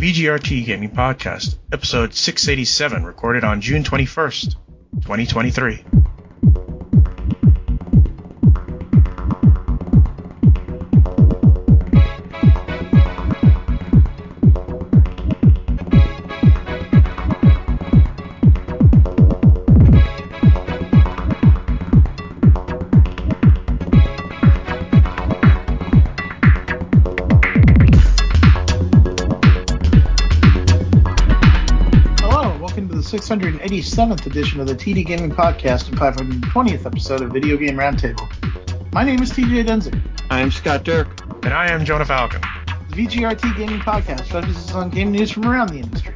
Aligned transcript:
VGRT 0.00 0.64
Gaming 0.64 0.88
Podcast, 0.88 1.58
episode 1.70 2.14
687, 2.14 3.04
recorded 3.04 3.44
on 3.44 3.60
June 3.60 3.84
21st, 3.84 4.54
2023. 5.02 5.99
687th 33.70 34.26
edition 34.26 34.58
of 34.58 34.66
the 34.66 34.74
TD 34.74 35.06
Gaming 35.06 35.30
Podcast 35.30 35.88
and 35.90 35.96
520th 35.96 36.86
episode 36.86 37.22
of 37.22 37.30
Video 37.30 37.56
Game 37.56 37.76
Roundtable. 37.76 38.28
My 38.92 39.04
name 39.04 39.22
is 39.22 39.30
TJ 39.30 39.64
Denzer. 39.64 40.02
I'm 40.28 40.50
Scott 40.50 40.82
Dirk. 40.82 41.20
And 41.44 41.54
I 41.54 41.70
am 41.70 41.84
Jonah 41.84 42.04
Falcon. 42.04 42.40
The 42.88 42.96
VGRT 42.96 43.56
Gaming 43.56 43.78
Podcast 43.78 44.22
focuses 44.22 44.72
on 44.72 44.90
game 44.90 45.12
news 45.12 45.30
from 45.30 45.46
around 45.46 45.68
the 45.68 45.78
industry. 45.78 46.12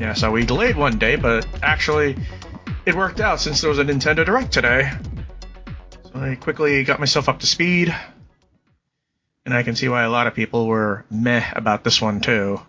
Yeah, 0.00 0.12
so 0.12 0.30
we 0.30 0.46
delayed 0.46 0.76
one 0.76 0.96
day, 0.96 1.16
but 1.16 1.44
actually, 1.64 2.16
it 2.86 2.94
worked 2.94 3.18
out 3.18 3.40
since 3.40 3.60
there 3.60 3.70
was 3.70 3.80
a 3.80 3.84
Nintendo 3.84 4.24
Direct 4.24 4.52
today. 4.52 4.88
So 6.04 6.20
I 6.20 6.36
quickly 6.36 6.84
got 6.84 7.00
myself 7.00 7.28
up 7.28 7.40
to 7.40 7.46
speed. 7.48 7.92
And 9.44 9.52
I 9.52 9.64
can 9.64 9.74
see 9.74 9.88
why 9.88 10.04
a 10.04 10.10
lot 10.10 10.28
of 10.28 10.34
people 10.34 10.68
were 10.68 11.04
meh 11.10 11.44
about 11.56 11.82
this 11.82 12.00
one, 12.00 12.20
too. 12.20 12.60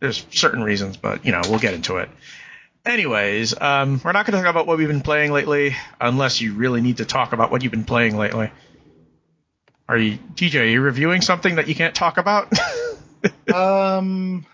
There's 0.00 0.24
certain 0.30 0.62
reasons, 0.62 0.96
but, 0.96 1.26
you 1.26 1.32
know, 1.32 1.42
we'll 1.50 1.58
get 1.58 1.74
into 1.74 1.98
it. 1.98 2.08
Anyways, 2.84 3.60
um, 3.60 4.00
we're 4.04 4.12
not 4.12 4.26
going 4.26 4.36
to 4.36 4.42
talk 4.42 4.50
about 4.50 4.66
what 4.66 4.76
we've 4.76 4.88
been 4.88 5.02
playing 5.02 5.30
lately, 5.32 5.76
unless 6.00 6.40
you 6.40 6.54
really 6.54 6.80
need 6.80 6.96
to 6.96 7.04
talk 7.04 7.32
about 7.32 7.50
what 7.52 7.62
you've 7.62 7.70
been 7.70 7.84
playing 7.84 8.16
lately. 8.16 8.50
Are 9.88 9.96
you, 9.96 10.18
TJ, 10.34 10.60
are 10.60 10.64
you 10.64 10.80
reviewing 10.80 11.20
something 11.20 11.56
that 11.56 11.68
you 11.68 11.74
can't 11.74 11.94
talk 11.94 12.18
about? 12.18 12.52
Um, 13.54 14.44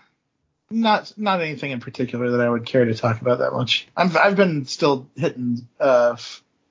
not 0.69 1.11
not 1.17 1.41
anything 1.41 1.71
in 1.71 1.79
particular 1.79 2.29
that 2.31 2.41
I 2.41 2.47
would 2.47 2.67
care 2.67 2.85
to 2.85 2.93
talk 2.93 3.19
about 3.19 3.39
that 3.39 3.51
much. 3.51 3.87
I've 3.97 4.15
I've 4.15 4.35
been 4.35 4.65
still 4.65 5.07
hitting 5.15 5.67
uh 5.79 6.17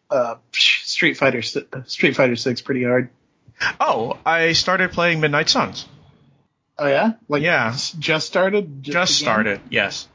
uh 0.09 0.37
Street 0.53 1.15
Fighter 1.15 1.43
Street 1.43 2.15
Fighter 2.15 2.37
Six 2.37 2.61
pretty 2.61 2.85
hard. 2.85 3.11
oh, 3.81 4.17
I 4.25 4.53
started 4.53 4.93
playing 4.93 5.19
Midnight 5.19 5.49
Suns. 5.49 5.87
Oh 6.79 6.87
yeah, 6.87 7.15
like 7.29 7.43
Yeah. 7.43 7.73
just 7.99 8.29
started. 8.29 8.85
Just 8.85 9.19
began? 9.19 9.25
started, 9.33 9.61
yes. 9.71 10.07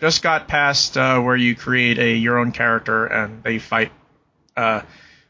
Just 0.00 0.22
got 0.22 0.46
past 0.46 0.96
uh, 0.96 1.20
where 1.20 1.36
you 1.36 1.56
create 1.56 1.98
a 1.98 2.14
your 2.14 2.38
own 2.38 2.52
character 2.52 3.06
and 3.06 3.42
they 3.42 3.58
fight 3.58 3.90
uh, 4.56 4.82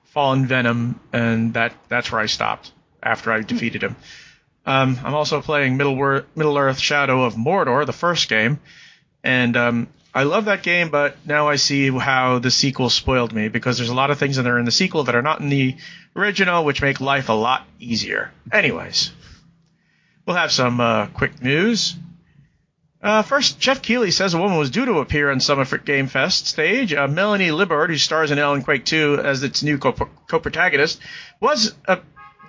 Fallen 0.05 0.47
Venom, 0.47 1.01
and 1.13 1.55
that 1.55 1.75
that's 1.89 2.11
where 2.11 2.21
I 2.21 2.27
stopped 2.27 2.73
after 3.03 3.33
I 3.33 3.43
defeated 3.43 3.83
him. 3.83 3.97
Um, 4.67 4.99
I'm 5.03 5.15
also 5.15 5.41
playing 5.41 5.77
Middle, 5.77 5.97
Wor- 5.97 6.27
Middle 6.35 6.59
Earth: 6.59 6.79
Shadow 6.79 7.25
of 7.25 7.35
Mordor, 7.35 7.87
the 7.87 7.93
first 7.93 8.29
game, 8.29 8.59
and 9.25 9.57
um, 9.57 9.89
I 10.15 10.25
love 10.25 10.47
that 10.47 10.63
game. 10.63 10.91
But 10.91 11.17
now 11.25 11.49
I 11.49 11.57
see 11.57 11.91
how 11.91 12.39
the 12.39 12.51
sequel 12.51 12.91
spoiled 12.91 13.33
me 13.33 13.49
because 13.49 13.79
there's 13.79 13.91
a 13.91 13.95
lot 13.95 14.11
of 14.11 14.19
things 14.19 14.37
that 14.37 14.47
are 14.47 14.59
in 14.59 14.65
the 14.65 14.71
sequel 14.71 15.05
that 15.05 15.15
are 15.15 15.23
not 15.23 15.41
in 15.41 15.49
the 15.49 15.77
original, 16.17 16.65
which 16.65 16.83
make 16.83 17.01
life 17.01 17.29
a 17.29 17.35
lot 17.35 17.67
easier. 17.79 18.33
Anyways, 18.53 19.13
we'll 20.27 20.37
have 20.37 20.53
some 20.53 20.81
uh, 20.81 21.07
quick 21.07 21.41
news. 21.43 21.97
Uh, 23.01 23.23
first, 23.23 23.61
Geoff 23.61 23.81
Keighley 23.81 24.11
says 24.11 24.35
a 24.35 24.39
woman 24.39 24.59
was 24.59 24.71
due 24.71 24.85
to 24.85 24.99
appear 24.99 25.31
on 25.31 25.39
Summerford 25.39 25.85
Game 25.85 26.09
Fest 26.09 26.49
stage. 26.49 26.93
Uh, 26.93 27.07
Melanie 27.07 27.51
Liburd, 27.51 27.91
who 27.91 27.97
stars 27.97 28.33
in 28.33 28.39
Alan 28.41 28.65
Wake 28.67 28.85
2 28.85 29.21
as 29.23 29.45
its 29.45 29.63
new 29.63 29.79
co- 29.79 29.93
co-protagonist, 30.27 31.01
was 31.41 31.75
uh, 31.87 31.99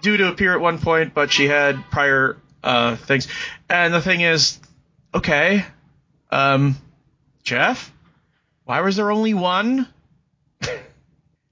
due 0.01 0.17
to 0.17 0.27
appear 0.27 0.53
at 0.53 0.59
one 0.59 0.79
point, 0.79 1.13
but 1.13 1.31
she 1.31 1.47
had 1.47 1.83
prior 1.91 2.37
uh, 2.63 2.95
things. 2.95 3.27
And 3.69 3.93
the 3.93 4.01
thing 4.01 4.21
is, 4.21 4.59
okay, 5.13 5.65
um, 6.31 6.75
Geoff, 7.43 7.91
why 8.65 8.81
was 8.81 8.95
there 8.95 9.11
only 9.11 9.35
one? 9.35 9.87
if 10.61 10.81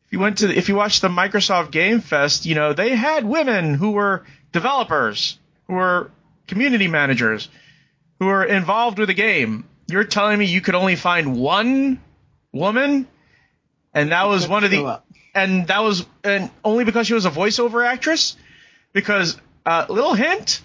you 0.09 0.19
went 0.19 0.39
to, 0.39 0.49
if 0.51 0.69
you 0.69 0.75
watched 0.75 1.03
the 1.03 1.09
Microsoft 1.09 1.69
Game 1.69 2.01
Fest, 2.01 2.47
you 2.47 2.55
know 2.55 2.73
they 2.73 2.95
had 2.95 3.25
women 3.25 3.75
who 3.75 3.91
were 3.91 4.25
developers, 4.51 5.37
who 5.67 5.73
were 5.75 6.09
community 6.47 6.87
managers 6.87 7.47
who 8.19 8.27
are 8.27 8.43
involved 8.43 8.99
with 8.99 9.07
the 9.07 9.13
game. 9.13 9.67
You're 9.87 10.03
telling 10.03 10.37
me 10.37 10.45
you 10.45 10.61
could 10.61 10.75
only 10.75 10.95
find 10.95 11.37
one 11.37 12.01
woman, 12.51 13.07
and 13.93 14.11
that 14.11 14.27
was 14.27 14.47
one 14.47 14.63
of 14.63 14.71
the, 14.71 15.01
and 15.33 15.67
that 15.67 15.79
was 15.79 16.05
and 16.23 16.49
only 16.63 16.83
because 16.83 17.07
she 17.07 17.13
was 17.13 17.25
a 17.25 17.31
voiceover 17.31 17.85
actress. 17.85 18.35
Because 18.93 19.39
uh, 19.65 19.85
little 19.89 20.13
hint, 20.13 20.61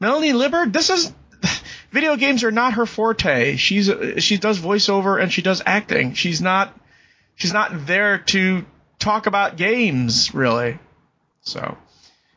Melanie 0.00 0.32
Liburd, 0.32 0.72
this 0.72 0.90
is 0.90 1.12
video 1.90 2.16
games 2.16 2.44
are 2.44 2.52
not 2.52 2.74
her 2.74 2.86
forte. 2.86 3.56
She's 3.56 3.90
she 4.18 4.38
does 4.38 4.58
voiceover 4.58 5.20
and 5.20 5.32
she 5.32 5.42
does 5.42 5.62
acting. 5.64 6.14
She's 6.14 6.40
not 6.40 6.78
she's 7.34 7.52
not 7.52 7.86
there 7.86 8.18
to 8.18 8.64
talk 8.98 9.26
about 9.26 9.56
games 9.56 10.34
really. 10.34 10.78
So 11.42 11.76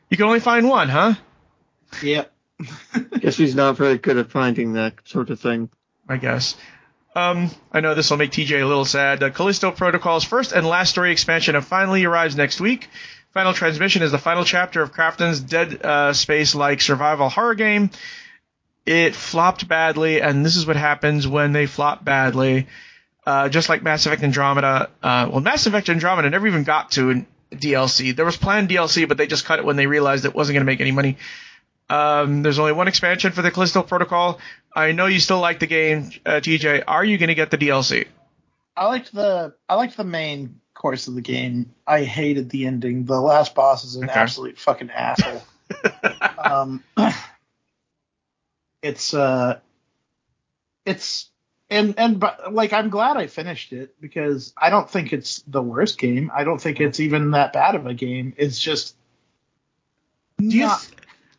you 0.10 0.18
can 0.18 0.26
only 0.26 0.40
find 0.40 0.68
one, 0.68 0.90
huh? 0.90 1.14
Yep. 2.02 2.32
Guess 3.20 3.38
he's 3.38 3.56
not 3.56 3.78
very 3.78 3.98
good 3.98 4.18
at 4.18 4.32
finding 4.32 4.74
that 4.74 4.96
sort 5.06 5.30
of 5.30 5.40
thing. 5.40 5.70
I 6.08 6.18
guess. 6.18 6.56
Um, 7.16 7.50
I 7.72 7.80
know 7.80 7.96
this 7.96 8.10
will 8.10 8.18
make 8.18 8.32
TJ 8.32 8.62
a 8.62 8.66
little 8.66 8.86
sad. 8.86 9.24
Uh, 9.24 9.30
Callisto 9.30 9.72
Protocol's 9.72 10.24
first 10.24 10.52
and 10.52 10.68
last 10.68 10.90
story 10.90 11.12
expansion 11.12 11.60
finally 11.62 12.04
arrives 12.04 12.36
next 12.36 12.60
week. 12.60 12.90
Final 13.32 13.54
Transmission 13.54 14.02
is 14.02 14.12
the 14.12 14.18
final 14.18 14.44
chapter 14.44 14.82
of 14.82 14.92
Krafton's 14.94 15.40
Dead 15.40 15.84
uh, 15.84 16.14
Space-like 16.14 16.82
survival 16.82 17.30
horror 17.30 17.56
game. 17.56 17.90
It 18.86 19.16
flopped 19.16 19.68
badly, 19.68 20.22
and 20.22 20.46
this 20.46 20.58
is 20.58 20.68
what 20.68 20.76
happens 20.76 21.28
when 21.28 21.54
they 21.54 21.66
flop 21.66 22.06
badly. 22.06 22.68
Uh, 23.26 23.50
just 23.50 23.70
like 23.70 23.82
Mass 23.82 24.06
Effect 24.06 24.22
Andromeda. 24.22 24.92
Uh, 25.02 25.28
well, 25.32 25.42
Mass 25.42 25.66
Effect 25.66 25.90
Andromeda 25.90 26.30
never 26.30 26.48
even 26.48 26.64
got 26.64 26.92
to 26.92 27.26
DLC. 27.52 28.16
There 28.16 28.26
was 28.26 28.38
planned 28.38 28.70
DLC, 28.70 29.08
but 29.08 29.18
they 29.18 29.26
just 29.26 29.46
cut 29.46 29.58
it 29.60 29.66
when 29.66 29.78
they 29.78 29.88
realized 29.88 30.26
it 30.26 30.36
wasn't 30.36 30.56
going 30.56 30.66
to 30.66 30.72
make 30.72 30.82
any 30.82 30.92
money. 30.92 31.18
Um, 31.90 32.42
there's 32.44 32.58
only 32.60 32.72
one 32.74 32.88
expansion 32.88 33.32
for 33.32 33.42
the 33.42 33.52
Callisto 33.52 33.84
Protocol. 33.84 34.40
I 34.76 34.92
know 34.92 35.06
you 35.06 35.20
still 35.20 35.40
like 35.40 35.60
the 35.60 35.68
game, 35.68 36.10
uh, 36.26 36.42
TJ. 36.42 36.84
Are 36.88 37.06
you 37.06 37.18
going 37.18 37.28
to 37.30 37.36
get 37.36 37.52
the 37.52 37.58
DLC? 37.58 38.08
I 38.76 38.88
liked 38.88 39.14
the 39.14 39.54
I 39.70 39.76
liked 39.76 39.96
the 39.96 40.04
main 40.04 40.60
course 40.74 41.08
of 41.08 41.16
the 41.16 41.22
game. 41.22 41.74
I 41.88 42.04
hated 42.04 42.50
the 42.50 42.66
ending. 42.66 43.06
The 43.06 43.20
last 43.22 43.56
boss 43.56 43.84
is 43.86 43.96
an 43.96 44.06
Okay. 44.10 44.20
absolute 44.20 44.58
fucking 44.58 44.90
asshole. 44.90 45.44
um, 46.44 46.84
it's 48.82 49.14
uh, 49.14 49.60
it's 50.86 51.30
and 51.70 51.96
and 51.98 52.20
but, 52.20 52.54
like 52.54 52.74
I'm 52.74 52.90
glad 52.90 53.18
I 53.18 53.28
finished 53.28 53.74
it 53.74 53.96
because 54.02 54.54
I 54.58 54.70
don't 54.70 54.90
think 54.90 55.14
it's 55.14 55.44
the 55.48 55.62
worst 55.62 55.98
game. 55.98 56.32
I 56.34 56.44
don't 56.44 56.60
think 56.62 56.80
it's 56.82 57.00
even 57.00 57.32
that 57.32 57.54
bad 57.54 57.76
of 57.76 57.86
a 57.88 57.94
game. 57.94 58.34
It's 58.38 58.60
just 58.60 58.96
Do 60.38 60.46
you 60.46 60.66
not- 60.66 60.82
th- 60.82 60.92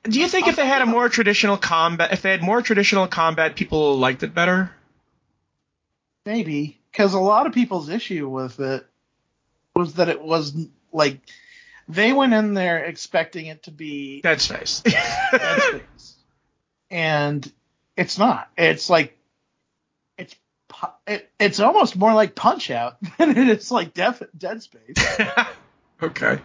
do 0.09 0.21
you 0.21 0.29
think 0.29 0.49
if 0.49 0.57
they 0.57 0.67
had 0.67 0.83
a 0.83 0.87
more 0.87 1.09
traditional 1.09 1.57
combat, 1.57 2.13
if 2.13 2.23
they 2.23 2.31
had 2.31 2.43
more 2.43 2.63
traditional 2.63 3.07
combat, 3.07 3.57
people 3.57 3.99
liked 3.99 4.23
it 4.23 4.35
better? 4.35 4.71
Maybe 6.25 6.79
because 6.91 7.15
a 7.15 7.21
lot 7.21 7.47
of 7.47 7.53
people's 7.53 7.89
issue 7.89 8.29
with 8.29 8.59
it 8.61 8.87
was 9.75 9.95
that 9.95 10.09
it 10.09 10.21
was 10.21 10.57
like 10.93 11.21
they 11.89 12.13
went 12.13 12.33
in 12.33 12.55
there 12.55 12.79
expecting 12.85 13.47
it 13.47 13.65
to 13.65 13.71
be 13.71 14.21
Dead 14.23 14.41
Space. 14.41 14.81
Dead 14.81 15.61
Space, 15.63 16.15
and 16.91 17.53
it's 17.97 18.19
not. 18.19 18.51
It's 18.57 18.91
like 18.91 19.17
it's 20.19 20.35
it, 21.07 21.31
it's 21.39 21.61
almost 21.61 21.97
more 21.97 22.15
like 22.15 22.35
Punch 22.35 22.71
Out 22.71 22.97
than 23.19 23.37
it 23.37 23.49
is 23.49 23.71
like 23.71 23.95
Def, 23.95 24.23
Dead 24.37 24.63
Space. 24.63 24.97
okay. 26.03 26.41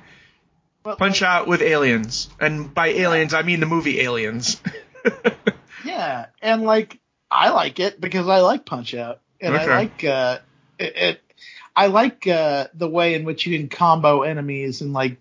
But 0.84 0.98
Punch 0.98 1.22
Out 1.22 1.48
with 1.48 1.62
aliens, 1.62 2.30
and 2.40 2.74
by 2.74 2.88
aliens 2.88 3.34
I 3.34 3.44
mean 3.44 3.60
the 3.60 3.66
movie 3.68 4.00
Aliens. 4.02 4.60
yeah, 5.86 6.28
and 6.42 6.64
like 6.64 7.00
I 7.30 7.50
like 7.52 7.80
it 7.80 8.00
because 8.02 8.28
I 8.28 8.40
like 8.40 8.66
Punch 8.66 8.94
Out, 8.94 9.20
and 9.40 9.56
Okay. 9.56 9.64
I 9.64 9.76
like 9.76 10.04
uh, 10.04 10.38
it, 10.80 10.96
it. 10.98 11.22
I 11.76 11.88
like 11.88 12.28
uh, 12.28 12.68
the 12.74 12.90
way 12.90 13.14
in 13.16 13.24
which 13.24 13.46
you 13.46 13.58
can 13.58 13.70
combo 13.70 14.24
enemies 14.24 14.82
and 14.82 14.92
like 14.94 15.18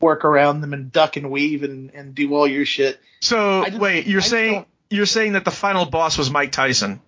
work 0.00 0.24
around 0.24 0.60
them 0.60 0.72
and 0.72 0.92
duck 0.92 1.16
and 1.16 1.30
weave 1.30 1.62
and, 1.62 1.90
and 1.94 2.14
do 2.14 2.34
all 2.34 2.46
your 2.46 2.64
shit. 2.64 3.00
so 3.20 3.64
just- 3.66 3.78
wait, 3.78 4.06
you're 4.06 4.20
I 4.20 4.24
saying 4.24 4.66
you're 4.90 5.06
saying 5.06 5.32
that 5.34 5.44
the 5.44 5.50
final 5.50 5.86
boss 5.86 6.18
was 6.18 6.30
Mike 6.30 6.52
Tyson? 6.52 7.00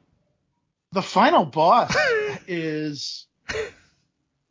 The 0.93 1.03
final 1.03 1.45
boss 1.45 1.97
is 2.47 3.27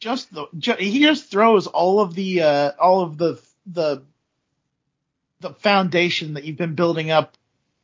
just 0.01 0.33
the 0.33 0.48
he 0.77 1.00
just 1.00 1.31
throws 1.31 1.68
all 1.68 2.01
of 2.01 2.13
the 2.13 2.42
uh, 2.42 2.71
all 2.77 3.01
of 3.01 3.18
the 3.18 3.42
the 3.65 4.03
the 5.39 5.53
foundation 5.53 6.33
that 6.33 6.44
you've 6.44 6.57
been 6.57 6.75
building 6.75 7.09
up 7.12 7.38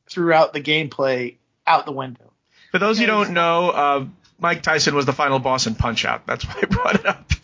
throughout 0.09 0.51
the 0.53 0.61
gameplay 0.61 1.35
out 1.65 1.85
the 1.85 1.91
window. 1.91 2.31
For 2.71 2.79
those 2.79 2.99
who 2.99 3.05
don't 3.05 3.31
know, 3.31 3.69
uh, 3.69 4.05
Mike 4.39 4.61
Tyson 4.61 4.93
was 4.95 5.05
the 5.05 5.13
final 5.13 5.39
boss 5.39 5.67
in 5.67 5.75
Punch 5.75 6.05
Out. 6.05 6.27
That's 6.27 6.45
why 6.45 6.55
I 6.61 6.65
brought 6.65 6.95
it 6.95 7.05
up. 7.05 7.31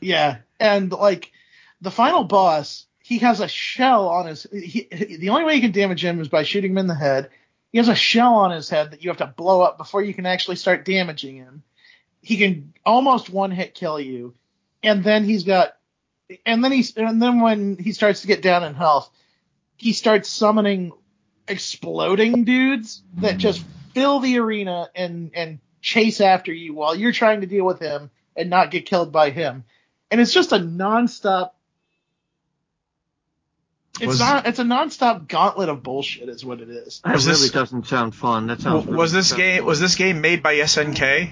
Yeah, 0.00 0.38
and 0.60 0.92
like 0.92 1.32
the 1.80 1.90
final 1.90 2.24
boss, 2.24 2.84
he 3.02 3.18
has 3.20 3.40
a 3.40 3.48
shell 3.48 4.08
on 4.08 4.26
his. 4.26 4.46
He, 4.52 4.86
he- 4.92 5.16
the 5.16 5.30
only 5.30 5.44
way 5.44 5.54
you 5.54 5.62
can 5.62 5.72
damage 5.72 6.04
him 6.04 6.20
is 6.20 6.28
by 6.28 6.42
shooting 6.42 6.72
him 6.72 6.78
in 6.78 6.88
the 6.88 6.94
head. 6.94 7.30
He 7.72 7.78
has 7.78 7.88
a 7.88 7.94
shell 7.94 8.34
on 8.34 8.50
his 8.50 8.68
head 8.68 8.90
that 8.90 9.02
you 9.02 9.08
have 9.08 9.16
to 9.18 9.26
blow 9.26 9.62
up 9.62 9.78
before 9.78 10.02
you 10.02 10.12
can 10.12 10.26
actually 10.26 10.56
start 10.56 10.84
damaging 10.84 11.36
him. 11.36 11.62
He 12.24 12.36
can 12.38 12.72
almost 12.86 13.28
one 13.30 13.50
hit 13.50 13.74
kill 13.74 14.00
you, 14.00 14.34
and 14.82 15.04
then 15.04 15.24
he's 15.24 15.44
got, 15.44 15.76
and 16.46 16.64
then 16.64 16.72
he's 16.72 16.96
and 16.96 17.20
then 17.20 17.40
when 17.40 17.76
he 17.76 17.92
starts 17.92 18.22
to 18.22 18.26
get 18.26 18.40
down 18.42 18.64
in 18.64 18.74
health, 18.74 19.10
he 19.76 19.92
starts 19.92 20.28
summoning 20.28 20.92
exploding 21.46 22.44
dudes 22.44 23.02
that 23.18 23.36
just 23.36 23.62
fill 23.92 24.20
the 24.20 24.38
arena 24.38 24.88
and 24.94 25.32
and 25.34 25.58
chase 25.82 26.22
after 26.22 26.50
you 26.52 26.72
while 26.72 26.94
you're 26.94 27.12
trying 27.12 27.42
to 27.42 27.46
deal 27.46 27.66
with 27.66 27.78
him 27.78 28.10
and 28.34 28.48
not 28.48 28.70
get 28.70 28.86
killed 28.86 29.12
by 29.12 29.28
him. 29.30 29.64
And 30.10 30.18
it's 30.20 30.32
just 30.32 30.52
a 30.52 30.56
nonstop. 30.58 31.50
It's 34.00 34.06
Was- 34.06 34.18
not. 34.18 34.46
It's 34.46 34.58
a 34.58 34.64
nonstop 34.64 35.28
gauntlet 35.28 35.68
of 35.68 35.82
bullshit, 35.82 36.28
is 36.28 36.44
what 36.44 36.60
it 36.60 36.68
is. 36.70 37.00
That 37.04 37.14
Was 37.14 37.26
really 37.26 37.38
this- 37.40 37.50
doesn't 37.50 37.86
sound 37.86 38.14
fun. 38.14 38.46
That 38.48 38.60
sounds. 38.60 38.86
was 38.86 38.94
really 38.96 39.08
this 39.20 39.28
tough. 39.28 39.38
game 39.38 39.64
was 39.64 39.80
this 39.80 39.94
game 39.94 40.20
made 40.20 40.42
by 40.42 40.54
SNK? 40.56 41.30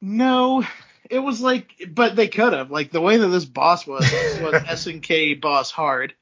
No, 0.00 0.64
it 1.08 1.18
was 1.18 1.40
like, 1.40 1.74
but 1.88 2.16
they 2.16 2.28
could 2.28 2.52
have. 2.52 2.70
Like 2.70 2.90
the 2.90 3.00
way 3.00 3.16
that 3.16 3.28
this 3.28 3.44
boss 3.44 3.86
was 3.86 4.02
was 4.40 4.54
SNK 4.54 5.40
boss 5.40 5.70
hard. 5.70 6.14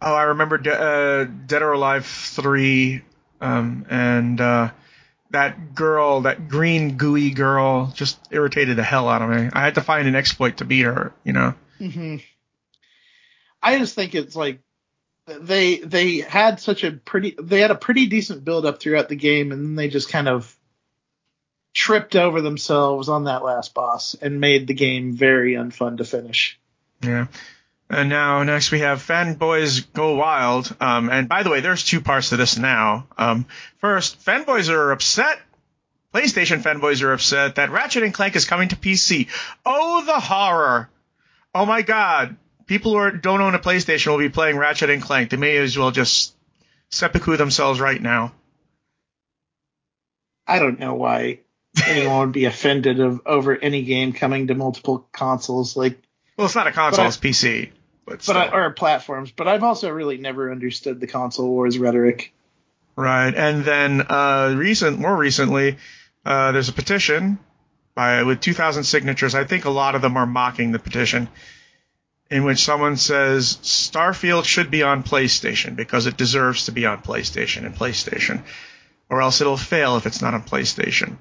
Oh, 0.00 0.14
I 0.14 0.24
remember 0.24 0.58
De- 0.58 0.80
uh, 0.80 1.24
Dead 1.24 1.62
or 1.62 1.72
Alive 1.72 2.06
three, 2.06 3.02
um, 3.40 3.84
and 3.90 4.40
uh, 4.40 4.70
that 5.30 5.74
girl, 5.74 6.22
that 6.22 6.48
green 6.48 6.96
gooey 6.96 7.30
girl, 7.30 7.92
just 7.94 8.18
irritated 8.30 8.76
the 8.76 8.84
hell 8.84 9.08
out 9.08 9.22
of 9.22 9.30
me. 9.30 9.50
I 9.52 9.60
had 9.62 9.74
to 9.74 9.80
find 9.80 10.06
an 10.06 10.14
exploit 10.14 10.58
to 10.58 10.64
beat 10.64 10.82
her. 10.84 11.12
You 11.24 11.32
know. 11.32 11.54
hmm 11.78 12.16
I 13.60 13.78
just 13.78 13.96
think 13.96 14.14
it's 14.14 14.36
like 14.36 14.60
they 15.26 15.78
they 15.78 16.18
had 16.18 16.60
such 16.60 16.84
a 16.84 16.92
pretty 16.92 17.34
they 17.40 17.60
had 17.60 17.70
a 17.72 17.74
pretty 17.76 18.06
decent 18.06 18.44
build 18.44 18.64
up 18.64 18.80
throughout 18.80 19.08
the 19.08 19.16
game, 19.16 19.52
and 19.52 19.62
then 19.64 19.74
they 19.74 19.88
just 19.88 20.08
kind 20.10 20.28
of 20.28 20.56
tripped 21.72 22.16
over 22.16 22.40
themselves 22.40 23.08
on 23.08 23.24
that 23.24 23.44
last 23.44 23.74
boss 23.74 24.14
and 24.14 24.40
made 24.40 24.66
the 24.66 24.74
game 24.74 25.12
very 25.12 25.54
unfun 25.54 25.98
to 25.98 26.04
finish. 26.04 26.58
Yeah. 27.02 27.26
And 27.90 28.08
now 28.08 28.42
next 28.42 28.70
we 28.70 28.80
have 28.80 29.02
Fanboys 29.02 29.86
Go 29.92 30.16
Wild. 30.16 30.74
Um, 30.80 31.08
and 31.08 31.28
by 31.28 31.42
the 31.42 31.50
way, 31.50 31.60
there's 31.60 31.84
two 31.84 32.00
parts 32.00 32.30
to 32.30 32.36
this 32.36 32.58
now. 32.58 33.06
Um, 33.16 33.46
first, 33.78 34.22
fanboys 34.24 34.68
are 34.68 34.92
upset. 34.92 35.40
PlayStation 36.12 36.62
fanboys 36.62 37.02
are 37.02 37.12
upset 37.12 37.56
that 37.56 37.70
Ratchet 37.70 38.02
and 38.02 38.14
Clank 38.14 38.34
is 38.36 38.44
coming 38.44 38.68
to 38.68 38.76
PC. 38.76 39.28
Oh, 39.64 40.04
the 40.04 40.20
horror! 40.20 40.88
Oh 41.54 41.66
my 41.66 41.82
God! 41.82 42.36
People 42.66 42.92
who 42.92 42.98
are, 42.98 43.10
don't 43.10 43.40
own 43.40 43.54
a 43.54 43.58
PlayStation 43.58 44.08
will 44.08 44.18
be 44.18 44.28
playing 44.28 44.56
Ratchet 44.56 44.90
and 44.90 45.02
Clank. 45.02 45.30
They 45.30 45.36
may 45.36 45.56
as 45.58 45.76
well 45.76 45.90
just 45.90 46.34
seppuku 46.90 47.36
themselves 47.36 47.80
right 47.80 48.00
now. 48.00 48.32
I 50.46 50.58
don't 50.58 50.80
know 50.80 50.94
why 50.94 51.40
anyone 51.86 52.18
would 52.20 52.32
be 52.32 52.44
offended 52.46 53.00
of 53.00 53.20
over 53.26 53.56
any 53.56 53.82
game 53.82 54.12
coming 54.12 54.46
to 54.48 54.54
multiple 54.54 55.08
consoles 55.12 55.76
like 55.76 56.00
Well, 56.36 56.46
it's 56.46 56.54
not 56.54 56.66
a 56.66 56.72
console; 56.72 57.04
I- 57.04 57.08
it's 57.08 57.16
PC. 57.16 57.70
But, 58.06 58.24
but. 58.26 58.36
I, 58.36 58.48
or 58.48 58.70
platforms. 58.70 59.30
But 59.32 59.48
I've 59.48 59.62
also 59.62 59.90
really 59.90 60.16
never 60.16 60.50
understood 60.50 60.98
the 60.98 61.06
console 61.06 61.48
wars 61.48 61.78
rhetoric. 61.78 62.32
Right, 62.96 63.34
and 63.34 63.64
then 63.64 64.00
uh, 64.00 64.54
recent, 64.56 64.98
more 64.98 65.14
recently, 65.14 65.76
uh, 66.24 66.52
there's 66.52 66.70
a 66.70 66.72
petition 66.72 67.38
by 67.94 68.22
with 68.22 68.40
2,000 68.40 68.84
signatures. 68.84 69.34
I 69.34 69.44
think 69.44 69.66
a 69.66 69.70
lot 69.70 69.94
of 69.94 70.02
them 70.02 70.16
are 70.16 70.26
mocking 70.26 70.72
the 70.72 70.78
petition, 70.78 71.28
in 72.30 72.44
which 72.44 72.64
someone 72.64 72.96
says 72.96 73.58
Starfield 73.62 74.44
should 74.46 74.70
be 74.70 74.82
on 74.82 75.02
PlayStation 75.02 75.76
because 75.76 76.06
it 76.06 76.16
deserves 76.16 76.64
to 76.64 76.72
be 76.72 76.86
on 76.86 77.02
PlayStation 77.02 77.66
and 77.66 77.74
PlayStation, 77.74 78.42
or 79.10 79.20
else 79.20 79.40
it'll 79.40 79.56
fail 79.56 79.96
if 79.96 80.06
it's 80.06 80.22
not 80.22 80.34
on 80.34 80.42
PlayStation. 80.42 81.18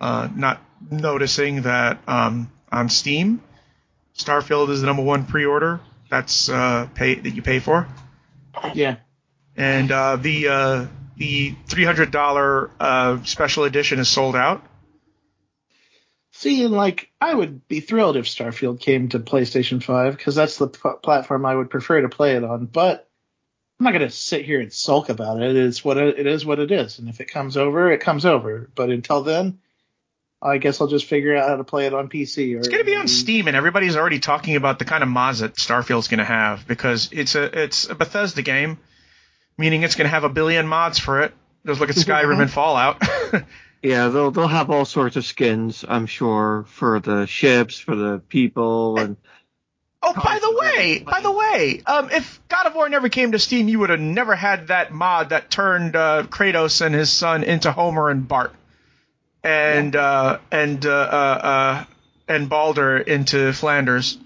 Uh, 0.00 0.28
not 0.34 0.60
noticing 0.90 1.62
that 1.62 1.98
um, 2.06 2.50
on 2.70 2.88
Steam, 2.88 3.42
Starfield 4.16 4.68
is 4.70 4.80
the 4.80 4.86
number 4.86 5.02
one 5.02 5.24
pre-order. 5.26 5.80
That's 6.10 6.48
uh, 6.48 6.88
pay 6.94 7.14
that 7.14 7.34
you 7.34 7.42
pay 7.42 7.58
for 7.60 7.88
Yeah. 8.74 8.96
and 9.56 9.90
uh, 9.90 10.16
the 10.16 10.48
uh, 10.48 10.86
the 11.16 11.54
three 11.66 11.84
hundred 11.84 12.10
dollar 12.10 12.70
uh, 12.78 13.22
special 13.24 13.64
edition 13.64 13.98
is 13.98 14.08
sold 14.08 14.36
out. 14.36 14.62
See, 16.32 16.64
and 16.64 16.74
like, 16.74 17.10
I 17.20 17.32
would 17.32 17.66
be 17.68 17.80
thrilled 17.80 18.16
if 18.16 18.26
Starfield 18.26 18.80
came 18.80 19.08
to 19.10 19.20
PlayStation 19.20 19.80
5 19.82 20.16
because 20.16 20.34
that's 20.34 20.58
the 20.58 20.66
p- 20.66 20.90
platform 21.00 21.46
I 21.46 21.54
would 21.54 21.70
prefer 21.70 22.00
to 22.00 22.08
play 22.08 22.34
it 22.34 22.42
on. 22.42 22.66
But 22.66 23.08
I'm 23.78 23.84
not 23.84 23.92
going 23.92 24.02
to 24.02 24.10
sit 24.10 24.44
here 24.44 24.60
and 24.60 24.72
sulk 24.72 25.10
about 25.10 25.40
it. 25.40 25.54
It's 25.56 25.84
what 25.84 25.96
it, 25.96 26.18
it 26.18 26.26
is. 26.26 26.44
What 26.44 26.58
it 26.58 26.72
is. 26.72 26.98
And 26.98 27.08
if 27.08 27.20
it 27.20 27.30
comes 27.30 27.56
over, 27.56 27.92
it 27.92 28.00
comes 28.00 28.26
over. 28.26 28.68
But 28.74 28.90
until 28.90 29.22
then, 29.22 29.60
I 30.44 30.58
guess 30.58 30.80
I'll 30.80 30.86
just 30.86 31.06
figure 31.06 31.34
out 31.36 31.48
how 31.48 31.56
to 31.56 31.64
play 31.64 31.86
it 31.86 31.94
on 31.94 32.08
PC. 32.08 32.54
Or 32.54 32.58
It's 32.58 32.68
going 32.68 32.80
to 32.80 32.84
be 32.84 32.94
on 32.94 33.08
Steam, 33.08 33.48
and 33.48 33.56
everybody's 33.56 33.96
already 33.96 34.18
talking 34.18 34.56
about 34.56 34.78
the 34.78 34.84
kind 34.84 35.02
of 35.02 35.08
mods 35.08 35.38
that 35.40 35.54
Starfield's 35.54 36.08
going 36.08 36.18
to 36.18 36.24
have 36.24 36.66
because 36.66 37.08
it's 37.12 37.34
a 37.34 37.62
it's 37.62 37.88
a 37.88 37.94
Bethesda 37.94 38.42
game, 38.42 38.78
meaning 39.56 39.82
it's 39.82 39.94
going 39.94 40.06
to 40.06 40.10
have 40.10 40.24
a 40.24 40.28
billion 40.28 40.66
mods 40.66 40.98
for 40.98 41.22
it. 41.22 41.32
Just 41.66 41.80
look 41.80 41.88
at 41.88 41.96
Skyrim 41.96 42.40
and 42.40 42.50
Fallout. 42.50 43.02
Yeah, 43.84 44.08
they'll 44.08 44.30
they'll 44.30 44.48
have 44.48 44.70
all 44.70 44.86
sorts 44.86 45.16
of 45.16 45.26
skins, 45.26 45.84
I'm 45.86 46.06
sure, 46.06 46.64
for 46.68 47.00
the 47.00 47.26
ships, 47.26 47.78
for 47.78 47.94
the 47.94 48.18
people, 48.30 48.98
and 48.98 49.18
oh, 50.02 50.14
by 50.14 50.38
the 50.38 50.56
way, 50.58 51.04
by 51.04 51.20
the 51.20 51.30
way, 51.30 51.82
um, 51.84 52.08
if 52.10 52.40
God 52.48 52.66
of 52.66 52.74
War 52.74 52.88
never 52.88 53.10
came 53.10 53.32
to 53.32 53.38
Steam, 53.38 53.68
you 53.68 53.80
would 53.80 53.90
have 53.90 54.00
never 54.00 54.34
had 54.34 54.68
that 54.68 54.90
mod 54.90 55.28
that 55.28 55.50
turned 55.50 55.96
uh, 55.96 56.22
Kratos 56.22 56.80
and 56.80 56.94
his 56.94 57.12
son 57.12 57.44
into 57.44 57.72
Homer 57.72 58.08
and 58.08 58.26
Bart, 58.26 58.54
and 59.44 59.94
uh, 59.94 60.38
and 60.50 60.84
uh, 60.84 60.90
uh, 60.90 61.40
uh, 61.42 61.84
and 62.28 62.48
Baldur 62.48 62.98
into 62.98 63.52
Flanders. 63.52 64.18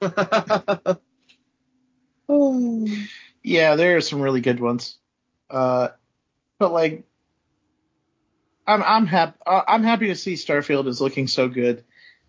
Yeah, 3.42 3.76
there 3.76 3.96
are 3.96 4.02
some 4.02 4.20
really 4.20 4.42
good 4.42 4.60
ones. 4.60 4.98
Uh, 5.48 5.88
but 6.58 6.70
like, 6.70 7.04
I'm 8.66 8.82
I'm 8.82 9.06
happy 9.06 9.38
I'm 9.46 9.82
happy 9.82 10.08
to 10.08 10.14
see 10.14 10.34
Starfield 10.34 10.86
is 10.86 11.00
looking 11.00 11.28
so 11.28 11.48
good. 11.48 11.84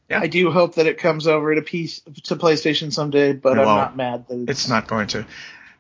Yeah. 0.10 0.22
I 0.22 0.28
do 0.28 0.50
hope 0.50 0.76
that 0.76 0.88
it 0.88 0.98
comes 0.98 1.28
over 1.28 1.54
to 1.54 1.62
piece 1.62 2.00
to 2.24 2.36
PlayStation 2.36 2.94
someday, 2.94 3.34
but 3.34 3.58
It 3.58 3.62
I'm 3.62 3.66
not 3.66 3.98
mad 3.98 4.28
that 4.30 4.40
it's, 4.44 4.52
It's 4.52 4.70
not 4.70 4.88
going 4.88 5.08
to. 5.08 5.26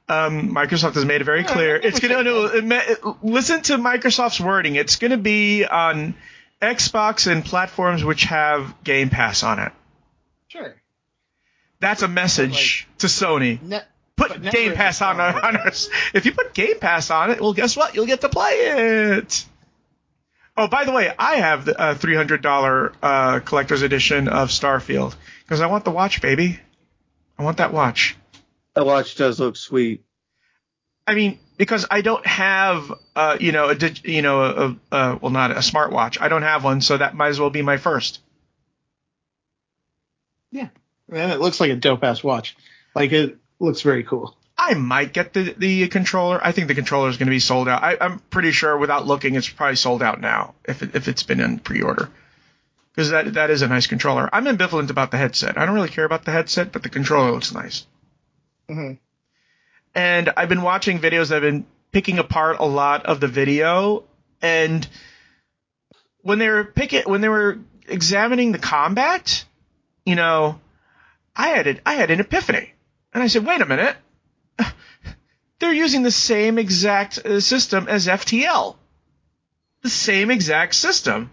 Um, 0.09 0.49
Microsoft 0.55 0.95
has 0.95 1.05
made 1.05 1.21
it 1.21 1.25
very 1.25 1.43
clear. 1.43 1.75
It's 1.83 1.99
going 1.99 2.25
to 2.25 2.61
no, 2.61 3.17
listen 3.21 3.61
to 3.63 3.77
Microsoft's 3.77 4.41
wording. 4.41 4.75
It's 4.75 4.95
going 4.95 5.11
to 5.11 5.17
be 5.17 5.65
on 5.65 6.15
Xbox 6.61 7.31
and 7.31 7.45
platforms 7.45 8.03
which 8.03 8.23
have 8.23 8.83
Game 8.83 9.09
Pass 9.09 9.43
on 9.43 9.59
it. 9.59 9.71
Sure. 10.47 10.75
That's 11.79 12.01
a 12.01 12.07
message 12.07 12.87
to 12.97 13.07
Sony. 13.07 13.61
Ne- 13.61 13.81
Put 14.15 14.41
Game 14.51 14.73
Pass 14.73 15.01
on, 15.01 15.15
fun. 15.15 15.45
on 15.45 15.55
us. 15.57 15.89
If 16.13 16.25
you 16.25 16.33
put 16.33 16.53
Game 16.53 16.79
Pass 16.79 17.09
on 17.09 17.31
it, 17.31 17.39
well, 17.39 17.53
guess 17.53 17.77
what? 17.77 17.95
You'll 17.95 18.05
get 18.05 18.19
to 18.21 18.29
play 18.29 18.51
it. 18.51 19.45
Oh, 20.57 20.67
by 20.67 20.83
the 20.83 20.91
way, 20.91 21.13
I 21.17 21.35
have 21.35 21.63
the 21.63 21.79
uh, 21.79 21.95
$300 21.95 22.93
uh, 23.01 23.39
collector's 23.39 23.81
edition 23.81 24.27
of 24.27 24.49
Starfield 24.49 25.15
because 25.45 25.61
I 25.61 25.67
want 25.67 25.85
the 25.85 25.91
watch, 25.91 26.21
baby. 26.21 26.59
I 27.37 27.43
want 27.43 27.57
that 27.57 27.71
watch. 27.71 28.17
The 28.75 28.83
watch 28.83 29.15
does 29.15 29.39
look 29.39 29.55
sweet. 29.55 30.03
I 31.07 31.15
mean, 31.15 31.39
because 31.57 31.87
I 31.89 32.01
don't 32.01 32.25
have, 32.25 32.93
uh, 33.15 33.37
you 33.39 33.51
know, 33.51 33.69
a, 33.69 33.75
dig- 33.75 34.07
you 34.07 34.21
know, 34.21 34.41
a, 34.41 34.51
a, 34.51 34.75
a, 34.95 35.15
well, 35.17 35.31
not 35.31 35.51
a 35.51 35.55
smartwatch. 35.55 36.21
I 36.21 36.27
don't 36.29 36.43
have 36.43 36.63
one, 36.63 36.81
so 36.81 36.97
that 36.97 37.15
might 37.15 37.29
as 37.29 37.39
well 37.39 37.49
be 37.49 37.61
my 37.63 37.77
first. 37.77 38.19
yeah. 40.51 40.69
And 41.11 41.31
it 41.31 41.39
looks 41.39 41.59
like 41.59 41.71
a 41.71 41.75
dope 41.75 42.03
ass 42.03 42.23
watch. 42.23 42.55
Like 42.93 43.11
it 43.11 43.37
looks 43.59 43.81
very 43.81 44.03
cool. 44.03 44.35
I 44.55 44.73
might 44.75 45.13
get 45.13 45.33
the 45.33 45.55
the 45.57 45.87
controller. 45.87 46.39
I 46.43 46.51
think 46.51 46.67
the 46.67 46.75
controller 46.75 47.09
is 47.09 47.17
going 47.17 47.27
to 47.27 47.31
be 47.31 47.39
sold 47.39 47.67
out. 47.67 47.81
I, 47.81 47.97
I'm 47.99 48.19
pretty 48.19 48.51
sure, 48.51 48.77
without 48.77 49.07
looking, 49.07 49.35
it's 49.35 49.49
probably 49.49 49.77
sold 49.77 50.03
out 50.03 50.21
now 50.21 50.53
if 50.65 50.83
it, 50.83 50.95
if 50.95 51.07
it's 51.07 51.23
been 51.23 51.39
in 51.39 51.59
pre-order. 51.59 52.09
Because 52.93 53.09
that 53.11 53.33
that 53.33 53.49
is 53.49 53.61
a 53.61 53.67
nice 53.67 53.87
controller. 53.87 54.29
I'm 54.31 54.45
ambivalent 54.45 54.89
about 54.91 55.11
the 55.11 55.17
headset. 55.17 55.57
I 55.57 55.65
don't 55.65 55.75
really 55.75 55.89
care 55.89 56.05
about 56.05 56.25
the 56.25 56.31
headset, 56.31 56.71
but 56.71 56.83
the 56.83 56.89
controller 56.89 57.31
looks 57.31 57.53
nice. 57.53 57.87
Hmm 58.69 58.93
and 59.95 60.29
I've 60.37 60.49
been 60.49 60.61
watching 60.61 60.99
videos. 60.99 61.31
I've 61.31 61.41
been 61.41 61.65
picking 61.91 62.19
apart 62.19 62.57
a 62.59 62.65
lot 62.65 63.05
of 63.05 63.19
the 63.19 63.27
video, 63.27 64.03
and 64.41 64.87
when 66.21 66.39
they 66.39 66.47
were 66.47 66.63
picking, 66.63 67.03
when 67.03 67.21
they 67.21 67.29
were 67.29 67.59
examining 67.87 68.51
the 68.51 68.59
combat, 68.59 69.43
you 70.05 70.15
know, 70.15 70.59
I 71.35 71.47
had 71.49 71.67
it. 71.67 71.81
I 71.85 71.95
had 71.95 72.11
an 72.11 72.19
epiphany, 72.19 72.73
and 73.13 73.23
I 73.23 73.27
said, 73.27 73.45
"Wait 73.45 73.61
a 73.61 73.65
minute, 73.65 73.95
they're 75.59 75.73
using 75.73 76.03
the 76.03 76.11
same 76.11 76.57
exact 76.57 77.19
uh, 77.19 77.39
system 77.39 77.87
as 77.87 78.07
FTL. 78.07 78.75
The 79.81 79.89
same 79.89 80.29
exact 80.29 80.75
system. 80.75 81.31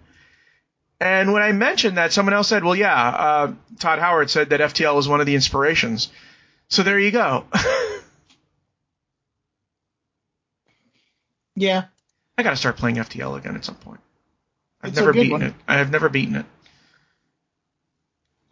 And 1.00 1.33
when 1.33 1.43
I 1.43 1.52
mentioned 1.52 1.99
that, 1.99 2.12
someone 2.12 2.33
else 2.33 2.49
said, 2.49 2.64
well, 2.64 2.75
yeah, 2.75 3.09
uh, 3.09 3.52
Todd 3.78 3.99
Howard 3.99 4.31
said 4.31 4.50
that 4.50 4.61
FTL 4.61 4.97
was 4.97 5.07
one 5.07 5.21
of 5.21 5.26
the 5.26 5.35
inspirations. 5.35 6.09
So 6.69 6.83
there 6.83 6.99
you 6.99 7.11
go. 7.11 7.45
Yeah. 11.57 11.85
I 12.37 12.43
got 12.43 12.51
to 12.51 12.57
start 12.57 12.77
playing 12.77 12.97
FTL 12.97 13.39
again 13.39 13.57
at 13.57 13.65
some 13.65 13.77
point. 13.77 14.01
I've 14.83 14.91
It's 14.91 14.99
never 14.99 15.13
beaten 15.13 15.31
one. 15.33 15.43
it. 15.43 15.55
I 15.67 15.79
have 15.79 15.91
never 15.91 16.09
beaten 16.09 16.37
it. 16.37 16.47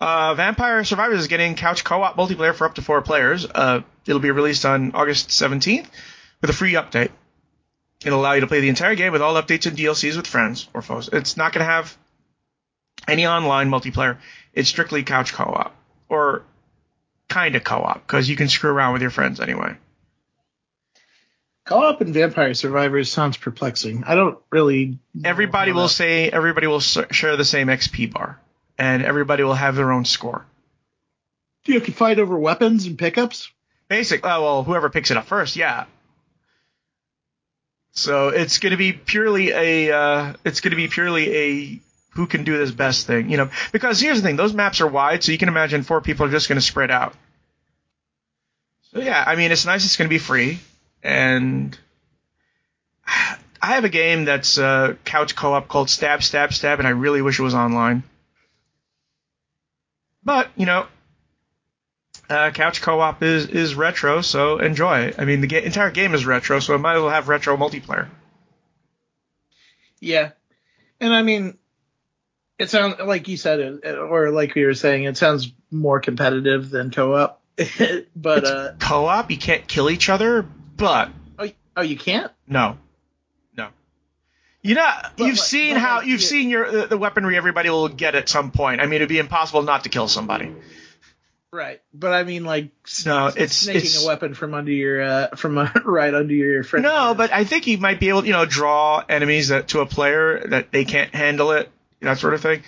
Uh, 0.00 0.34
Vampire 0.34 0.84
Survivors 0.84 1.20
is 1.20 1.28
getting 1.28 1.54
couch 1.54 1.84
co-op 1.84 2.16
multiplayer 2.16 2.54
for 2.54 2.66
up 2.66 2.74
to 2.76 2.82
four 2.82 3.02
players. 3.02 3.46
Uh, 3.46 3.82
it'll 4.06 4.20
be 4.20 4.30
released 4.30 4.64
on 4.64 4.92
August 4.94 5.28
17th 5.28 5.86
with 6.40 6.50
a 6.50 6.54
free 6.54 6.72
update. 6.72 7.10
It'll 8.04 8.20
allow 8.20 8.32
you 8.32 8.40
to 8.40 8.46
play 8.46 8.60
the 8.60 8.68
entire 8.68 8.94
game 8.94 9.12
with 9.12 9.22
all 9.22 9.34
updates 9.34 9.66
and 9.66 9.76
DLCs 9.76 10.16
with 10.16 10.26
friends 10.26 10.68
or 10.74 10.82
foes. 10.82 11.08
It's 11.12 11.36
not 11.36 11.52
going 11.52 11.64
to 11.64 11.70
have 11.70 11.96
any 13.06 13.26
online 13.26 13.70
multiplayer. 13.70 14.18
It's 14.52 14.68
strictly 14.68 15.02
couch 15.04 15.32
co-op 15.32 15.74
or 16.08 16.42
kind 17.34 17.56
of 17.56 17.64
co-op 17.64 18.06
because 18.06 18.28
you 18.28 18.36
can 18.36 18.48
screw 18.48 18.70
around 18.70 18.92
with 18.92 19.02
your 19.02 19.10
friends 19.10 19.40
anyway. 19.40 19.76
Co-op 21.66 22.00
and 22.00 22.14
Vampire 22.14 22.54
Survivors 22.54 23.10
sounds 23.10 23.36
perplexing. 23.36 24.04
I 24.04 24.14
don't 24.14 24.38
really. 24.50 24.98
Everybody 25.24 25.72
will 25.72 25.84
that- 25.84 25.88
say 25.88 26.30
everybody 26.30 26.68
will 26.68 26.80
share 26.80 27.36
the 27.36 27.44
same 27.44 27.66
XP 27.68 28.12
bar, 28.12 28.38
and 28.78 29.02
everybody 29.02 29.42
will 29.42 29.54
have 29.54 29.74
their 29.74 29.90
own 29.90 30.04
score. 30.04 30.44
Do 31.64 31.72
you 31.72 31.78
have 31.80 31.86
to 31.86 31.92
fight 31.92 32.20
over 32.20 32.38
weapons 32.38 32.86
and 32.86 32.96
pickups? 32.98 33.50
Basic. 33.88 34.20
Oh, 34.24 34.42
well, 34.42 34.62
whoever 34.62 34.88
picks 34.90 35.10
it 35.10 35.16
up 35.16 35.26
first, 35.26 35.56
yeah. 35.56 35.86
So 37.92 38.28
it's 38.28 38.58
going 38.58 38.72
to 38.72 38.76
be 38.76 38.92
purely 38.92 39.50
a. 39.50 39.90
Uh, 39.96 40.32
it's 40.44 40.60
going 40.60 40.70
to 40.72 40.76
be 40.76 40.88
purely 40.88 41.34
a 41.36 41.80
who 42.10 42.26
can 42.26 42.44
do 42.44 42.56
this 42.58 42.70
best 42.70 43.06
thing, 43.06 43.30
you 43.30 43.38
know. 43.38 43.50
Because 43.72 44.00
here's 44.00 44.20
the 44.20 44.26
thing: 44.28 44.36
those 44.36 44.52
maps 44.52 44.80
are 44.80 44.86
wide, 44.86 45.24
so 45.24 45.32
you 45.32 45.38
can 45.38 45.48
imagine 45.48 45.82
four 45.82 46.00
people 46.00 46.26
are 46.26 46.30
just 46.30 46.48
going 46.48 46.60
to 46.60 46.66
spread 46.66 46.90
out. 46.90 47.14
So 48.94 49.00
yeah, 49.00 49.22
I 49.26 49.34
mean, 49.34 49.50
it's 49.50 49.66
nice. 49.66 49.84
It's 49.84 49.96
going 49.96 50.08
to 50.08 50.14
be 50.14 50.18
free, 50.18 50.60
and 51.02 51.76
I 53.06 53.38
have 53.60 53.84
a 53.84 53.88
game 53.88 54.24
that's 54.24 54.56
uh, 54.56 54.94
couch 55.04 55.34
co-op 55.34 55.66
called 55.66 55.90
Stab 55.90 56.22
Stab 56.22 56.52
Stab, 56.52 56.78
and 56.78 56.86
I 56.86 56.92
really 56.92 57.20
wish 57.20 57.40
it 57.40 57.42
was 57.42 57.54
online. 57.54 58.04
But 60.22 60.48
you 60.56 60.66
know, 60.66 60.86
uh, 62.30 62.52
couch 62.52 62.82
co-op 62.82 63.20
is 63.24 63.48
is 63.48 63.74
retro, 63.74 64.20
so 64.20 64.58
enjoy. 64.58 65.12
I 65.18 65.24
mean, 65.24 65.40
the 65.40 65.48
ga- 65.48 65.64
entire 65.64 65.90
game 65.90 66.14
is 66.14 66.24
retro, 66.24 66.60
so 66.60 66.76
it 66.76 66.78
might 66.78 66.94
as 66.94 67.02
well 67.02 67.10
have 67.10 67.28
retro 67.28 67.56
multiplayer. 67.56 68.08
Yeah. 69.98 70.30
And 71.00 71.12
I 71.12 71.22
mean, 71.22 71.58
it 72.60 72.70
sounds 72.70 73.00
like 73.04 73.26
you 73.26 73.36
said 73.36 73.58
it, 73.58 73.98
or 73.98 74.30
like 74.30 74.54
we 74.54 74.64
were 74.64 74.74
saying, 74.74 75.02
it 75.02 75.16
sounds 75.16 75.52
more 75.72 75.98
competitive 75.98 76.70
than 76.70 76.92
co-op. 76.92 77.40
but 78.16 78.38
It's 78.38 78.50
uh, 78.50 78.74
co-op, 78.78 79.30
you 79.30 79.36
can't 79.38 79.66
kill 79.66 79.88
each 79.90 80.08
other, 80.08 80.42
but 80.76 81.10
oh, 81.38 81.48
oh, 81.76 81.82
you 81.82 81.96
can't. 81.96 82.32
no, 82.48 82.78
no. 83.56 83.68
You 84.62 84.74
know, 84.74 84.90
But 85.16 85.26
you've 85.26 85.36
like- 85.36 85.44
seen 85.44 85.74
but 85.74 85.80
how 85.80 86.00
you've 86.00 86.20
yeah. 86.20 86.26
seen 86.26 86.50
your 86.50 86.70
the, 86.70 86.86
the 86.88 86.98
weaponry 86.98 87.36
everybody 87.36 87.70
will 87.70 87.88
get 87.88 88.14
at 88.14 88.28
some 88.28 88.50
point. 88.50 88.80
I 88.80 88.84
mean, 88.86 88.94
it'd 88.96 89.08
be 89.08 89.18
impossible 89.18 89.62
not 89.62 89.84
to 89.84 89.88
kill 89.90 90.08
somebody. 90.08 90.52
Right. 91.52 91.80
But 91.92 92.12
I 92.12 92.24
mean, 92.24 92.44
like, 92.44 92.70
No, 93.06 93.28
it's- 93.28 93.52
snaking 93.58 93.82
it's- 93.82 94.02
a 94.04 94.08
weapon 94.08 94.34
from 94.34 94.54
under 94.54 94.72
your 94.72 95.00
uh, 95.02 95.28
from 95.36 95.56
uh, 95.56 95.68
right 95.84 96.12
under 96.12 96.34
your 96.34 96.64
friend. 96.64 96.82
No, 96.82 97.14
but 97.14 97.32
I 97.32 97.44
think 97.44 97.68
you 97.68 97.78
might 97.78 98.00
be 98.00 98.08
able, 98.08 98.22
to, 98.22 98.26
you 98.26 98.32
know, 98.32 98.44
draw 98.46 99.04
enemies 99.08 99.48
that 99.50 99.68
to 99.68 99.78
a 99.80 99.86
player 99.86 100.40
that 100.48 100.72
they 100.72 100.84
can't 100.84 101.14
handle 101.14 101.52
it, 101.52 101.70
that 102.00 102.18
sort 102.18 102.34
of 102.34 102.40
thing. 102.40 102.64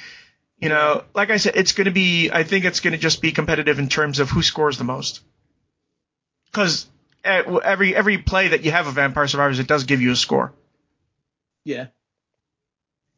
You 0.59 0.71
know, 0.71 1.05
like 1.15 1.31
I 1.31 1.37
said, 1.37 1.57
it's 1.57 1.73
going 1.73 1.85
to 1.85 1.91
be. 1.91 2.31
I 2.31 2.43
think 2.43 2.65
it's 2.65 2.81
going 2.81 2.93
to 2.93 2.99
just 2.99 3.21
be 3.21 3.33
competitive 3.33 3.79
in 3.79 3.89
terms 3.89 4.21
of 4.21 4.31
who 4.31 4.43
scores 4.43 4.79
the 4.79 4.85
most. 4.85 5.21
Because 6.47 6.87
every 7.23 7.95
every 7.95 8.19
play 8.19 8.49
that 8.49 8.65
you 8.65 8.71
have 8.71 8.87
of 8.87 8.95
Vampire 8.95 9.27
Survivors, 9.27 9.59
it 9.59 9.67
does 9.67 9.85
give 9.85 10.01
you 10.01 10.13
a 10.13 10.17
score. 10.17 10.53
yeah. 11.65 11.89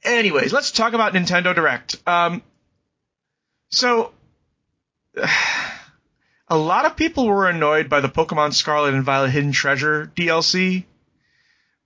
Anyways, 0.04 0.52
let's 0.52 0.70
talk 0.70 0.92
about 0.92 1.12
Nintendo 1.12 1.54
Direct. 1.54 1.96
Um, 2.06 2.42
so, 3.70 4.12
a 6.48 6.56
lot 6.56 6.86
of 6.86 6.96
people 6.96 7.26
were 7.26 7.48
annoyed 7.48 7.88
by 7.88 8.00
the 8.00 8.08
Pokemon 8.08 8.54
Scarlet 8.54 8.94
and 8.94 9.02
Violet 9.04 9.30
Hidden 9.30 9.52
Treasure 9.52 10.10
DLC 10.14 10.84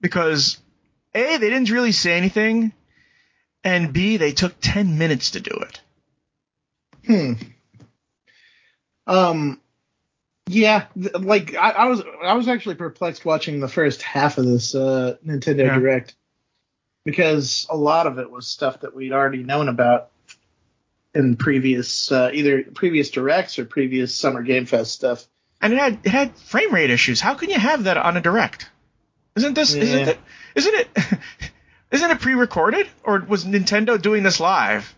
because 0.01 0.59
A, 1.15 1.39
they 1.39 1.49
didn't 1.49 1.71
really 1.71 1.93
say 1.93 2.17
anything, 2.17 2.75
and 3.65 3.93
B, 3.93 4.17
they 4.17 4.33
took 4.33 4.55
10 4.61 4.99
minutes 4.99 5.33
to 5.33 5.41
do 5.41 5.51
it. 5.63 5.81
Hmm. 7.07 7.33
Um. 9.07 9.61
Yeah, 10.49 10.87
th- 11.01 11.15
like 11.15 11.55
I, 11.55 11.71
I 11.71 11.87
was, 11.87 12.03
I 12.23 12.35
was 12.35 12.49
actually 12.49 12.75
perplexed 12.75 13.25
watching 13.25 13.61
the 13.61 13.69
first 13.69 14.03
half 14.03 14.39
of 14.39 14.45
this 14.45 14.75
uh, 14.75 15.17
Nintendo 15.25 15.67
Yeah. 15.67 15.79
Direct 15.79 16.15
because 17.05 17.67
a 17.71 17.77
lot 17.77 18.07
of 18.07 18.19
it 18.19 18.31
was 18.31 18.47
stuff 18.47 18.81
that 18.81 18.95
we'd 18.95 19.13
already 19.13 19.43
known 19.43 19.69
about 19.69 20.11
in 21.15 21.37
previous, 21.37 22.11
uh, 22.11 22.31
either 22.33 22.63
previous 22.63 23.11
directs 23.11 23.59
or 23.59 23.65
previous 23.65 24.15
Summer 24.15 24.43
Game 24.43 24.67
Fest 24.67 24.93
stuff. 24.93 25.27
And 25.61 25.73
it 25.73 25.79
had 25.79 25.99
it 26.05 26.11
had 26.11 26.37
frame 26.37 26.75
rate 26.75 26.91
issues. 26.91 27.21
How 27.21 27.35
can 27.35 27.51
you 27.51 27.59
have 27.59 27.85
that 27.85 27.97
on 27.97 28.17
a 28.17 28.21
Direct? 28.21 28.69
Isn't 29.37 29.55
this 29.55 29.75
isn't 29.75 30.09
it 30.09 30.19
isn't 30.57 30.75
it 30.75 30.89
isn't 31.93 32.11
it 32.11 32.21
pre-recorded 32.21 32.89
or 33.05 33.21
was 33.21 33.45
Nintendo 33.45 34.01
doing 34.01 34.23
this 34.23 34.41
live? 34.41 34.93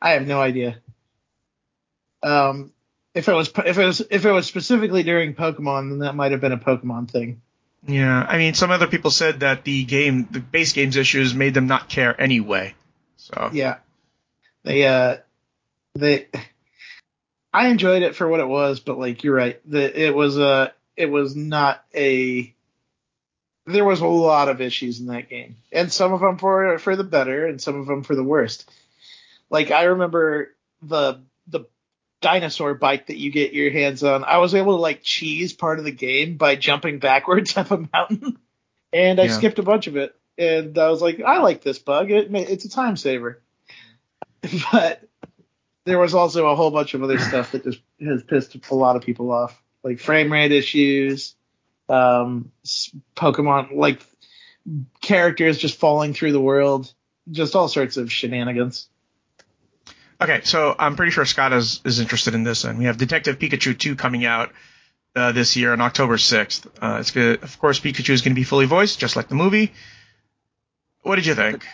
I 0.00 0.10
have 0.10 0.26
no 0.26 0.40
idea. 0.40 0.78
Um, 2.22 2.72
if 3.14 3.28
it 3.28 3.32
was, 3.32 3.50
if 3.64 3.78
it 3.78 3.84
was, 3.84 4.02
if 4.10 4.24
it 4.24 4.30
was 4.30 4.46
specifically 4.46 5.02
during 5.02 5.34
Pokemon, 5.34 5.90
then 5.90 5.98
that 6.00 6.14
might 6.14 6.32
have 6.32 6.40
been 6.40 6.52
a 6.52 6.58
Pokemon 6.58 7.10
thing. 7.10 7.40
Yeah, 7.86 8.26
I 8.28 8.38
mean, 8.38 8.54
some 8.54 8.70
other 8.70 8.86
people 8.88 9.10
said 9.10 9.40
that 9.40 9.64
the 9.64 9.84
game, 9.84 10.28
the 10.30 10.40
base 10.40 10.72
game's 10.72 10.96
issues 10.96 11.32
made 11.34 11.54
them 11.54 11.68
not 11.68 11.88
care 11.88 12.20
anyway. 12.20 12.74
So 13.16 13.50
Yeah. 13.52 13.78
They 14.64 14.86
uh 14.86 15.18
they 15.94 16.28
I 17.52 17.68
enjoyed 17.68 18.02
it 18.02 18.16
for 18.16 18.28
what 18.28 18.40
it 18.40 18.48
was, 18.48 18.80
but 18.80 18.98
like 18.98 19.24
you're 19.24 19.34
right. 19.34 19.60
The 19.70 20.06
it 20.06 20.14
was 20.14 20.38
uh 20.38 20.70
it 20.96 21.06
was 21.06 21.36
not 21.36 21.82
a 21.94 22.52
there 23.68 23.84
was 23.84 24.00
a 24.00 24.06
lot 24.06 24.48
of 24.48 24.60
issues 24.60 25.00
in 25.00 25.06
that 25.06 25.28
game. 25.28 25.56
And 25.72 25.92
some 25.92 26.12
of 26.12 26.20
them 26.20 26.38
for 26.38 26.78
for 26.78 26.96
the 26.96 27.04
better 27.04 27.46
and 27.46 27.60
some 27.60 27.78
of 27.80 27.86
them 27.86 28.02
for 28.02 28.14
the 28.14 28.24
worst. 28.24 28.70
Like 29.50 29.70
I 29.70 29.84
remember 29.84 30.50
the 30.82 31.20
the 31.46 31.60
dinosaur 32.20 32.74
bike 32.74 33.06
that 33.06 33.16
you 33.16 33.30
get 33.30 33.52
your 33.52 33.70
hands 33.70 34.02
on. 34.02 34.24
I 34.24 34.38
was 34.38 34.54
able 34.54 34.76
to 34.76 34.80
like 34.82 35.02
cheese 35.02 35.52
part 35.52 35.78
of 35.78 35.84
the 35.84 35.92
game 35.92 36.36
by 36.36 36.56
jumping 36.56 36.98
backwards 36.98 37.56
up 37.56 37.70
a 37.70 37.86
mountain. 37.92 38.38
And 38.92 39.20
I 39.20 39.24
Yeah. 39.24 39.32
skipped 39.32 39.58
a 39.58 39.62
bunch 39.62 39.86
of 39.86 39.96
it. 39.96 40.14
And 40.36 40.78
I 40.78 40.88
was 40.88 41.02
like, 41.02 41.20
I 41.20 41.38
like 41.38 41.62
this 41.62 41.78
bug. 41.78 42.10
It 42.10 42.34
it's 42.34 42.64
a 42.64 42.70
time 42.70 42.96
saver 42.96 43.40
but 44.72 45.02
there 45.84 45.98
was 45.98 46.14
also 46.14 46.46
a 46.46 46.54
whole 46.54 46.70
bunch 46.70 46.94
of 46.94 47.02
other 47.02 47.18
stuff 47.18 47.52
that 47.52 47.64
just 47.64 47.80
has 48.00 48.22
pissed 48.22 48.56
a 48.70 48.74
lot 48.74 48.96
of 48.96 49.02
people 49.02 49.32
off, 49.32 49.60
like 49.82 49.98
frame 49.98 50.30
rate 50.32 50.52
issues, 50.52 51.34
um, 51.88 52.52
Pokemon 53.16 53.76
like 53.76 54.00
characters 55.00 55.58
just 55.58 55.78
falling 55.78 56.14
through 56.14 56.32
the 56.32 56.40
world, 56.40 56.92
just 57.30 57.54
all 57.56 57.68
sorts 57.68 57.96
of 57.96 58.12
shenanigans. 58.12 58.88
okay, 60.20 60.40
so 60.44 60.74
I'm 60.78 60.96
pretty 60.96 61.12
sure 61.12 61.24
Scott 61.24 61.52
is 61.52 61.80
is 61.84 62.00
interested 62.00 62.34
in 62.34 62.44
this, 62.44 62.64
and 62.64 62.78
we 62.78 62.84
have 62.84 62.98
Detective 62.98 63.38
Pikachu 63.38 63.78
2 63.78 63.96
coming 63.96 64.24
out 64.24 64.52
uh, 65.16 65.32
this 65.32 65.56
year 65.56 65.72
on 65.72 65.80
October 65.80 66.16
6th. 66.16 66.66
Uh, 66.80 66.98
it's 67.00 67.10
good. 67.10 67.42
Of 67.42 67.58
course, 67.58 67.80
Pikachu 67.80 68.10
is 68.10 68.22
going 68.22 68.34
to 68.34 68.38
be 68.38 68.44
fully 68.44 68.66
voiced, 68.66 68.98
just 68.98 69.16
like 69.16 69.28
the 69.28 69.34
movie. 69.34 69.72
What 71.02 71.16
did 71.16 71.26
you 71.26 71.34
think? 71.34 71.66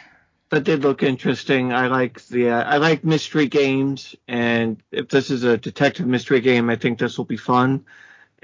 That 0.50 0.64
did 0.64 0.82
look 0.82 1.02
interesting. 1.02 1.72
I 1.72 1.88
like 1.88 2.24
the 2.26 2.50
uh, 2.50 2.62
I 2.62 2.76
like 2.76 3.02
mystery 3.02 3.48
games, 3.48 4.14
and 4.28 4.80
if 4.92 5.08
this 5.08 5.30
is 5.30 5.42
a 5.42 5.56
detective 5.56 6.06
mystery 6.06 6.40
game, 6.40 6.70
I 6.70 6.76
think 6.76 6.98
this 6.98 7.18
will 7.18 7.24
be 7.24 7.36
fun. 7.36 7.84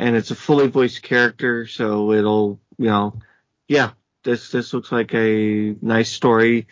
And 0.00 0.16
it's 0.16 0.30
a 0.30 0.34
fully 0.34 0.66
voiced 0.66 1.02
character, 1.02 1.66
so 1.66 2.12
it'll 2.12 2.58
you 2.78 2.86
know, 2.86 3.20
yeah, 3.68 3.90
this 4.24 4.50
this 4.50 4.72
looks 4.72 4.90
like 4.90 5.14
a 5.14 5.76
nice 5.82 6.08
story 6.08 6.68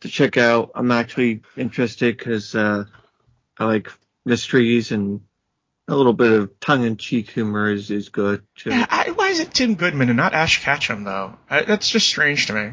to 0.00 0.08
check 0.08 0.38
out. 0.38 0.70
I'm 0.74 0.90
actually 0.90 1.42
interested 1.58 2.16
because 2.16 2.54
uh, 2.54 2.84
I 3.58 3.64
like 3.66 3.92
mysteries 4.24 4.92
and 4.92 5.20
a 5.88 5.94
little 5.94 6.14
bit 6.14 6.32
of 6.32 6.58
tongue 6.58 6.84
in 6.84 6.96
cheek 6.96 7.30
humor 7.30 7.70
is 7.70 7.90
is 7.90 8.08
good 8.08 8.42
too. 8.56 8.70
Yeah, 8.70 8.86
I, 8.88 9.10
why 9.10 9.28
is 9.28 9.40
it 9.40 9.52
Tim 9.52 9.74
Goodman 9.74 10.08
and 10.08 10.16
not 10.16 10.32
Ash 10.32 10.62
Ketchum 10.62 11.04
though? 11.04 11.36
I, 11.50 11.64
that's 11.64 11.90
just 11.90 12.06
strange 12.06 12.46
to 12.46 12.54
me. 12.54 12.72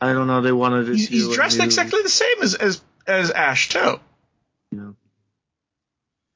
I 0.00 0.12
don't 0.12 0.28
know. 0.28 0.42
They 0.42 0.52
wanted 0.52 0.86
to. 0.86 0.92
He's, 0.92 1.08
he's 1.08 1.34
dressed 1.34 1.58
new- 1.58 1.64
exactly 1.64 2.02
the 2.02 2.08
same 2.08 2.40
as 2.40 2.54
as 2.54 2.82
as 3.04 3.32
Ash 3.32 3.68
too. 3.68 3.98
Know. 4.70 4.94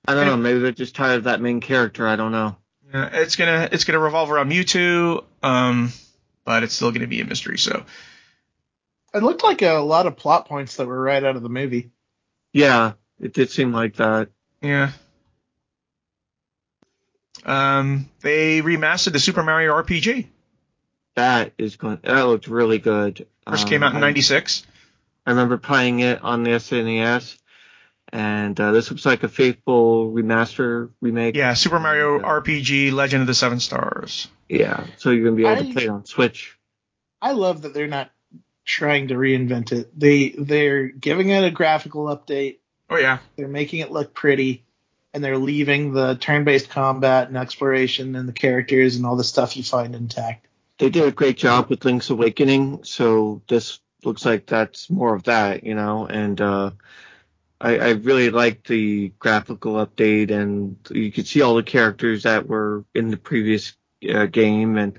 I 0.09 0.15
don't 0.15 0.27
know. 0.27 0.37
Maybe 0.37 0.59
they're 0.59 0.73
just 0.73 0.97
tired 0.97 1.19
of 1.19 1.25
that 1.25 1.41
main 1.41 1.61
character. 1.61 2.05
I 2.05 2.17
don't 2.17 2.33
know. 2.33 2.57
Yeah, 2.93 3.09
it's 3.13 3.37
gonna 3.37 3.69
it's 3.71 3.85
gonna 3.85 3.99
revolve 3.99 4.31
around 4.31 4.51
Mewtwo, 4.51 5.25
um, 5.43 5.93
but 6.45 6.63
it's 6.63 6.75
still 6.75 6.91
gonna 6.93 7.07
be 7.07 7.21
a 7.21 7.25
mystery. 7.25 7.59
So 7.59 7.85
It 9.15 9.23
looked 9.23 9.43
like 9.43 9.63
a 9.63 9.75
lot 9.79 10.07
of 10.07 10.17
plot 10.17 10.47
points 10.49 10.77
that 10.77 10.87
were 10.87 11.01
right 11.01 11.23
out 11.23 11.37
of 11.37 11.43
the 11.43 11.49
movie. 11.49 11.91
Yeah, 12.53 12.93
it 13.21 13.33
did 13.35 13.51
seem 13.51 13.73
like 13.73 13.97
that. 13.97 14.29
yeah. 14.63 14.93
Um, 17.45 18.09
they 18.21 18.61
remastered 18.63 19.13
the 19.13 19.21
Super 19.21 19.43
Mario 19.43 19.73
RPG. 19.75 20.27
That 21.15 21.53
is 21.59 21.77
going. 21.77 21.99
That 22.03 22.23
looked 22.23 22.49
really 22.49 22.79
good. 22.79 23.27
First 23.49 23.65
Um, 23.65 23.69
came 23.71 23.83
out 23.83 23.93
in 23.93 23.99
I- 23.99 24.01
'96. 24.01 24.67
I 25.27 25.31
remember 25.31 25.57
playing 25.59 26.01
it 26.01 26.23
on 26.23 26.43
the 26.43 26.51
SNES, 26.51 27.37
and 28.13 28.59
uh, 28.61 28.73
this 28.73 28.91
looks 28.91 29.05
like 29.07 29.23
a 29.23 29.29
faithful 29.29 30.11
remaster 30.13 30.91
remake. 31.01 31.37
Yeah, 31.37 31.55
Super 31.55 31.79
Mario 31.81 32.15
Okay. 32.17 32.25
RPG: 32.53 32.93
Legend 32.93 33.23
of 33.23 33.27
the 33.27 33.35
Seven 33.35 33.61
Stars. 33.61 34.29
Yeah, 34.49 34.87
so 34.97 35.11
you're 35.11 35.25
gonna 35.25 35.37
be 35.37 35.45
able 35.47 35.63
I- 35.63 35.67
to 35.69 35.73
play 35.73 35.85
it 35.85 35.89
on 35.91 36.05
Switch. 36.05 36.57
I 37.21 37.33
love 37.33 37.63
that 37.63 37.75
they're 37.75 37.87
not 37.89 38.11
trying 38.65 39.09
to 39.09 39.15
reinvent 39.15 39.73
it. 39.73 39.99
They 39.99 40.31
they're 40.39 40.87
giving 40.89 41.31
it 41.31 41.45
a 41.45 41.51
graphical 41.51 42.05
update. 42.07 42.59
Oh 42.91 42.97
yeah, 42.97 43.19
They're 43.37 43.49
making 43.49 43.81
it 43.81 43.91
look 43.91 44.15
pretty, 44.15 44.65
and 45.13 45.23
they're 45.23 45.37
leaving 45.37 45.93
the 45.93 46.15
turn-based 46.15 46.71
combat 46.71 47.29
and 47.29 47.37
exploration 47.37 48.15
and 48.17 48.27
the 48.29 48.33
characters 48.33 48.97
and 48.97 49.05
all 49.05 49.17
the 49.17 49.25
stuff 49.25 49.57
you 49.57 49.63
find 49.63 49.95
intact. 49.95 50.47
They 50.79 50.89
did 50.91 51.05
a 51.07 51.11
great 51.13 51.37
job 51.37 51.69
with 51.69 51.85
Link's 51.85 52.09
Awakening, 52.09 52.85
so 52.85 53.43
this 53.49 53.81
looks 54.05 54.25
like 54.25 54.47
that's 54.47 54.89
more 54.89 55.15
of 55.15 55.25
that, 55.25 55.65
you 55.65 55.75
know. 55.75 56.07
And 56.07 56.41
uh, 56.41 56.71
I, 57.61 57.79
I 57.79 57.89
really 57.91 58.31
like 58.31 58.65
the 58.65 59.09
graphical 59.19 59.75
update, 59.85 60.31
and 60.31 60.77
you 60.91 61.11
could 61.11 61.27
see 61.27 61.43
all 61.43 61.57
the 61.57 61.63
characters 61.63 62.23
that 62.23 62.47
were 62.47 62.85
in 62.95 63.09
the 63.11 63.17
previous 63.17 63.75
uh, 64.13 64.27
game, 64.27 64.77
and 64.77 64.99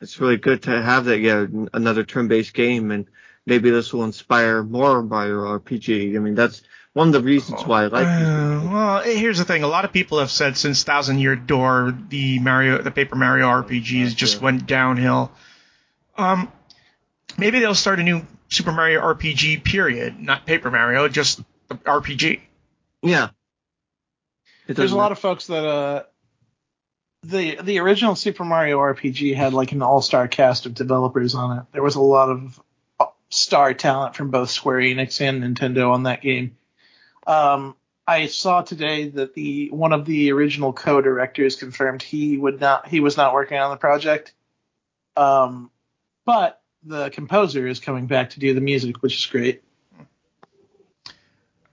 it's 0.00 0.20
really 0.20 0.36
good 0.36 0.62
to 0.62 0.82
have 0.82 1.06
that. 1.06 1.18
Yeah, 1.18 1.46
another 1.72 2.04
turn-based 2.04 2.54
game, 2.54 2.90
and 2.92 3.06
maybe 3.46 3.70
this 3.70 3.92
will 3.92 4.04
inspire 4.04 4.62
more 4.62 5.02
Mario 5.02 5.40
RPG. 5.58 6.14
I 6.14 6.18
mean, 6.20 6.36
that's 6.36 6.62
one 6.92 7.08
of 7.08 7.12
the 7.14 7.22
reasons 7.22 7.62
why 7.64 7.84
I 7.84 7.86
like. 7.88 8.06
Uh, 8.06 8.68
well, 8.70 8.98
eh, 8.98 9.14
here's 9.16 9.38
the 9.38 9.44
thing. 9.44 9.64
A 9.64 9.68
lot 9.68 9.84
of 9.84 9.92
people 9.92 10.20
have 10.20 10.30
said 10.30 10.56
since 10.56 10.84
Thousand 10.84 11.18
Year 11.18 11.34
Door, 11.34 11.98
the 12.08 12.38
Mario, 12.38 12.80
the 12.80 12.90
Paper 12.92 13.16
Mario 13.16 13.46
RPGs 13.46 14.14
just 14.14 14.36
Yeah. 14.36 14.44
went 14.44 14.66
downhill. 14.66 15.32
Um, 16.16 16.50
maybe 17.38 17.58
they'll 17.58 17.74
start 17.74 17.98
a 17.98 18.02
new 18.04 18.24
Super 18.50 18.72
Mario 18.72 19.00
RPG 19.00 19.64
period, 19.64 20.18
not 20.18 20.46
Paper 20.46 20.70
Mario, 20.70 21.08
just 21.08 21.40
the 21.68 21.76
RPG. 21.76 22.40
Yeah. 23.02 23.30
There's 24.66 24.92
a 24.92 24.96
lot 24.96 25.12
of 25.12 25.18
folks 25.18 25.46
that 25.48 25.64
uh 25.64 26.02
the 27.22 27.58
the 27.62 27.78
original 27.78 28.14
Super 28.14 28.44
Mario 28.44 28.78
RPG 28.78 29.34
had 29.34 29.52
like 29.52 29.72
an 29.72 29.82
all-star 29.82 30.28
cast 30.28 30.66
of 30.66 30.74
developers 30.74 31.34
on 31.34 31.58
it. 31.58 31.64
There 31.72 31.82
was 31.82 31.96
a 31.96 32.00
lot 32.00 32.30
of 32.30 32.60
uh, 32.98 33.06
star 33.28 33.74
talent 33.74 34.16
from 34.16 34.30
both 34.30 34.50
Square 34.50 34.80
Enix 34.80 35.20
and 35.20 35.42
Nintendo 35.42 35.92
on 35.92 36.04
that 36.04 36.22
game. 36.22 36.56
Um, 37.26 37.76
I 38.06 38.26
saw 38.26 38.62
today 38.62 39.08
that 39.10 39.34
the 39.34 39.70
one 39.70 39.92
of 39.92 40.04
the 40.04 40.32
original 40.32 40.72
co-directors 40.72 41.56
confirmed 41.56 42.02
he 42.02 42.36
would 42.36 42.60
not 42.60 42.88
he 42.88 43.00
was 43.00 43.16
not 43.16 43.34
working 43.34 43.58
on 43.58 43.70
the 43.70 43.76
project. 43.76 44.34
Um, 45.16 45.70
but 46.24 46.59
the 46.84 47.10
composer 47.10 47.66
is 47.66 47.80
coming 47.80 48.06
back 48.06 48.30
to 48.30 48.40
do 48.40 48.54
the 48.54 48.60
music, 48.60 49.02
which 49.02 49.16
is 49.16 49.26
great. 49.26 49.62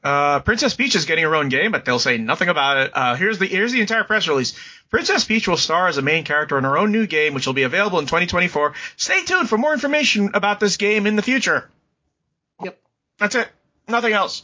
Uh, 0.03 0.39
Princess 0.39 0.73
Peach 0.73 0.95
is 0.95 1.05
getting 1.05 1.23
her 1.25 1.35
own 1.35 1.49
game, 1.49 1.71
but 1.71 1.83
they'll 1.83 1.99
say 1.99 2.17
nothing 2.17 2.47
about 2.49 2.77
it. 2.77 2.91
Uh, 2.93 3.15
here's 3.15 3.39
the 3.39 3.45
here's 3.45 3.71
the 3.73 3.81
entire 3.81 4.03
press 4.03 4.27
release. 4.27 4.53
Princess 4.89 5.25
Peach 5.25 5.47
will 5.47 5.57
star 5.57 5.87
as 5.87 5.97
a 5.97 6.01
main 6.01 6.23
character 6.23 6.57
in 6.57 6.63
her 6.63 6.77
own 6.77 6.91
new 6.91 7.07
game, 7.07 7.33
which 7.33 7.45
will 7.45 7.53
be 7.53 7.63
available 7.63 7.99
in 7.99 8.05
2024. 8.05 8.73
Stay 8.95 9.23
tuned 9.23 9.49
for 9.49 9.57
more 9.57 9.73
information 9.73 10.31
about 10.33 10.59
this 10.61 10.77
game 10.77 11.07
in 11.07 11.15
the 11.17 11.21
future. 11.21 11.69
Yep. 12.63 12.79
That's 13.17 13.35
it. 13.35 13.49
Nothing 13.87 14.13
else. 14.13 14.43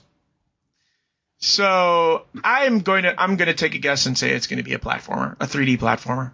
So 1.38 2.26
I'm 2.44 2.80
going 2.80 3.04
to 3.04 3.22
I'm 3.22 3.38
going 3.38 3.48
to 3.48 3.54
take 3.54 3.76
a 3.76 3.78
guess 3.80 4.06
and 4.06 4.18
say 4.18 4.32
it's 4.32 4.48
going 4.48 4.58
to 4.58 4.64
be 4.64 4.74
a 4.74 4.80
platformer, 4.80 5.36
a 5.40 5.46
3D 5.46 5.78
platformer, 5.78 6.32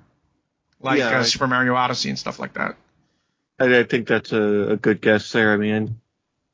like 0.81 0.99
Yeah, 0.99 1.17
uh, 1.17 1.19
I- 1.19 1.23
Super 1.23 1.47
Mario 1.47 1.75
Odyssey 1.75 2.09
and 2.09 2.17
stuff 2.17 2.39
like 2.39 2.53
that. 2.53 2.77
I, 3.59 3.79
I 3.79 3.83
think 3.83 4.07
that's 4.07 4.31
a, 4.31 4.71
a 4.71 4.77
good 4.77 5.01
guess 5.01 5.31
there. 5.31 5.53
I 5.53 5.57
mean, 5.57 5.99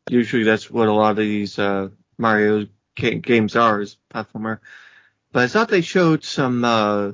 usually 0.09 0.43
that's 0.43 0.69
what 0.69 0.87
a 0.87 0.93
lot 0.93 1.11
of 1.11 1.17
these 1.17 1.59
uh, 1.59 1.89
Mario 2.17 2.67
ga- 2.95 3.19
games 3.19 3.55
are, 3.55 3.81
is 3.81 3.97
platformer. 4.13 4.59
But 5.31 5.43
I 5.43 5.47
thought 5.47 5.69
they 5.69 5.81
showed 5.81 6.23
some 6.23 6.63
uh, 6.63 7.11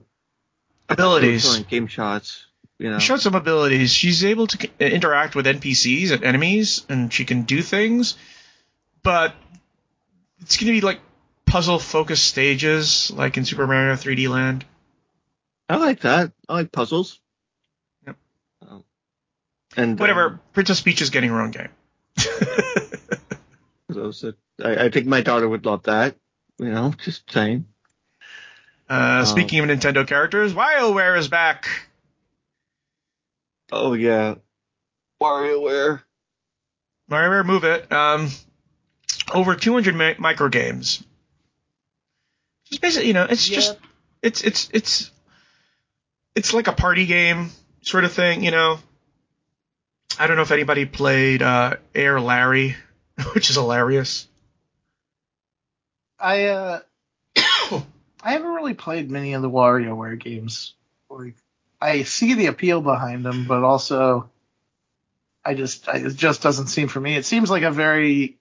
Abilities. 0.90 1.60
game 1.70 1.88
shots. 1.88 2.46
You 2.78 2.90
know, 2.90 3.00
She 3.00 3.08
showed 3.08 3.22
some 3.22 3.36
abilities. 3.36 3.94
She's 3.94 4.24
able 4.26 4.48
to 4.48 4.70
interact 4.80 5.36
with 5.36 5.46
NPCs 5.46 6.12
and 6.12 6.24
enemies, 6.24 6.86
and 6.90 7.14
she 7.14 7.26
can 7.26 7.44
do 7.44 7.62
things. 7.62 8.16
But 9.04 9.36
it's 10.42 10.58
going 10.58 10.68
to 10.68 10.74
be 10.74 10.82
like 10.82 11.00
puzzle 11.46 11.80
focused 11.80 12.26
stages, 12.26 13.12
like 13.12 13.38
in 13.38 13.46
Super 13.46 13.68
Mario 13.68 13.94
3D 13.94 14.30
Land. 14.30 14.66
I 15.70 15.78
like 15.78 16.02
that. 16.02 16.32
I 16.50 16.54
like 16.54 16.72
puzzles. 16.72 17.20
Yep. 19.76 19.78
Um, 19.78 19.90
and 19.92 20.00
Whatever. 20.00 20.26
um, 20.26 20.40
Princess 20.54 20.82
Peach 20.82 21.02
is 21.02 21.10
getting 21.10 21.30
her 21.30 21.42
own 21.42 21.52
game. 21.52 21.70
those 23.90 24.22
that- 24.22 24.38
I, 24.64 24.86
I 24.86 24.90
think 24.90 25.08
my 25.08 25.22
daughter 25.22 25.48
would 25.50 25.66
love 25.66 25.84
that. 25.84 26.16
You 26.60 26.70
know, 26.70 26.94
just 27.04 27.32
saying. 27.32 27.66
uh, 28.90 29.26
speaking 29.26 29.60
of 29.60 29.66
Nintendo 29.66 30.06
characters, 30.08 30.54
WarioWare 30.54 31.18
is 31.18 31.28
back. 31.28 31.68
Oh 33.72 33.94
yeah, 33.94 34.36
WarioWare. 35.22 36.02
WarioWare 37.10 37.46
Move 37.46 37.64
It. 37.64 37.92
Um, 37.92 38.30
over 39.34 39.56
200 39.56 39.96
mi- 39.96 40.16
micro 40.20 40.50
games. 40.50 41.04
Just 42.66 42.82
basically, 42.82 43.08
you 43.08 43.14
know, 43.14 43.26
it's 43.28 43.48
just 43.48 43.78
it's 44.22 44.44
it's 44.44 44.70
it's 44.74 45.12
it's 46.36 46.54
like 46.54 46.68
a 46.68 46.74
party 46.74 47.08
game 47.08 47.50
sort 47.82 48.04
of 48.04 48.12
thing, 48.14 48.44
you 48.44 48.52
know. 48.52 48.78
I 50.20 50.28
don't 50.28 50.36
know 50.36 50.44
if 50.44 50.52
anybody 50.52 50.86
played 50.86 51.42
uh, 51.42 51.76
Air 51.96 52.20
Larry, 52.20 52.76
which 53.34 53.50
is 53.50 53.56
hilarious. 53.56 54.28
I 56.20 56.46
uh 56.46 56.80
I 57.36 58.34
haven't 58.34 58.54
really 58.54 58.76
played 58.76 59.10
many 59.10 59.34
of 59.34 59.42
the 59.42 59.50
WarioWare 59.50 60.20
games. 60.20 60.74
Like 61.10 61.36
I 61.82 62.04
see 62.04 62.36
the 62.36 62.46
appeal 62.48 62.82
behind 62.82 63.26
them, 63.26 63.46
but 63.48 63.64
also 63.64 64.30
I 65.44 65.56
just 65.56 65.90
I, 65.90 65.98
it 65.98 66.16
just 66.16 66.44
doesn't 66.44 66.68
seem 66.68 66.88
for 66.90 67.00
me. 67.00 67.16
It 67.16 67.26
seems 67.26 67.50
like 67.50 67.64
a 67.64 67.72
very 67.72 68.38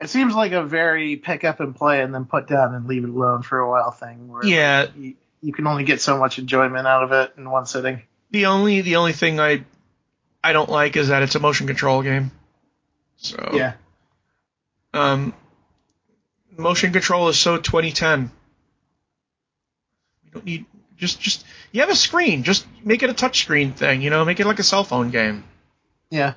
it 0.00 0.10
seems 0.10 0.34
like 0.34 0.50
a 0.52 0.64
very 0.64 1.14
pick 1.16 1.44
up 1.44 1.60
and 1.60 1.74
play 1.76 2.02
and 2.02 2.12
then 2.12 2.24
put 2.24 2.48
down 2.48 2.74
and 2.74 2.86
leave 2.88 3.04
it 3.04 3.10
alone 3.10 3.42
for 3.42 3.60
a 3.60 3.70
while 3.70 3.92
thing. 3.92 4.26
Where 4.28 4.44
Yeah. 4.44 4.86
you, 4.96 5.14
you 5.40 5.52
can 5.52 5.68
only 5.68 5.84
get 5.84 6.00
so 6.00 6.18
much 6.18 6.40
enjoyment 6.40 6.86
out 6.86 7.04
of 7.04 7.12
it 7.12 7.32
in 7.36 7.48
one 7.48 7.66
sitting. 7.66 8.02
The 8.32 8.46
only 8.46 8.80
the 8.80 8.96
only 8.96 9.12
thing 9.12 9.38
I 9.38 9.64
I 10.44 10.52
don't 10.52 10.68
like 10.68 10.96
is 10.96 11.08
that 11.08 11.22
it's 11.22 11.34
a 11.34 11.40
motion 11.40 11.66
control 11.66 12.02
game. 12.02 12.30
So 13.16 13.50
Yeah, 13.54 13.72
um, 14.92 15.34
motion 16.56 16.92
control 16.92 17.28
is 17.28 17.38
so 17.38 17.56
2010. 17.56 18.30
You 20.24 20.30
don't 20.32 20.44
need 20.44 20.66
just 20.96 21.20
just 21.20 21.44
you 21.72 21.80
have 21.80 21.90
a 21.90 21.96
screen, 21.96 22.42
just 22.42 22.66
make 22.84 23.02
it 23.02 23.10
a 23.10 23.14
touchscreen 23.14 23.74
thing, 23.74 24.02
you 24.02 24.10
know, 24.10 24.24
make 24.24 24.38
it 24.38 24.46
like 24.46 24.58
a 24.58 24.62
cell 24.62 24.84
phone 24.84 25.10
game. 25.10 25.44
yeah. 26.10 26.34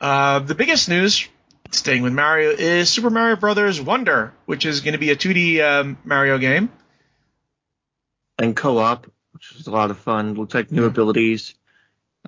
Uh, 0.00 0.40
the 0.40 0.54
biggest 0.54 0.88
news, 0.88 1.28
staying 1.70 2.02
with 2.02 2.12
Mario, 2.12 2.50
is 2.50 2.90
Super 2.90 3.10
Mario 3.10 3.36
Brothers 3.36 3.80
Wonder, 3.80 4.34
which 4.44 4.66
is 4.66 4.80
going 4.80 4.92
to 4.92 4.98
be 4.98 5.10
a 5.10 5.16
2D 5.16 5.60
um, 5.62 5.96
Mario 6.04 6.36
game. 6.38 6.70
and 8.38 8.54
co-op, 8.56 9.06
which 9.32 9.52
is 9.58 9.66
a 9.66 9.70
lot 9.70 9.90
of 9.90 9.98
fun. 9.98 10.34
Looks 10.34 10.52
like 10.52 10.72
new 10.72 10.84
abilities. 10.84 11.54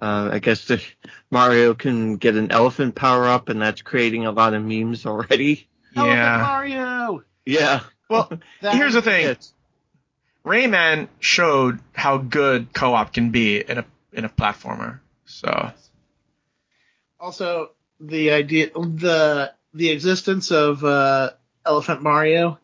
Uh, 0.00 0.30
I 0.32 0.38
guess 0.40 0.66
the, 0.66 0.82
Mario 1.30 1.74
can 1.74 2.16
get 2.16 2.34
an 2.36 2.50
elephant 2.52 2.94
power 2.94 3.26
up, 3.26 3.48
and 3.48 3.60
that's 3.62 3.80
creating 3.82 4.26
a 4.26 4.30
lot 4.32 4.52
of 4.54 4.62
memes 4.64 5.06
already. 5.06 5.68
Elephant 5.96 6.16
Yeah. 6.18 6.38
Mario. 6.38 7.24
Yeah. 7.46 7.80
Well, 8.10 8.30
That- 8.60 8.74
here's 8.74 8.92
the 8.94 9.02
thing. 9.02 9.24
It's- 9.24 9.52
Rayman 10.44 11.08
showed 11.18 11.80
how 11.92 12.18
good 12.18 12.72
co-op 12.72 13.12
can 13.12 13.30
be 13.30 13.58
in 13.58 13.78
a 13.78 13.84
in 14.12 14.24
a 14.24 14.28
platformer. 14.28 15.00
So 15.24 15.72
Also, 17.18 17.70
the 17.98 18.30
idea, 18.30 18.70
the 18.74 19.52
the 19.74 19.90
existence 19.90 20.52
of 20.52 20.84
uh, 20.84 21.30
Elephant 21.64 22.02
Mario 22.02 22.58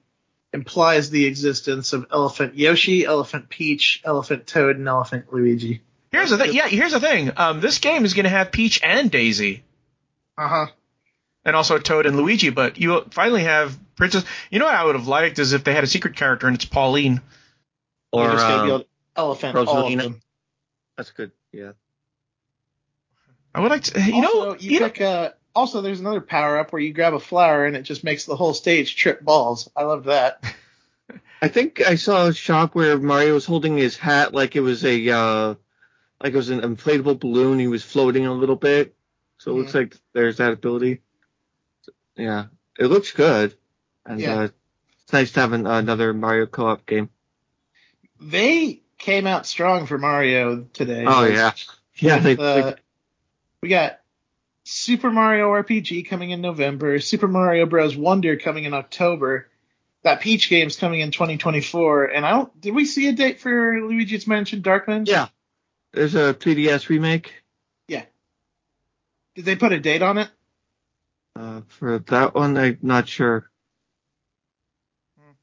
implies 0.53 1.11
the 1.11 1.25
existence 1.27 1.93
of 1.93 2.07
Elephant 2.13 2.57
Yoshi, 2.57 3.05
Elephant 3.05 3.49
Peach, 3.49 4.01
Elephant 4.05 4.47
Toad, 4.47 4.77
and 4.77 4.87
Elephant 4.87 5.33
Luigi. 5.33 5.81
Here's 6.13 6.31
the 6.31 6.39
thing. 6.39 6.53
Yeah, 6.55 6.69
here's 6.69 6.93
the 6.93 7.01
thing. 7.01 7.33
Um, 7.37 7.61
this 7.61 7.79
game 7.79 8.05
is 8.05 8.15
going 8.15 8.25
to 8.25 8.31
have 8.31 8.53
Peach 8.53 8.81
and 8.83 9.11
Daisy, 9.11 9.65
Uh 10.39 10.49
huh. 10.49 10.67
and 11.45 11.57
also 11.57 11.79
Toad 11.79 12.07
and 12.07 12.17
Luigi. 12.17 12.51
But 12.51 12.79
you 12.79 13.05
finally 13.11 13.45
have 13.45 13.77
Princess. 13.97 14.25
You 14.51 14.59
know 14.59 14.67
what 14.67 14.75
I 14.75 14.85
would 14.85 14.95
have 14.95 15.09
liked 15.09 15.39
is 15.39 15.53
if 15.53 15.65
they 15.65 15.75
had 15.75 15.85
a 15.85 15.89
secret 15.89 16.17
character 16.17 16.47
and 16.47 16.55
it's 16.57 16.65
Pauline. 16.65 17.21
or 18.13 18.25
You're 18.25 18.33
just 18.33 18.47
gonna 18.47 18.65
be 18.65 18.73
um, 18.73 18.85
Elephant, 19.17 19.57
all 19.57 19.69
of 19.69 19.85
Rosalina. 19.85 20.03
them. 20.03 20.21
That's 20.97 21.11
good. 21.11 21.33
Yeah. 21.53 21.73
I 23.55 23.61
would 23.61 23.71
like 23.71 23.83
to. 23.85 24.01
You 24.01 24.15
also, 24.25 24.45
know, 24.53 24.57
you 24.59 24.71
you 24.73 24.81
know, 24.81 24.87
pick 24.89 25.01
a. 25.01 25.35
Also, 25.55 25.83
there's 25.83 26.01
another 26.01 26.23
power 26.23 26.59
up 26.59 26.73
where 26.73 26.81
you 26.81 26.95
grab 26.95 27.13
a 27.13 27.21
flower 27.21 27.67
and 27.67 27.77
it 27.77 27.83
just 27.83 28.05
makes 28.05 28.25
the 28.25 28.35
whole 28.37 28.55
stage 28.55 28.97
trip 28.97 29.21
balls. 29.23 29.69
I 29.77 29.83
love 29.83 30.05
that. 30.05 30.43
I 31.43 31.49
think 31.49 31.83
I 31.87 31.97
saw 31.97 32.29
a 32.29 32.33
shop 32.33 32.75
where 32.75 32.97
Mario 32.99 33.35
was 33.35 33.45
holding 33.45 33.77
his 33.77 33.97
hat 33.99 34.33
like 34.33 34.57
it 34.57 34.61
was 34.61 34.83
a 34.85 35.11
uh 35.11 35.55
like 36.23 36.33
it 36.33 36.37
was 36.37 36.51
an 36.51 36.61
inflatable 36.61 37.19
balloon. 37.19 37.59
He 37.59 37.67
was 37.69 37.83
floating 37.83 38.27
a 38.27 38.33
little 38.33 38.57
bit. 38.57 38.95
So 39.39 39.51
it 39.51 39.55
looks 39.55 39.75
like 39.75 39.97
there's 40.13 40.37
that 40.37 40.53
ability. 40.53 41.01
Yeah. 42.17 42.47
It 42.79 42.87
looks 42.87 43.11
good. 43.13 43.57
And 44.07 44.21
Yeah. 44.21 44.35
uh, 44.41 44.49
it's 45.03 45.13
nice 45.13 45.33
to 45.33 45.41
have 45.41 45.53
an, 45.53 45.67
another 45.67 46.15
Mario 46.15 46.47
co-op 46.47 46.87
game. 46.87 47.11
They 48.21 48.83
came 48.99 49.27
out 49.27 49.47
strong 49.47 49.87
for 49.87 49.99
Mario 49.99 50.63
today. 50.73 51.05
Oh 51.07 51.25
yeah. 51.25 51.53
Yeah, 51.97 52.19
they, 52.19 52.37
uh, 52.37 52.73
we 53.61 53.69
got 53.69 54.01
Super 54.65 55.11
Mario 55.11 55.51
RPG 55.51 56.09
coming 56.09 56.31
in 56.31 56.41
November, 56.41 56.99
Super 56.99 57.29
Mario 57.29 57.67
Bros. 57.67 57.95
Wonder 57.95 58.37
coming 58.39 58.65
in 58.65 58.75
October. 58.75 59.49
That 60.03 60.21
Peach 60.21 60.49
game's 60.49 60.75
coming 60.77 61.01
in 61.01 61.13
2024, 61.13 62.07
and 62.07 62.27
I 62.27 62.31
don't. 62.31 62.61
Did 62.61 62.75
we 62.75 62.87
see 62.87 63.09
a 63.09 63.13
date 63.13 63.41
for 63.41 63.79
Luigi's 63.83 64.27
Mansion 64.27 64.63
Dark 64.63 64.87
Darkman? 64.87 65.07
yeah. 65.07 65.29
There's 65.93 66.15
a 66.15 66.35
3DS 66.35 66.89
remake. 66.89 67.33
Yeah. 67.89 68.05
Did 69.35 69.45
they 69.45 69.57
put 69.57 69.73
a 69.73 69.81
date 69.81 70.03
on 70.03 70.19
it? 70.19 70.29
Uh, 71.37 71.63
for 71.69 71.99
that 71.99 72.35
one, 72.35 72.57
I'm 72.57 72.79
not 72.83 73.09
sure. 73.09 73.49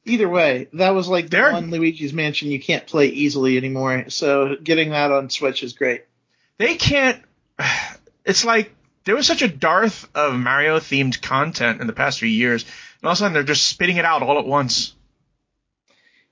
Either 0.05 0.29
way, 0.29 0.67
that 0.73 0.91
was 0.91 1.07
like 1.07 1.29
the 1.29 1.41
one 1.51 1.69
Luigi's 1.69 2.13
Mansion 2.13 2.49
you 2.49 2.59
can't 2.59 2.87
play 2.87 3.07
easily 3.07 3.57
anymore. 3.57 4.05
So 4.09 4.55
getting 4.55 4.89
that 4.91 5.11
on 5.11 5.29
Switch 5.29 5.61
is 5.61 5.73
great. 5.73 6.05
they 6.57 6.75
can't. 6.75 7.21
It's 8.25 8.45
like 8.45 8.75
there 9.05 9.15
was 9.15 9.27
such 9.27 9.41
a 9.41 9.47
dearth 9.47 10.07
of 10.15 10.35
Mario 10.35 10.77
themed 10.79 11.21
content 11.21 11.81
in 11.81 11.87
the 11.87 11.93
past 11.93 12.19
few 12.19 12.29
years, 12.29 12.63
and 12.63 13.07
all 13.07 13.11
of 13.11 13.17
a 13.17 13.19
sudden 13.19 13.33
they're 13.33 13.43
just 13.43 13.67
spitting 13.67 13.97
it 13.97 14.05
out 14.05 14.21
all 14.23 14.39
at 14.39 14.45
once. 14.45 14.93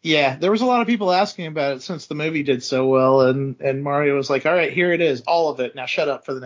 Yeah, 0.04 0.36
there 0.38 0.52
was 0.52 0.62
a 0.62 0.66
lot 0.66 0.82
of 0.82 0.88
people 0.88 1.12
asking 1.12 1.48
about 1.48 1.78
it 1.78 1.82
since 1.82 2.06
the 2.08 2.16
movie 2.16 2.44
did 2.44 2.64
so 2.64 2.88
well, 2.88 3.22
and 3.22 3.60
and 3.60 3.84
Mario 3.84 4.16
was 4.16 4.30
like, 4.30 4.46
"All 4.46 4.54
right, 4.54 4.72
here 4.72 4.94
it 4.94 5.02
is, 5.02 5.22
all 5.22 5.50
of 5.50 5.60
it. 5.60 5.76
Now 5.76 5.86
shut 5.86 6.08
up 6.08 6.26
for 6.26 6.34
the 6.34 6.42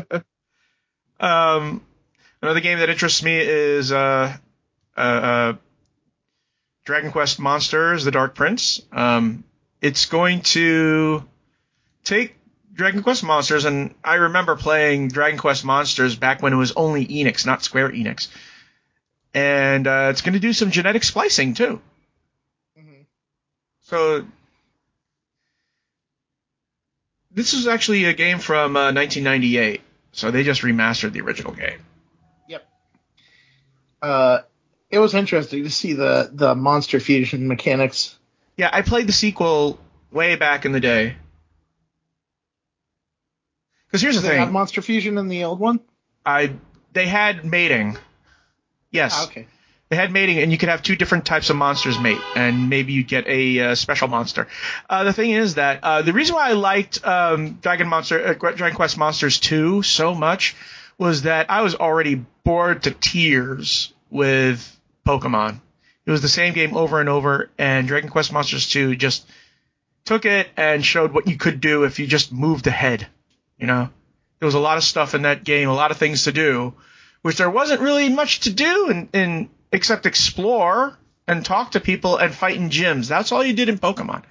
next." 0.00 0.24
Um, 1.18 1.82
another 2.42 2.60
game 2.60 2.78
that 2.80 2.90
interests 2.90 3.22
me 3.22 3.38
is 3.38 3.90
uh, 3.90 4.36
uh, 4.96 5.00
uh, 5.00 5.54
Dragon 6.84 7.10
Quest 7.10 7.38
Monsters: 7.38 8.04
The 8.04 8.10
Dark 8.10 8.34
Prince. 8.34 8.82
Um, 8.92 9.44
it's 9.80 10.06
going 10.06 10.42
to 10.42 11.24
take 12.04 12.36
Dragon 12.74 13.02
Quest 13.02 13.24
Monsters, 13.24 13.64
and 13.64 13.94
I 14.04 14.16
remember 14.16 14.56
playing 14.56 15.08
Dragon 15.08 15.38
Quest 15.38 15.64
Monsters 15.64 16.16
back 16.16 16.42
when 16.42 16.52
it 16.52 16.56
was 16.56 16.72
only 16.72 17.06
Enix, 17.06 17.46
not 17.46 17.64
Square 17.64 17.92
Enix. 17.92 18.28
And 19.34 19.86
uh, 19.86 20.08
it's 20.10 20.22
going 20.22 20.34
to 20.34 20.40
do 20.40 20.52
some 20.52 20.70
genetic 20.70 21.04
splicing 21.04 21.54
too. 21.54 21.80
Mhm. 22.78 23.04
So 23.82 24.26
this 27.32 27.52
is 27.52 27.66
actually 27.66 28.04
a 28.06 28.14
game 28.14 28.38
from 28.38 28.76
uh, 28.76 28.92
1998. 28.92 29.82
So 30.12 30.30
they 30.30 30.42
just 30.42 30.62
remastered 30.62 31.12
the 31.12 31.20
original 31.20 31.52
game. 31.52 31.80
Yep. 32.48 32.66
Uh, 34.00 34.38
it 34.90 34.98
was 34.98 35.14
interesting 35.14 35.64
to 35.64 35.70
see 35.70 35.92
the 35.92 36.30
the 36.32 36.54
monster 36.54 37.00
fusion 37.00 37.46
mechanics. 37.48 38.16
Yeah, 38.56 38.70
I 38.72 38.80
played 38.82 39.06
the 39.06 39.12
sequel 39.12 39.78
way 40.10 40.36
back 40.36 40.64
in 40.64 40.72
the 40.72 40.80
day. 40.80 41.16
Because 43.86 44.00
here's 44.00 44.20
the 44.20 44.26
thing, 44.28 44.52
monster 44.52 44.82
fusion 44.82 45.18
in 45.18 45.28
the 45.28 45.44
old 45.44 45.60
one? 45.60 45.80
I 46.24 46.54
they 46.92 47.06
had 47.06 47.44
mating. 47.44 47.98
Yes, 48.96 49.12
Ah, 49.14 49.24
okay. 49.26 49.46
they 49.88 49.96
had 49.96 50.10
mating, 50.10 50.38
and 50.38 50.50
you 50.50 50.58
could 50.58 50.68
have 50.68 50.82
two 50.82 50.96
different 50.96 51.24
types 51.26 51.48
of 51.50 51.56
monsters 51.56 51.98
mate, 51.98 52.20
and 52.34 52.68
maybe 52.68 52.92
you'd 52.92 53.06
get 53.08 53.26
a 53.28 53.60
uh, 53.60 53.74
special 53.76 54.08
monster. 54.08 54.48
Uh, 54.90 55.04
the 55.04 55.12
thing 55.12 55.30
is 55.30 55.54
that 55.54 55.80
uh, 55.84 56.02
the 56.02 56.12
reason 56.12 56.34
why 56.34 56.48
I 56.50 56.52
liked 56.54 57.06
um, 57.06 57.58
Dragon 57.62 57.88
Monster, 57.88 58.26
uh, 58.28 58.34
Dragon 58.34 58.74
Quest 58.74 58.98
Monsters 58.98 59.38
2 59.38 59.82
so 59.82 60.14
much 60.14 60.56
was 60.98 61.22
that 61.22 61.50
I 61.50 61.62
was 61.62 61.74
already 61.76 62.24
bored 62.42 62.82
to 62.84 62.90
tears 62.90 63.92
with 64.10 64.58
Pokemon. 65.06 65.60
It 66.06 66.10
was 66.10 66.22
the 66.22 66.28
same 66.28 66.54
game 66.54 66.76
over 66.76 67.00
and 67.00 67.08
over, 67.08 67.50
and 67.58 67.86
Dragon 67.86 68.08
Quest 68.10 68.32
Monsters 68.32 68.68
2 68.70 68.96
just 68.96 69.26
took 70.04 70.24
it 70.24 70.48
and 70.56 70.84
showed 70.84 71.12
what 71.12 71.26
you 71.28 71.36
could 71.36 71.60
do 71.60 71.82
if 71.84 71.98
you 71.98 72.06
just 72.06 72.32
moved 72.32 72.66
ahead. 72.66 73.06
You 73.58 73.66
know, 73.66 73.88
there 74.38 74.46
was 74.46 74.54
a 74.54 74.60
lot 74.60 74.76
of 74.78 74.84
stuff 74.84 75.14
in 75.14 75.22
that 75.22 75.42
game, 75.44 75.68
a 75.68 75.74
lot 75.74 75.90
of 75.90 75.96
things 75.96 76.24
to 76.24 76.32
do, 76.32 76.74
which 77.26 77.38
there 77.38 77.50
wasn't 77.50 77.80
really 77.80 78.08
much 78.08 78.38
to 78.38 78.52
do 78.52 78.88
in, 78.88 79.08
in 79.12 79.50
except 79.72 80.06
explore 80.06 80.96
and 81.26 81.44
talk 81.44 81.72
to 81.72 81.80
people 81.80 82.16
and 82.18 82.32
fight 82.32 82.54
in 82.54 82.70
gyms. 82.70 83.08
That's 83.08 83.32
all 83.32 83.42
you 83.42 83.52
did 83.52 83.68
in 83.68 83.78
Pokemon. 83.78 84.22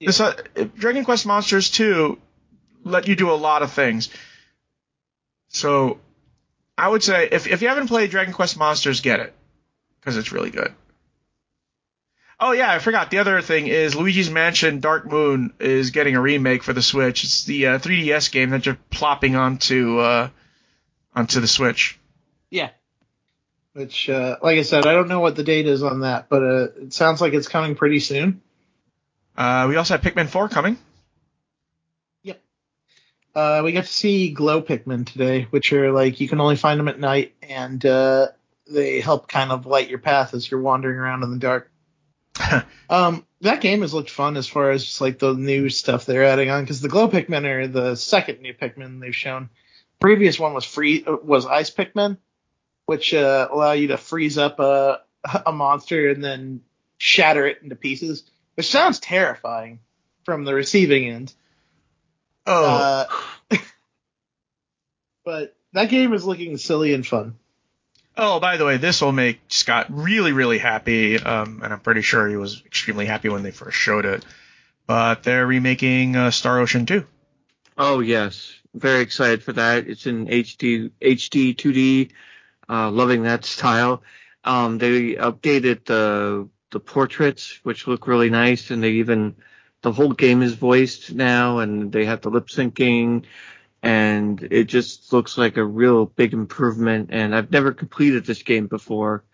This 0.00 0.18
uh, 0.18 0.34
Dragon 0.76 1.04
Quest 1.04 1.26
Monsters 1.26 1.70
2 1.70 2.18
let 2.82 3.06
you 3.06 3.14
do 3.14 3.30
a 3.30 3.38
lot 3.38 3.62
of 3.62 3.70
things. 3.70 4.08
So 5.46 6.00
I 6.76 6.88
would 6.88 7.04
say 7.04 7.28
if 7.30 7.46
if 7.46 7.62
you 7.62 7.68
haven't 7.68 7.86
played 7.86 8.10
Dragon 8.10 8.34
Quest 8.34 8.58
Monsters, 8.58 9.00
get 9.00 9.20
it 9.20 9.32
because 10.00 10.16
it's 10.16 10.32
really 10.32 10.50
good. 10.50 10.74
Oh 12.40 12.50
yeah, 12.50 12.72
I 12.72 12.80
forgot. 12.80 13.12
The 13.12 13.18
other 13.18 13.40
thing 13.42 13.68
is 13.68 13.94
Luigi's 13.94 14.28
Mansion 14.28 14.80
Dark 14.80 15.06
Moon 15.06 15.52
is 15.60 15.92
getting 15.92 16.16
a 16.16 16.20
remake 16.20 16.64
for 16.64 16.72
the 16.72 16.82
Switch. 16.82 17.22
It's 17.22 17.44
the 17.44 17.68
uh, 17.68 17.78
3DS 17.78 18.32
game 18.32 18.50
that 18.50 18.66
you're 18.66 18.78
plopping 18.90 19.36
onto 19.36 20.00
uh, 20.00 20.30
onto 21.14 21.38
the 21.38 21.46
Switch. 21.46 21.96
Yeah. 22.50 22.70
Which, 23.72 24.08
uh, 24.08 24.36
like 24.42 24.58
I 24.58 24.62
said, 24.62 24.86
I 24.86 24.94
don't 24.94 25.08
know 25.08 25.20
what 25.20 25.36
the 25.36 25.44
date 25.44 25.66
is 25.66 25.82
on 25.82 26.00
that, 26.00 26.28
but 26.28 26.42
uh, 26.42 26.68
it 26.82 26.92
sounds 26.92 27.20
like 27.20 27.32
it's 27.32 27.48
coming 27.48 27.74
pretty 27.74 28.00
soon. 28.00 28.42
Uh, 29.36 29.66
we 29.68 29.76
also 29.76 29.94
have 29.94 30.02
Pikmin 30.02 30.28
4 30.28 30.48
coming. 30.48 30.78
Uh, 33.38 33.62
we 33.62 33.70
got 33.70 33.84
to 33.84 33.92
see 33.92 34.30
glow 34.30 34.60
Pikmin 34.60 35.06
today, 35.06 35.46
which 35.50 35.72
are 35.72 35.92
like 35.92 36.18
you 36.18 36.28
can 36.28 36.40
only 36.40 36.56
find 36.56 36.80
them 36.80 36.88
at 36.88 36.98
night, 36.98 37.36
and 37.40 37.86
uh, 37.86 38.26
they 38.68 38.98
help 38.98 39.28
kind 39.28 39.52
of 39.52 39.64
light 39.64 39.88
your 39.88 40.00
path 40.00 40.34
as 40.34 40.50
you're 40.50 40.60
wandering 40.60 40.98
around 40.98 41.22
in 41.22 41.30
the 41.30 41.38
dark. 41.38 41.70
um, 42.90 43.24
that 43.42 43.60
game 43.60 43.82
has 43.82 43.94
looked 43.94 44.10
fun 44.10 44.36
as 44.36 44.48
far 44.48 44.72
as 44.72 44.84
just 44.84 45.00
like 45.00 45.20
the 45.20 45.34
new 45.34 45.68
stuff 45.68 46.04
they're 46.04 46.24
adding 46.24 46.50
on, 46.50 46.64
because 46.64 46.80
the 46.80 46.88
glow 46.88 47.08
Pikmin 47.08 47.44
are 47.44 47.68
the 47.68 47.94
second 47.94 48.40
new 48.40 48.54
Pikmin 48.54 49.00
they've 49.00 49.14
shown. 49.14 49.50
Previous 50.00 50.36
one 50.36 50.52
was 50.52 50.64
free 50.64 51.04
uh, 51.04 51.14
was 51.22 51.46
ice 51.46 51.70
Pikmin, 51.70 52.16
which 52.88 53.12
uh, 53.12 53.46
allow 53.52 53.72
you 53.72 53.88
to 53.88 53.98
freeze 53.98 54.38
up 54.38 54.58
a 54.60 55.00
a 55.44 55.52
monster 55.52 56.08
and 56.08 56.24
then 56.24 56.62
shatter 56.96 57.46
it 57.46 57.58
into 57.62 57.76
pieces, 57.76 58.22
which 58.54 58.70
sounds 58.70 58.98
terrifying 58.98 59.80
from 60.24 60.46
the 60.46 60.54
receiving 60.54 61.06
end. 61.06 61.34
Oh, 62.46 62.64
Uh, 63.50 63.56
but 65.24 65.54
that 65.74 65.90
game 65.90 66.14
is 66.14 66.24
looking 66.24 66.56
silly 66.56 66.94
and 66.94 67.06
fun. 67.06 67.36
oh, 68.16 68.40
by 68.40 68.56
the 68.56 68.64
way, 68.64 68.78
this 68.78 69.02
will 69.02 69.12
make 69.12 69.38
Scott 69.48 69.88
really, 69.90 70.32
really 70.32 70.56
happy, 70.58 71.18
um, 71.18 71.60
and 71.62 71.74
I'm 71.74 71.80
pretty 71.80 72.00
sure 72.00 72.26
he 72.26 72.36
was 72.36 72.62
extremely 72.64 73.04
happy 73.04 73.28
when 73.28 73.42
they 73.42 73.50
first 73.50 73.76
showed 73.76 74.06
it. 74.06 74.24
But 74.86 75.24
they're 75.24 75.46
remaking 75.46 76.16
uh, 76.16 76.30
Star 76.30 76.58
Ocean 76.58 76.86
2. 76.86 77.04
Oh 77.76 78.00
yes, 78.00 78.50
very 78.74 79.02
excited 79.02 79.42
for 79.42 79.52
that. 79.52 79.86
It's 79.88 80.06
in 80.06 80.26
HD 80.26 80.90
HD 81.02 81.54
2D. 81.54 82.12
Uh, 82.68 82.90
loving 82.90 83.22
that 83.22 83.44
style. 83.44 84.02
Um, 84.44 84.78
they 84.78 85.14
updated 85.14 85.84
the 85.84 86.48
the 86.70 86.80
portraits, 86.80 87.58
which 87.62 87.86
look 87.86 88.06
really 88.06 88.30
nice, 88.30 88.70
and 88.70 88.82
they 88.82 88.92
even 88.92 89.36
the 89.82 89.92
whole 89.92 90.12
game 90.12 90.42
is 90.42 90.54
voiced 90.54 91.14
now, 91.14 91.58
and 91.58 91.92
they 91.92 92.04
have 92.04 92.20
the 92.20 92.30
lip 92.30 92.48
syncing, 92.48 93.24
and 93.82 94.42
it 94.50 94.64
just 94.64 95.12
looks 95.12 95.38
like 95.38 95.56
a 95.56 95.64
real 95.64 96.06
big 96.06 96.32
improvement. 96.32 97.10
And 97.12 97.34
I've 97.34 97.50
never 97.50 97.72
completed 97.72 98.26
this 98.26 98.42
game 98.42 98.66
before, 98.66 99.24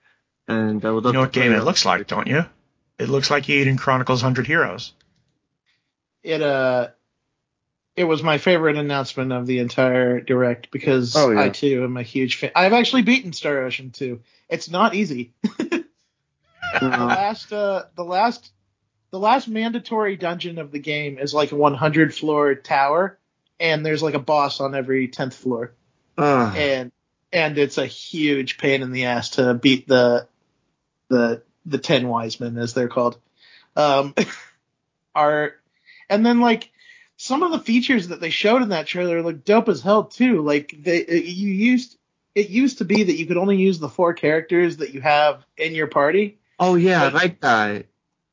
and 0.47 0.85
I 0.85 0.91
would 0.91 1.05
You 1.05 1.13
know 1.13 1.19
to 1.19 1.21
what 1.21 1.33
play 1.33 1.43
game 1.43 1.53
it 1.53 1.65
looks 1.65 1.85
like, 1.85 2.07
don't 2.07 2.27
you? 2.27 2.45
It 2.99 3.09
looks 3.09 3.31
like 3.31 3.45
Eiyuden 3.45 3.79
Chronicles 3.79 4.23
100 4.23 4.47
Heroes. 4.47 4.93
It 6.23 6.41
uh, 6.41 6.89
it 7.97 8.05
was 8.05 8.23
my 8.23 8.39
favorite 8.39 8.77
announcement 8.77 9.33
of 9.33 9.47
the 9.47 9.59
entire 9.61 10.21
direct 10.21 10.71
because 10.71 11.15
Oh, 11.17 11.31
yeah. 11.31 11.41
I 11.43 11.49
too 11.51 11.85
am 11.85 11.97
a 11.97 12.03
huge 12.03 12.37
fan. 12.37 12.51
I've 12.55 12.73
actually 12.73 13.03
beaten 13.03 13.33
Star 13.33 13.63
Ocean 13.65 13.91
2. 13.91 14.21
It's 14.49 14.69
not 14.71 14.95
easy. 14.95 15.33
the 15.43 15.85
Uh, 16.81 17.07
last 17.07 17.53
uh, 17.53 17.85
the 17.97 18.05
last 18.05 18.51
the 19.11 19.19
last 19.19 19.47
mandatory 19.49 20.17
dungeon 20.17 20.59
of 20.59 20.73
the 20.73 20.81
game 20.81 21.19
is 21.19 21.33
like 21.33 21.53
a 21.53 21.57
100 21.57 22.13
floor 22.15 22.55
tower, 22.57 23.17
and 23.61 23.87
there's 23.87 24.03
like 24.03 24.15
a 24.15 24.19
boss 24.19 24.61
on 24.61 24.75
every 24.75 25.09
10th 25.09 25.35
floor. 25.35 25.73
uh, 26.19 26.53
and 26.57 26.91
and 27.33 27.59
it's 27.59 27.79
a 27.79 27.87
huge 27.87 28.59
pain 28.59 28.83
in 28.83 28.91
the 28.93 29.05
ass 29.07 29.31
to 29.31 29.55
beat 29.55 29.87
the 29.87 30.27
the 31.09 31.43
the 31.67 31.79
ten 31.79 32.09
wise 32.09 32.41
men 32.41 32.59
as 32.59 32.75
they're 32.75 32.89
called. 32.89 33.19
um, 33.77 34.15
are, 35.15 35.55
and 36.11 36.25
then 36.27 36.41
like 36.41 36.71
some 37.25 37.43
of 37.43 37.53
the 37.53 37.59
features 37.59 38.09
that 38.09 38.21
they 38.21 38.29
showed 38.29 38.61
in 38.61 38.69
that 38.69 38.87
trailer 38.87 39.23
look 39.23 39.47
dope 39.47 39.71
as 39.71 39.81
hell 39.81 40.05
too. 40.05 40.43
Like 40.43 40.75
they, 40.79 41.07
you 41.07 41.49
used, 41.49 41.97
it 42.35 42.51
used 42.51 42.79
to 42.79 42.85
be 42.85 43.03
that 43.05 43.17
you 43.17 43.25
could 43.25 43.39
only 43.39 43.57
use 43.57 43.79
the 43.79 43.89
four 43.89 44.13
characters 44.13 44.77
that 44.77 44.93
you 44.93 45.01
have 45.01 45.43
in 45.57 45.75
your 45.75 45.87
party. 45.87 46.39
Oh 46.61 46.75
yeah, 46.75 47.01
But- 47.09 47.15
I 47.15 47.19
like 47.19 47.41
that. 47.41 47.87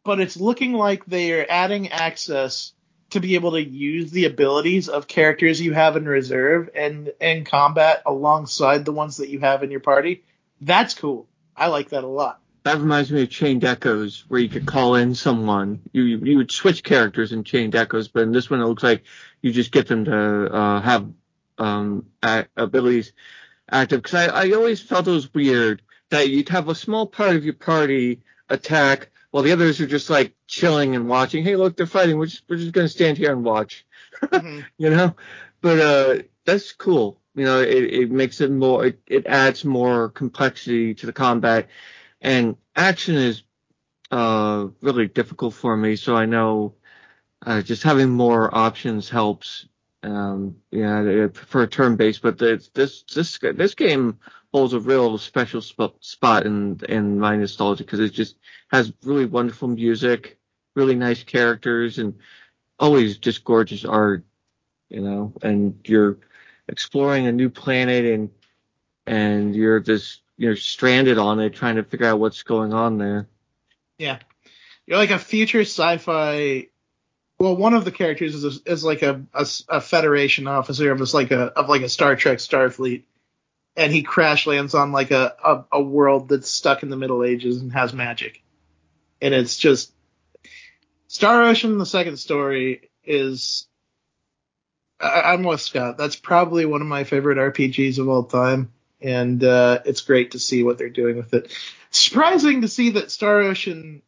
but 0.04 0.20
it's 0.20 0.36
looking 0.36 0.74
like 0.74 1.06
they 1.06 1.32
are 1.40 1.46
adding 1.50 1.88
access 1.88 2.74
to 3.12 3.22
be 3.22 3.36
able 3.36 3.52
to 3.52 3.64
use 3.64 4.12
the 4.12 4.26
abilities 4.26 4.90
of 4.90 5.08
characters 5.08 5.62
you 5.62 5.72
have 5.74 5.96
in 5.96 6.06
reserve 6.06 6.70
and 6.76 7.14
and 7.22 7.46
combat 7.46 8.02
alongside 8.06 8.84
the 8.84 8.92
ones 8.92 9.18
that 9.18 9.30
you 9.30 9.40
have 9.40 9.64
in 9.64 9.72
your 9.72 9.80
party. 9.80 10.24
That's 10.60 10.96
cool. 10.96 11.30
I 11.56 11.68
like 11.68 11.90
that 11.90 12.04
a 12.04 12.08
lot. 12.08 12.41
That 12.64 12.78
reminds 12.78 13.12
me 13.12 13.24
of 13.24 13.30
Chained 13.30 13.64
Echoes, 13.64 14.26
where 14.28 14.40
you 14.40 14.50
could 14.50 14.68
call 14.68 14.96
in 14.96 15.16
someone. 15.16 15.82
You 15.94 16.04
you, 16.04 16.38
would 16.38 16.52
switch 16.52 16.84
characters 16.84 17.32
in 17.32 17.44
Chained 17.44 17.76
Echoes, 17.76 18.08
but 18.08 18.24
in 18.24 18.32
this 18.32 18.50
one 18.50 18.62
it 18.62 18.66
looks 18.66 18.84
like 18.84 19.04
you 19.42 19.52
just 19.52 19.72
get 19.72 19.88
them 19.88 20.06
to 20.06 20.54
uh, 20.54 20.82
have 20.82 21.10
um, 21.58 22.06
a- 22.22 22.46
abilities 22.56 23.14
active. 23.70 24.04
Because 24.04 24.30
I, 24.30 24.46
I 24.48 24.52
always 24.52 24.80
felt 24.80 25.08
it 25.08 25.12
was 25.12 25.34
weird 25.34 25.82
that 26.10 26.30
you'd 26.30 26.50
have 26.50 26.70
a 26.70 26.76
small 26.76 27.08
part 27.08 27.36
of 27.36 27.44
your 27.44 27.56
party 27.56 28.22
attack 28.50 29.10
while 29.32 29.44
the 29.44 29.54
others 29.54 29.82
are 29.82 29.88
just 29.88 30.10
like 30.10 30.36
chilling 30.46 30.96
and 30.96 31.10
watching. 31.10 31.44
Hey, 31.44 31.56
look, 31.56 31.76
they're 31.76 31.88
fighting. 31.88 32.18
We're 32.20 32.28
just 32.28 32.44
we're 32.48 32.58
just 32.58 32.74
gonna 32.74 32.90
stand 32.90 33.18
here 33.18 33.32
and 33.32 33.44
watch. 33.44 33.86
Mhm. 34.22 34.66
you 34.78 34.90
know. 34.92 35.16
But 35.62 35.80
uh, 35.80 36.24
that's 36.46 36.74
cool. 36.74 37.18
You 37.34 37.46
know, 37.46 37.62
it, 37.62 37.84
it 37.86 38.12
makes 38.12 38.42
it 38.42 38.52
more. 38.52 38.86
It, 38.86 39.00
it 39.08 39.26
adds 39.26 39.64
more 39.64 40.10
complexity 40.10 40.94
to 40.96 41.06
the 41.06 41.14
combat, 41.14 41.70
and 42.22 42.56
action 42.76 43.16
is 43.16 43.44
uh 44.12 44.68
really 44.82 45.08
difficult 45.08 45.54
for 45.54 45.76
me. 45.78 45.96
So 45.96 46.16
I 46.16 46.26
know 46.26 46.76
uh, 47.46 47.62
just 47.62 47.84
having 47.84 48.10
more 48.10 48.56
options 48.56 49.10
helps. 49.10 49.68
Um, 50.04 50.56
yeah, 50.72 51.00
I 51.26 51.28
prefer 51.28 51.68
turn-based, 51.68 52.22
but 52.22 52.38
this 52.38 52.70
this 52.74 53.04
this 53.04 53.40
this 53.40 53.76
game 53.76 54.20
holds 54.54 54.74
a 54.74 54.80
real 54.80 55.18
special 55.18 55.62
sp- 55.64 55.98
spot 56.02 56.46
in 56.46 56.80
in 56.90 57.20
my 57.20 57.36
nostalgia 57.36 57.84
because 57.84 58.00
it 58.00 58.12
just 58.14 58.38
has 58.72 58.94
really 59.04 59.26
wonderful 59.26 59.68
music, 59.68 60.40
really 60.76 60.96
nice 60.96 61.24
characters, 61.24 62.00
and 62.00 62.16
always 62.80 63.18
just 63.18 63.44
gorgeous 63.44 63.86
art 63.86 64.24
you 64.90 65.02
know, 65.02 65.34
and 65.42 65.80
you're 65.86 66.18
exploring 66.68 67.28
a 67.28 67.32
new 67.32 67.50
planet 67.50 68.06
and 68.06 68.30
and 69.08 69.56
you're 69.56 69.80
just 69.80 70.22
you're 70.42 70.56
stranded 70.56 71.20
on 71.20 71.40
it 71.40 71.54
trying 71.54 71.76
to 71.76 71.84
figure 71.84 72.08
out 72.08 72.20
what's 72.20 72.42
going 72.42 72.74
on 72.74 72.98
there. 72.98 73.28
Yeah, 74.00 74.18
you're 74.88 74.98
like 74.98 75.12
a 75.12 75.20
future 75.20 75.62
sci-fi. 75.62 76.68
Well, 77.38 77.56
one 77.56 77.76
of 77.76 77.86
the 77.86 77.92
characters 77.92 78.34
is 78.34 78.58
a, 78.58 78.72
is 78.72 78.84
like 78.84 79.04
a 79.04 79.22
Federation 79.82 80.48
officer 80.48 80.92
of 80.92 81.14
like 81.14 81.30
a 81.30 81.42
of 81.42 81.70
like 81.70 81.84
a 81.84 81.90
Star 81.90 82.16
Trek 82.16 82.40
Starfleet, 82.40 83.04
and 83.76 83.94
he 83.94 84.02
crash 84.02 84.48
lands 84.48 84.74
on 84.74 84.92
like 84.92 85.12
a, 85.12 85.36
a 85.46 85.66
a 85.74 85.82
world 85.82 86.30
that's 86.30 86.50
stuck 86.50 86.82
in 86.82 86.90
the 86.90 86.98
Middle 86.98 87.24
Ages 87.24 87.62
and 87.62 87.72
has 87.74 87.94
magic, 87.94 88.42
and 89.22 89.36
it's 89.36 89.58
just 89.58 89.94
Star 91.08 91.44
Ocean. 91.44 91.78
The 91.78 91.86
second 91.86 92.18
story 92.18 92.90
is. 93.04 93.68
I, 95.00 95.34
I'm 95.34 95.44
with 95.44 95.62
Scott. 95.62 96.00
That's 96.00 96.16
probably 96.16 96.66
one 96.66 96.82
of 96.82 96.88
my 96.88 97.04
favorite 97.04 97.38
RPGs 97.38 98.00
of 98.00 98.10
all 98.10 98.24
time, 98.24 98.72
and 99.02 99.44
uh, 99.44 99.80
it's 99.86 100.02
great 100.02 100.32
to 100.32 100.40
see 100.40 100.64
what 100.64 100.78
they're 100.78 100.90
doing 100.90 101.18
with 101.18 101.34
it. 101.34 101.52
Surprising 101.90 102.62
to 102.62 102.68
see 102.68 102.92
that 102.92 103.12
Star 103.12 103.42
Ocean 103.42 104.02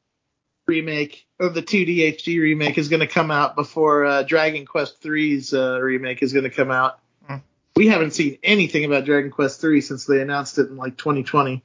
remake 0.65 1.25
or 1.39 1.49
the 1.49 1.61
2D 1.61 2.15
HD 2.15 2.39
remake 2.39 2.77
is 2.77 2.87
going 2.87 3.01
to 3.01 3.07
come 3.07 3.31
out 3.31 3.55
before 3.55 4.05
uh, 4.05 4.23
Dragon 4.23 4.65
Quest 4.65 5.01
3's 5.01 5.53
uh, 5.53 5.79
remake 5.81 6.23
is 6.23 6.33
going 6.33 6.43
to 6.43 6.49
come 6.49 6.71
out. 6.71 6.99
Hmm. 7.27 7.37
We 7.75 7.87
haven't 7.87 8.11
seen 8.11 8.37
anything 8.43 8.85
about 8.85 9.05
Dragon 9.05 9.31
Quest 9.31 9.59
3 9.59 9.81
since 9.81 10.05
they 10.05 10.21
announced 10.21 10.57
it 10.57 10.69
in 10.69 10.77
like 10.77 10.97
2020. 10.97 11.63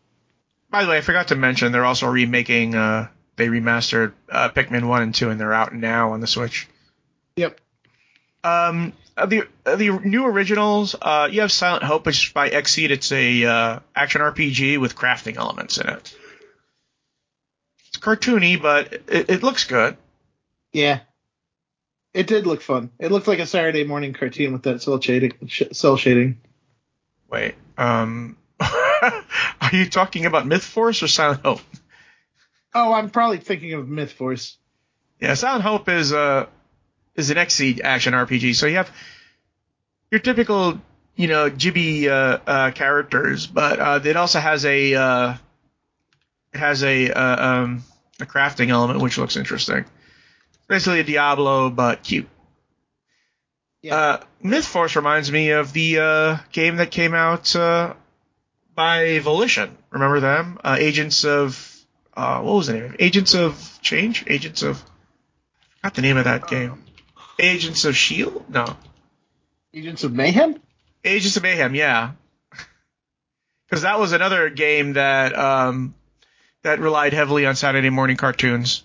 By 0.70 0.84
the 0.84 0.90
way, 0.90 0.98
I 0.98 1.00
forgot 1.00 1.28
to 1.28 1.36
mention 1.36 1.72
they're 1.72 1.84
also 1.84 2.08
remaking. 2.08 2.74
Uh, 2.74 3.08
they 3.36 3.48
remastered 3.48 4.12
uh, 4.30 4.50
Pikmin 4.50 4.86
one 4.86 5.02
and 5.02 5.14
two, 5.14 5.30
and 5.30 5.40
they're 5.40 5.52
out 5.52 5.72
now 5.72 6.12
on 6.12 6.20
the 6.20 6.26
Switch. 6.26 6.68
Yep. 7.36 7.58
Um, 8.44 8.92
the 9.26 9.48
uh, 9.66 9.76
the 9.76 9.90
new 9.90 10.26
originals. 10.26 10.94
Uh, 11.00 11.28
you 11.30 11.40
have 11.40 11.52
Silent 11.52 11.84
Hope, 11.84 12.06
which 12.06 12.26
is 12.26 12.32
by 12.32 12.50
XSEED. 12.50 12.90
It's 12.90 13.12
a 13.12 13.44
uh, 13.44 13.78
action 13.94 14.20
RPG 14.20 14.78
with 14.80 14.96
crafting 14.96 15.36
elements 15.36 15.78
in 15.78 15.88
it. 15.88 16.16
It's 17.88 17.98
cartoony, 17.98 18.60
but 18.60 18.92
it, 19.08 19.30
it 19.30 19.42
looks 19.42 19.64
good. 19.64 19.96
Yeah. 20.72 21.00
It 22.14 22.26
did 22.26 22.46
look 22.46 22.62
fun. 22.62 22.90
It 22.98 23.12
looked 23.12 23.28
like 23.28 23.38
a 23.38 23.46
Saturday 23.46 23.84
morning 23.84 24.12
cartoon 24.12 24.52
with 24.52 24.62
that 24.62 24.82
cell 24.82 25.00
shading. 25.00 25.34
Sh- 25.46 25.62
cell 25.72 25.96
shading. 25.96 26.40
Wait, 27.30 27.54
um, 27.76 28.36
are 28.60 29.70
you 29.72 29.88
talking 29.88 30.24
about 30.24 30.46
Myth 30.46 30.64
Force 30.64 31.02
or 31.02 31.08
Silent 31.08 31.42
Hope? 31.44 31.60
Oh, 32.74 32.92
I'm 32.92 33.10
probably 33.10 33.38
thinking 33.38 33.74
of 33.74 33.88
Myth 33.88 34.12
Force. 34.12 34.56
Yeah, 35.20 35.34
Silent 35.34 35.62
Hope 35.62 35.88
is 35.88 36.12
uh 36.12 36.46
is 37.18 37.30
an 37.30 37.36
XSEED 37.36 37.80
action 37.82 38.14
RPG. 38.14 38.54
So 38.54 38.66
you 38.66 38.76
have 38.76 38.90
your 40.10 40.20
typical, 40.20 40.80
you 41.16 41.26
know, 41.26 41.50
Chibi 41.50 42.06
uh, 42.06 42.38
uh, 42.46 42.70
characters, 42.70 43.46
but 43.46 43.80
uh, 43.80 44.00
it 44.02 44.16
also 44.16 44.38
has 44.38 44.64
a 44.64 44.94
uh, 44.94 45.34
it 46.54 46.58
has 46.58 46.82
a 46.84 47.10
uh, 47.10 47.46
um, 47.46 47.82
a 48.20 48.24
crafting 48.24 48.68
element 48.68 49.00
which 49.00 49.18
looks 49.18 49.36
interesting. 49.36 49.84
Basically 50.68 51.00
a 51.00 51.04
Diablo, 51.04 51.70
but 51.70 52.02
cute. 52.02 52.28
Yeah. 53.82 53.96
Uh, 53.96 54.24
Myth 54.42 54.66
Force 54.66 54.96
reminds 54.96 55.30
me 55.30 55.50
of 55.50 55.72
the 55.72 55.98
uh, 55.98 56.36
game 56.52 56.76
that 56.76 56.90
came 56.90 57.14
out 57.14 57.54
uh, 57.56 57.94
by 58.74 59.18
Volition. 59.20 59.76
Remember 59.90 60.20
them? 60.20 60.58
Uh, 60.62 60.76
Agents 60.78 61.24
of 61.24 61.84
uh, 62.16 62.40
what 62.42 62.54
was 62.54 62.66
the 62.68 62.74
name? 62.74 62.96
Agents 62.98 63.34
of 63.34 63.78
Change? 63.82 64.24
Agents 64.28 64.62
of 64.62 64.82
I 65.82 65.88
forgot 65.88 65.94
the 65.94 66.02
name 66.02 66.16
of 66.16 66.24
that 66.24 66.48
game. 66.48 66.84
Agents 67.38 67.84
of 67.84 67.96
Shield? 67.96 68.44
No. 68.48 68.76
Agents 69.72 70.04
of 70.04 70.12
Mayhem? 70.12 70.60
Agents 71.04 71.36
of 71.36 71.42
Mayhem, 71.42 71.74
yeah. 71.74 72.12
Because 73.68 73.82
that 73.82 74.00
was 74.00 74.12
another 74.12 74.48
game 74.48 74.94
that 74.94 75.38
um, 75.38 75.94
that 76.62 76.78
relied 76.80 77.12
heavily 77.12 77.44
on 77.44 77.54
Saturday 77.54 77.90
morning 77.90 78.16
cartoons. 78.16 78.82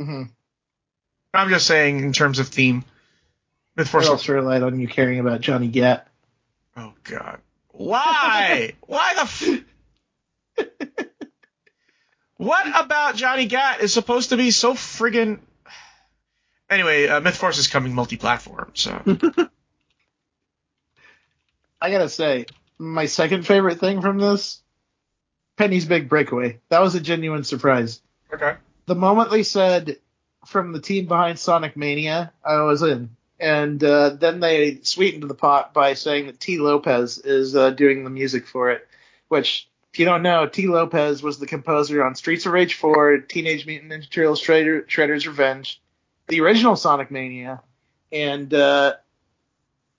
Mm-hmm. 0.00 0.24
I'm 1.32 1.48
just 1.48 1.66
saying 1.66 2.00
in 2.00 2.12
terms 2.12 2.40
of 2.40 2.48
theme. 2.48 2.84
What 3.74 3.86
Force. 3.86 4.06
else 4.06 4.28
relied 4.28 4.64
on 4.64 4.80
you 4.80 4.88
caring 4.88 5.20
about 5.20 5.40
Johnny 5.40 5.68
Gat? 5.68 6.08
Oh 6.76 6.92
God. 7.04 7.38
Why? 7.68 8.72
Why 8.86 9.14
the? 9.14 9.20
F- 9.20 9.64
what 12.36 12.66
about 12.84 13.14
Johnny 13.14 13.46
Gat 13.46 13.80
is 13.80 13.92
supposed 13.92 14.30
to 14.30 14.36
be 14.36 14.50
so 14.50 14.74
friggin' 14.74 15.38
Anyway, 16.70 17.08
uh, 17.08 17.20
Myth 17.20 17.36
Force 17.36 17.58
is 17.58 17.66
coming 17.66 17.92
multi-platform, 17.94 18.70
so 18.74 19.02
I 21.82 21.90
gotta 21.90 22.08
say, 22.08 22.46
my 22.78 23.06
second 23.06 23.44
favorite 23.46 23.80
thing 23.80 24.00
from 24.00 24.18
this, 24.18 24.62
Penny's 25.56 25.84
Big 25.84 26.08
Breakaway. 26.08 26.60
That 26.68 26.80
was 26.80 26.94
a 26.94 27.00
genuine 27.00 27.44
surprise. 27.44 28.00
okay. 28.32 28.54
The 28.86 28.94
moment 28.94 29.30
they 29.30 29.42
said 29.42 29.98
from 30.46 30.72
the 30.72 30.80
team 30.80 31.06
behind 31.06 31.38
Sonic 31.38 31.76
Mania, 31.76 32.32
I 32.44 32.62
was 32.62 32.82
in. 32.82 33.16
And 33.38 33.82
uh, 33.82 34.10
then 34.10 34.40
they 34.40 34.80
sweetened 34.82 35.28
the 35.28 35.34
pot 35.34 35.72
by 35.72 35.94
saying 35.94 36.26
that 36.26 36.40
Tee 36.40 36.58
Lopes 36.58 37.18
is 37.18 37.56
uh, 37.56 37.70
doing 37.70 38.04
the 38.04 38.10
music 38.10 38.46
for 38.46 38.70
it, 38.70 38.86
which, 39.28 39.68
if 39.92 39.98
you 39.98 40.04
don't 40.04 40.22
know, 40.22 40.46
Tee 40.46 40.68
Lopes 40.68 41.22
was 41.22 41.38
the 41.38 41.46
composer 41.46 42.04
on 42.04 42.14
Streets 42.14 42.46
of 42.46 42.52
Rage 42.52 42.74
4, 42.74 43.18
Teenage 43.18 43.66
Mutant 43.66 43.92
Ninja 43.92 44.10
Turtles 44.10 44.42
Shredder, 44.42 44.86
Shredder's 44.86 45.26
Revenge, 45.26 45.80
the 46.30 46.40
original 46.40 46.76
Sonic 46.76 47.10
Mania, 47.10 47.60
and 48.10 48.52
uh, 48.54 48.94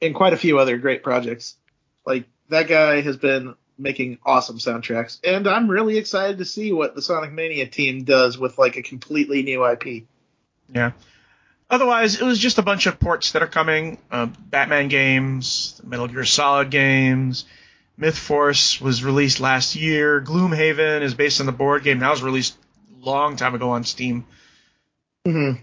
and 0.01 0.15
quite 0.15 0.33
a 0.33 0.37
few 0.37 0.57
other 0.59 0.77
great 0.77 1.03
projects. 1.03 1.55
Like 2.05 2.25
that 2.49 2.67
guy 2.67 3.01
has 3.01 3.17
been 3.17 3.55
making 3.77 4.17
awesome 4.25 4.57
soundtracks, 4.57 5.19
and 5.23 5.47
I'm 5.47 5.69
really 5.69 5.97
excited 5.97 6.39
to 6.39 6.45
see 6.45 6.71
what 6.71 6.95
the 6.95 7.01
Sonic 7.01 7.31
Mania 7.31 7.67
team 7.67 8.03
does 8.03 8.37
with 8.37 8.57
like 8.57 8.77
a 8.77 8.81
completely 8.81 9.43
new 9.43 9.65
IP. 9.65 10.05
Yeah. 10.73 10.91
Otherwise, 11.69 12.19
it 12.19 12.25
was 12.25 12.37
just 12.37 12.57
a 12.57 12.61
bunch 12.61 12.85
of 12.85 12.99
ports 12.99 13.31
that 13.31 13.41
are 13.41 13.47
coming. 13.47 13.97
Uh, 14.11 14.25
Batman 14.25 14.89
games, 14.89 15.79
Metal 15.85 16.07
Gear 16.07 16.25
Solid 16.25 16.69
games. 16.69 17.45
Myth 17.97 18.17
Force 18.17 18.81
was 18.81 19.03
released 19.03 19.39
last 19.39 19.75
year. 19.75 20.21
Gloomhaven 20.21 21.01
is 21.01 21.13
based 21.13 21.39
on 21.39 21.45
the 21.45 21.51
board 21.53 21.83
game. 21.83 21.99
That 21.99 22.09
was 22.09 22.23
released 22.23 22.57
a 23.01 23.05
long 23.05 23.37
time 23.37 23.55
ago 23.55 23.69
on 23.69 23.85
Steam. 23.85 24.25
Mm-hmm. 25.25 25.61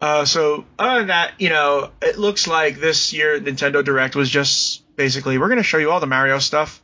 Uh, 0.00 0.24
so 0.24 0.64
other 0.78 0.98
than 1.00 1.08
that, 1.08 1.40
you 1.40 1.48
know, 1.48 1.90
it 2.02 2.18
looks 2.18 2.46
like 2.46 2.78
this 2.78 3.12
year 3.12 3.40
Nintendo 3.40 3.84
Direct 3.84 4.14
was 4.16 4.28
just 4.28 4.82
basically 4.96 5.38
we're 5.38 5.48
going 5.48 5.58
to 5.58 5.64
show 5.64 5.78
you 5.78 5.90
all 5.90 6.00
the 6.00 6.06
Mario 6.06 6.38
stuff, 6.38 6.82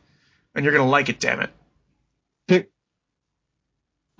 and 0.55 0.65
you're 0.65 0.73
going 0.73 0.85
to 0.85 0.89
like 0.89 1.09
it. 1.09 1.19
Damn 1.19 1.41
it! 1.41 1.51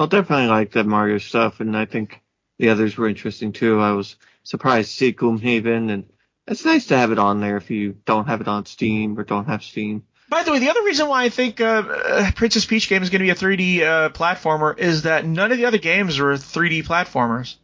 I'll 0.02 0.08
definitely 0.08 0.48
like 0.48 0.72
the 0.72 0.84
Mario 0.84 1.20
stuff, 1.20 1.60
and 1.60 1.78
I 1.78 1.86
think 1.86 2.22
the 2.58 2.70
others 2.70 2.98
were 2.98 3.08
interesting 3.08 3.52
too. 3.52 3.80
I 3.80 3.92
was 3.92 4.16
surprised 4.42 4.90
to 4.90 4.96
see 4.96 5.14
Gloomhaven, 5.14 5.92
and 5.92 6.10
it's 6.48 6.66
nice 6.66 6.88
to 6.88 6.98
have 6.98 7.12
it 7.12 7.20
on 7.20 7.40
there 7.40 7.58
if 7.58 7.70
you 7.70 7.96
don't 8.06 8.26
have 8.26 8.42
it 8.42 8.48
on 8.48 8.66
Steam 8.66 9.20
or 9.20 9.24
don't 9.24 9.46
have 9.46 9.62
Steam. 9.62 10.02
By 10.28 10.42
the 10.42 10.52
way, 10.52 10.58
the 10.58 10.72
other 10.72 10.82
reason 10.82 11.08
why 11.08 11.26
I 11.26 11.30
think 11.30 11.62
uh, 11.62 11.84
uh, 11.88 12.32
Princess 12.32 12.66
Peach 12.66 12.90
game 12.90 13.04
is 13.04 13.12
going 13.12 13.20
to 13.20 13.26
be 13.26 13.30
a 13.30 13.36
3D 13.36 13.82
uh, 13.82 14.10
platformer 14.10 14.76
is 14.76 15.04
that 15.04 15.24
none 15.24 15.52
of 15.52 15.60
the 15.60 15.66
other 15.66 15.78
games 15.78 16.18
were 16.18 16.34
3D 16.34 16.84
platformers. 16.84 17.58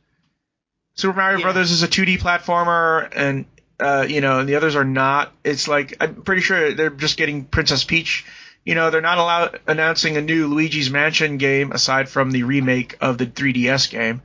Super 0.98 1.16
Mario 1.16 1.38
Yeah. 1.40 1.44
Brothers 1.46 1.72
is 1.72 1.84
a 1.84 1.88
2D 1.88 2.20
platformer, 2.20 3.10
and 3.16 3.46
uh, 3.80 4.06
you 4.10 4.20
know, 4.22 4.40
and 4.40 4.50
the 4.50 4.56
others 4.56 4.76
are 4.76 4.84
not. 4.84 5.32
It's 5.44 5.68
like 5.68 5.96
I'm 6.02 6.24
pretty 6.24 6.42
sure 6.42 6.74
they're 6.74 6.90
just 6.90 7.16
getting 7.18 7.46
Princess 7.46 7.84
Peach. 7.86 8.26
You 8.66 8.76
know, 8.76 8.90
they're 8.90 9.00
not 9.02 9.18
allowed 9.18 9.60
announcing 9.68 10.18
a 10.18 10.22
new 10.22 10.48
Luigi's 10.48 10.90
Mansion 10.90 11.38
game 11.38 11.72
aside 11.72 12.10
from 12.10 12.32
the 12.32 12.44
remake 12.44 12.98
of 13.00 13.18
the 13.18 13.26
3DS 13.26 13.90
game. 13.90 14.22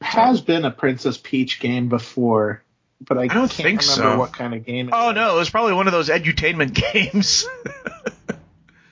has 0.00 0.40
been 0.40 0.64
a 0.64 0.70
Princess 0.70 1.18
Peach 1.18 1.60
game 1.60 1.88
before, 1.90 2.62
but 3.00 3.18
I, 3.18 3.26
don't 3.26 3.50
can't 3.50 3.52
think 3.52 3.80
remember 3.82 3.82
so. 4.12 4.18
what 4.18 4.32
kind 4.32 4.54
of 4.54 4.64
game. 4.64 4.88
It 4.88 4.94
Oh 4.96 5.08
was. 5.08 5.14
no, 5.16 5.34
it 5.36 5.38
was 5.40 5.50
probably 5.50 5.74
one 5.74 5.86
of 5.88 5.92
those 5.92 6.08
edutainment 6.08 6.72
games. 6.92 7.46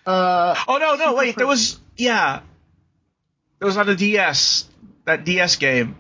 Uh, 0.05 0.55
oh 0.69 0.77
no, 0.79 0.95
no, 0.97 1.05
Super 1.07 1.17
wait, 1.17 1.37
there 1.37 1.47
was 1.47 1.81
yeah, 1.97 2.41
it 3.61 3.65
was 3.65 3.77
on 3.77 3.87
the 3.87 3.97
DS, 3.97 4.67
that 5.05 5.25
DS 5.25 5.57
game. 5.57 5.97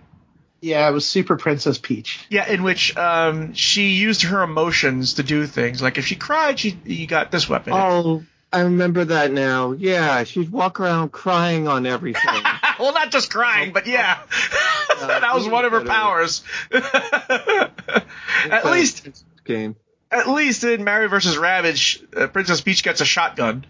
Yeah, 0.67 0.89
it 0.89 0.93
was 0.93 1.07
Super 1.07 1.37
Princess 1.37 1.79
Peach. 1.79 2.27
Yeah, 2.29 2.49
in 2.49 2.65
which 2.65 2.97
um, 2.97 3.55
she 3.55 3.91
used 3.91 4.23
her 4.23 4.43
emotions 4.43 5.15
to 5.15 5.23
do 5.23 5.47
things. 5.47 5.81
Like 5.81 5.97
if 5.97 6.07
she 6.07 6.17
cried, 6.17 6.59
she 6.59 6.77
you 6.85 7.07
got 7.07 7.31
this 7.31 7.49
weapon. 7.49 7.73
Oh, 7.73 8.25
I 8.53 8.63
remember 8.63 9.05
that 9.05 9.31
now. 9.31 9.73
Yeah, 9.73 10.25
she'd 10.25 10.51
walk 10.51 10.81
around 10.81 11.13
crying 11.13 11.69
on 11.69 11.87
everything. 11.87 12.43
well, 12.81 12.93
not 12.93 13.13
just 13.13 13.31
crying, 13.31 13.73
but 13.73 13.87
yeah, 13.87 14.19
that 15.01 15.35
was 15.35 15.49
one 15.49 15.65
of 15.65 15.71
her 15.71 15.85
powers. 15.85 16.43
at 16.73 18.65
least, 18.65 19.25
game. 19.45 19.77
at 20.11 20.29
least 20.29 20.65
in 20.65 20.83
Mario 20.83 21.07
vs. 21.09 21.37
Rabbids, 21.37 22.03
uh, 22.17 22.27
Princess 22.27 22.61
Peach 22.61 22.83
gets 22.83 23.01
a 23.01 23.05
shotgun. 23.05 23.65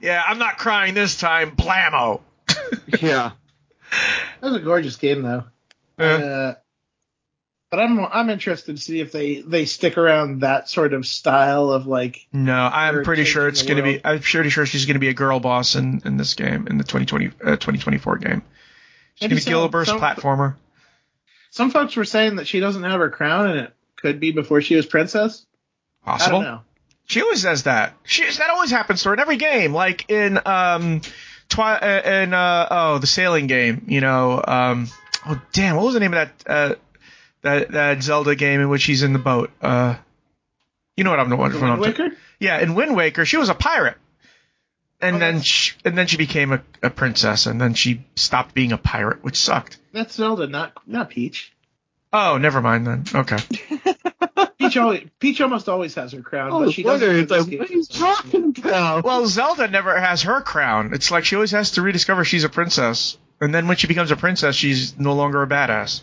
yeah, 0.00 0.22
I'm 0.24 0.38
not 0.38 0.58
crying 0.58 0.94
this 0.94 1.18
time. 1.18 1.56
Blammo. 1.56 2.20
Yeah. 3.00 3.32
That 3.90 4.46
was 4.50 4.56
a 4.56 4.60
gorgeous 4.60 4.96
game 4.96 5.22
though. 5.22 5.44
Uh, 5.98 6.02
Uh, 6.02 6.54
but 7.70 7.78
I'm 7.78 8.00
I'm 8.00 8.30
interested 8.30 8.76
to 8.76 8.82
see 8.82 9.00
if 9.00 9.12
they 9.12 9.42
they 9.42 9.64
stick 9.64 9.96
around 9.96 10.40
that 10.40 10.68
sort 10.68 10.92
of 10.92 11.06
style 11.06 11.70
of 11.70 11.86
like 11.86 12.26
no, 12.32 12.54
I'm 12.54 13.04
pretty 13.04 13.24
sure 13.24 13.46
it's 13.46 13.62
going 13.62 13.76
to 13.76 13.82
be. 13.84 14.00
I'm 14.04 14.18
pretty 14.20 14.50
sure 14.50 14.66
she's 14.66 14.86
going 14.86 14.94
to 14.96 15.00
be 15.00 15.08
a 15.08 15.14
girl 15.14 15.38
boss 15.38 15.76
in, 15.76 16.02
in 16.04 16.16
this 16.16 16.34
game 16.34 16.66
in 16.66 16.78
the 16.78 16.84
2020 16.84 17.26
uh, 17.26 17.56
2024 17.56 18.18
game. 18.18 18.42
She's 19.14 19.28
to 19.28 19.34
be 19.36 19.40
Gilbert's 19.40 19.90
platformer. 19.90 20.56
some 21.50 21.70
folks 21.70 21.94
were 21.94 22.04
saying 22.04 22.36
that 22.36 22.48
she 22.48 22.58
doesn't 22.58 22.82
have 22.82 22.98
her 22.98 23.10
crown 23.10 23.50
and 23.50 23.60
it 23.60 23.72
could 23.96 24.18
be 24.18 24.32
before 24.32 24.60
she 24.62 24.74
was 24.74 24.86
princess. 24.86 25.46
I 26.04 26.12
Possible. 26.12 26.40
don't 26.40 26.50
know. 26.50 26.60
She 27.06 27.22
always 27.22 27.42
says 27.42 27.64
that. 27.64 27.94
She 28.04 28.24
that 28.24 28.50
always 28.50 28.70
happens 28.70 29.02
to 29.02 29.10
her 29.10 29.14
in 29.14 29.20
every 29.20 29.36
game. 29.36 29.72
Like 29.72 30.10
in 30.10 30.40
um, 30.44 31.02
twi- 31.50 31.76
uh, 31.76 32.22
in 32.22 32.32
uh, 32.32 32.66
oh 32.70 32.98
the 32.98 33.06
sailing 33.06 33.46
game. 33.46 33.84
You 33.88 34.00
know, 34.00 34.42
um, 34.46 34.88
oh 35.26 35.38
damn, 35.52 35.76
what 35.76 35.84
was 35.84 35.94
the 35.94 36.00
name 36.00 36.14
of 36.14 36.28
that 36.44 36.50
uh, 36.50 36.74
that 37.42 37.70
that 37.72 38.02
Zelda 38.02 38.34
game 38.34 38.60
in 38.62 38.70
which 38.70 38.80
she's 38.82 39.02
in 39.02 39.12
the 39.12 39.18
boat? 39.18 39.50
Uh, 39.60 39.96
you 40.96 41.04
know 41.04 41.10
what 41.10 41.20
I'm 41.20 41.28
the 41.28 41.36
one. 41.36 41.52
The 41.52 41.60
Wind 41.60 41.76
ta- 41.76 41.80
Waker? 41.82 42.16
Yeah, 42.38 42.58
in 42.60 42.74
Wind 42.74 42.96
Waker, 42.96 43.26
she 43.26 43.36
was 43.36 43.50
a 43.50 43.54
pirate, 43.54 43.98
and 45.00 45.16
Oh, 45.16 45.18
then 45.18 45.42
she, 45.42 45.72
and 45.84 45.96
then 45.98 46.06
she 46.06 46.16
became 46.16 46.52
a, 46.52 46.62
a 46.82 46.88
princess, 46.90 47.44
and 47.46 47.60
then 47.60 47.74
she 47.74 48.02
stopped 48.16 48.54
being 48.54 48.72
a 48.72 48.78
pirate, 48.78 49.22
which 49.22 49.36
sucked. 49.36 49.76
That's 49.92 50.14
Zelda, 50.14 50.46
not 50.46 50.72
not 50.86 51.10
Peach. 51.10 51.52
Oh, 52.12 52.38
never 52.38 52.60
mind 52.60 52.86
then. 52.86 53.04
Okay. 53.14 53.36
Peach 54.60 54.76
always 54.76 55.08
Peach 55.18 55.40
almost 55.40 55.68
always 55.68 55.94
has 55.94 56.12
her 56.12 56.20
crown, 56.22 56.50
Oh, 56.52 56.64
but 56.66 56.72
she 56.74 56.82
doesn't. 56.82 57.08
it's 57.16 57.32
in 57.32 57.38
like, 57.38 57.58
what 57.60 57.70
are 57.70 57.72
you 57.72 57.84
talking 57.84 58.54
about? 58.58 59.04
Well, 59.04 59.26
Zelda 59.26 59.68
never 59.68 59.98
has 59.98 60.22
her 60.22 60.40
crown. 60.42 60.92
It's 60.94 61.10
like 61.10 61.24
she 61.24 61.34
always 61.34 61.50
has 61.52 61.72
to 61.72 61.82
rediscover 61.82 62.24
she's 62.24 62.44
a 62.44 62.48
princess. 62.48 63.16
And 63.40 63.54
then 63.54 63.68
when 63.68 63.78
she 63.78 63.86
becomes 63.86 64.10
a 64.10 64.16
princess, 64.16 64.54
she's 64.54 64.98
no 64.98 65.14
longer 65.14 65.42
a 65.42 65.46
badass. 65.46 66.02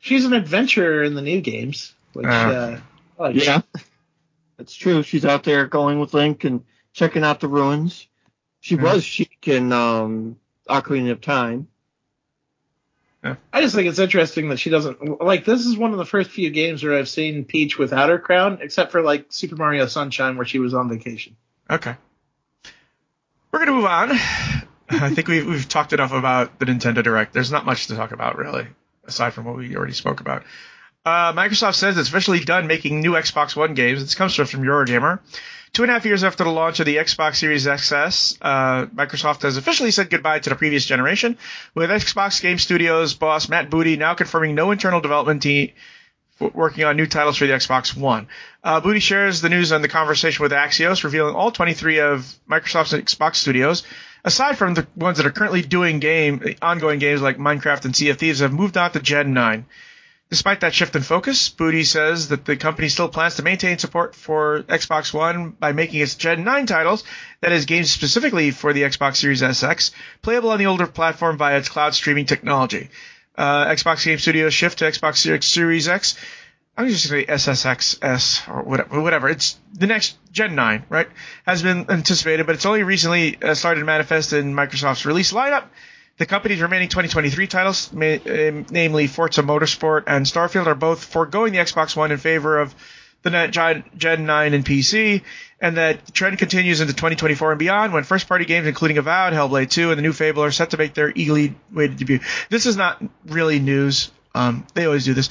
She's 0.00 0.24
an 0.24 0.32
adventurer 0.32 1.02
in 1.02 1.14
the 1.14 1.22
new 1.22 1.40
games, 1.40 1.92
which 2.12 2.26
Uh. 2.26 2.28
uh, 2.28 2.80
like. 3.18 3.34
yeah. 3.34 3.62
That's 4.56 4.74
true. 4.74 5.02
She's 5.02 5.24
out 5.24 5.44
there 5.44 5.66
going 5.66 5.98
with 6.00 6.14
Link 6.14 6.44
and 6.44 6.64
checking 6.92 7.24
out 7.24 7.40
the 7.40 7.48
ruins. 7.48 8.06
She 8.60 8.74
Yeah. 8.76 8.82
was 8.82 9.04
Sheik 9.04 9.46
in 9.48 9.72
um, 9.72 10.36
Ocarina 10.68 11.12
of 11.12 11.20
Time. 11.20 11.68
I 13.24 13.60
just 13.60 13.74
think 13.74 13.88
it's 13.88 13.98
interesting 13.98 14.48
that 14.50 14.58
she 14.58 14.70
doesn't 14.70 15.20
like. 15.20 15.44
This 15.44 15.66
is 15.66 15.76
one 15.76 15.92
of 15.92 15.98
the 15.98 16.04
first 16.04 16.30
few 16.30 16.50
games 16.50 16.84
where 16.84 16.96
I've 16.96 17.08
seen 17.08 17.44
Peach 17.44 17.76
without 17.76 18.10
her 18.10 18.18
crown, 18.18 18.58
except 18.60 18.92
for 18.92 19.02
like 19.02 19.26
Super 19.30 19.56
Mario 19.56 19.86
Sunshine, 19.86 20.36
where 20.36 20.46
she 20.46 20.58
was 20.58 20.72
on 20.72 20.88
vacation. 20.88 21.36
Okay. 21.68 21.96
We're 23.50 23.58
gonna 23.58 23.72
move 23.72 23.86
on. 23.86 24.10
I 24.90 25.10
think 25.14 25.28
we've 25.28 25.46
we've 25.46 25.68
talked 25.68 25.92
enough 25.92 26.12
about 26.12 26.58
the 26.58 26.66
Nintendo 26.66 27.02
Direct. 27.02 27.32
There's 27.32 27.50
not 27.50 27.66
much 27.66 27.88
to 27.88 27.96
talk 27.96 28.12
about 28.12 28.38
really, 28.38 28.66
aside 29.04 29.34
from 29.34 29.44
what 29.44 29.56
we 29.56 29.76
already 29.76 29.94
spoke 29.94 30.20
about. 30.20 30.44
Uh, 31.04 31.32
Microsoft 31.32 31.74
says 31.74 31.96
it's 31.96 32.08
officially 32.08 32.40
done 32.40 32.66
making 32.66 33.00
new 33.00 33.12
Xbox 33.12 33.56
One 33.56 33.74
games. 33.74 34.00
This 34.00 34.14
comes 34.14 34.34
from 34.34 34.46
Eurogamer. 34.46 35.20
Two 35.72 35.82
and 35.82 35.90
a 35.90 35.94
half 35.94 36.04
years 36.04 36.24
after 36.24 36.44
the 36.44 36.50
launch 36.50 36.80
of 36.80 36.86
the 36.86 36.96
Xbox 36.96 37.36
Series 37.36 37.66
XS, 37.66 38.38
uh, 38.40 38.86
Microsoft 38.86 39.42
has 39.42 39.56
officially 39.56 39.90
said 39.90 40.10
goodbye 40.10 40.38
to 40.40 40.50
the 40.50 40.56
previous 40.56 40.84
generation, 40.84 41.38
with 41.74 41.90
Xbox 41.90 42.40
Game 42.40 42.58
Studios 42.58 43.14
boss 43.14 43.48
Matt 43.48 43.70
Booty 43.70 43.96
now 43.96 44.14
confirming 44.14 44.54
no 44.54 44.70
internal 44.70 45.00
development 45.00 45.42
team 45.42 45.70
working 46.40 46.84
on 46.84 46.96
new 46.96 47.06
titles 47.06 47.36
for 47.36 47.46
the 47.46 47.52
Xbox 47.52 47.96
One. 47.96 48.28
Uh, 48.62 48.80
Booty 48.80 49.00
shares 49.00 49.40
the 49.40 49.48
news 49.48 49.72
on 49.72 49.82
the 49.82 49.88
conversation 49.88 50.42
with 50.42 50.52
Axios, 50.52 51.04
revealing 51.04 51.34
all 51.34 51.50
23 51.50 52.00
of 52.00 52.34
Microsoft's 52.48 52.92
Xbox 52.92 53.36
studios, 53.36 53.82
aside 54.24 54.56
from 54.56 54.74
the 54.74 54.86
ones 54.96 55.16
that 55.18 55.26
are 55.26 55.32
currently 55.32 55.62
doing 55.62 55.98
game 55.98 56.54
ongoing 56.62 56.98
games 56.98 57.20
like 57.20 57.38
Minecraft 57.38 57.86
and 57.86 57.96
Sea 57.96 58.10
of 58.10 58.18
Thieves, 58.18 58.40
have 58.40 58.52
moved 58.52 58.76
on 58.76 58.92
to 58.92 59.00
Gen 59.00 59.32
9. 59.32 59.66
Despite 60.30 60.60
that 60.60 60.74
shift 60.74 60.94
in 60.94 61.02
focus, 61.02 61.48
Booty 61.48 61.84
says 61.84 62.28
that 62.28 62.44
the 62.44 62.56
company 62.56 62.90
still 62.90 63.08
plans 63.08 63.36
to 63.36 63.42
maintain 63.42 63.78
support 63.78 64.14
for 64.14 64.62
Xbox 64.64 65.12
One 65.14 65.50
by 65.50 65.72
making 65.72 66.00
its 66.00 66.16
Gen 66.16 66.44
9 66.44 66.66
titles, 66.66 67.02
that 67.40 67.50
is, 67.52 67.64
games 67.64 67.90
specifically 67.90 68.50
for 68.50 68.74
the 68.74 68.82
Xbox 68.82 69.16
Series 69.16 69.40
SX, 69.40 69.90
playable 70.20 70.50
on 70.50 70.58
the 70.58 70.66
older 70.66 70.86
platform 70.86 71.38
via 71.38 71.56
its 71.56 71.70
cloud 71.70 71.94
streaming 71.94 72.26
technology. 72.26 72.90
Uh, 73.38 73.66
Xbox 73.68 74.04
Game 74.04 74.18
Studios 74.18 74.52
shift 74.52 74.80
to 74.80 74.84
Xbox 74.84 75.42
Series- 75.44 75.88
X. 75.88 76.18
I'm 76.76 76.88
just 76.88 77.10
going 77.10 77.26
to 77.26 77.38
say 77.38 77.52
SSXS 77.52 78.48
or 78.48 78.62
whatever. 78.62 79.00
Whatever. 79.00 79.28
It's 79.30 79.58
the 79.72 79.86
next 79.86 80.16
Gen 80.30 80.54
9, 80.54 80.84
right? 80.90 81.08
Has 81.46 81.62
been 81.62 81.86
anticipated, 81.90 82.46
but 82.46 82.54
it's 82.54 82.66
only 82.66 82.82
recently 82.82 83.36
uh, 83.42 83.54
started 83.54 83.80
to 83.80 83.86
manifest 83.86 84.32
in 84.32 84.54
Microsoft's 84.54 85.06
release 85.06 85.32
lineup. 85.32 85.64
The 86.18 86.26
company's 86.26 86.60
remaining 86.60 86.88
2023 86.88 87.46
titles, 87.46 87.94
uh, 87.94 88.64
namely 88.70 89.06
Forza 89.06 89.42
Motorsport 89.42 90.04
and 90.08 90.26
Starfield, 90.26 90.66
are 90.66 90.74
both 90.74 91.04
foregoing 91.04 91.52
the 91.52 91.60
Xbox 91.60 91.96
One 91.96 92.10
in 92.10 92.18
favor 92.18 92.58
of 92.58 92.74
the 93.22 93.48
Gen 93.48 93.84
Gen 93.96 94.26
9 94.26 94.54
and 94.54 94.64
PC, 94.64 95.22
and 95.60 95.76
that 95.76 96.12
trend 96.12 96.38
continues 96.38 96.80
into 96.80 96.92
2024 96.92 97.52
and 97.52 97.58
beyond 97.58 97.92
when 97.92 98.04
first 98.04 98.28
party 98.28 98.44
games 98.44 98.66
including 98.66 98.98
Avowed, 98.98 99.32
Hellblade 99.32 99.70
2, 99.70 99.90
and 99.90 99.98
the 99.98 100.02
new 100.02 100.12
Fable 100.12 100.42
are 100.42 100.50
set 100.50 100.70
to 100.70 100.76
make 100.76 100.94
their 100.94 101.12
eagerly 101.14 101.54
waited 101.72 101.96
debut. 101.96 102.20
This 102.48 102.66
is 102.66 102.76
not 102.76 103.02
really 103.26 103.60
news. 103.60 104.10
Um, 104.34 104.66
they 104.74 104.86
always 104.86 105.04
do 105.04 105.14
this. 105.14 105.28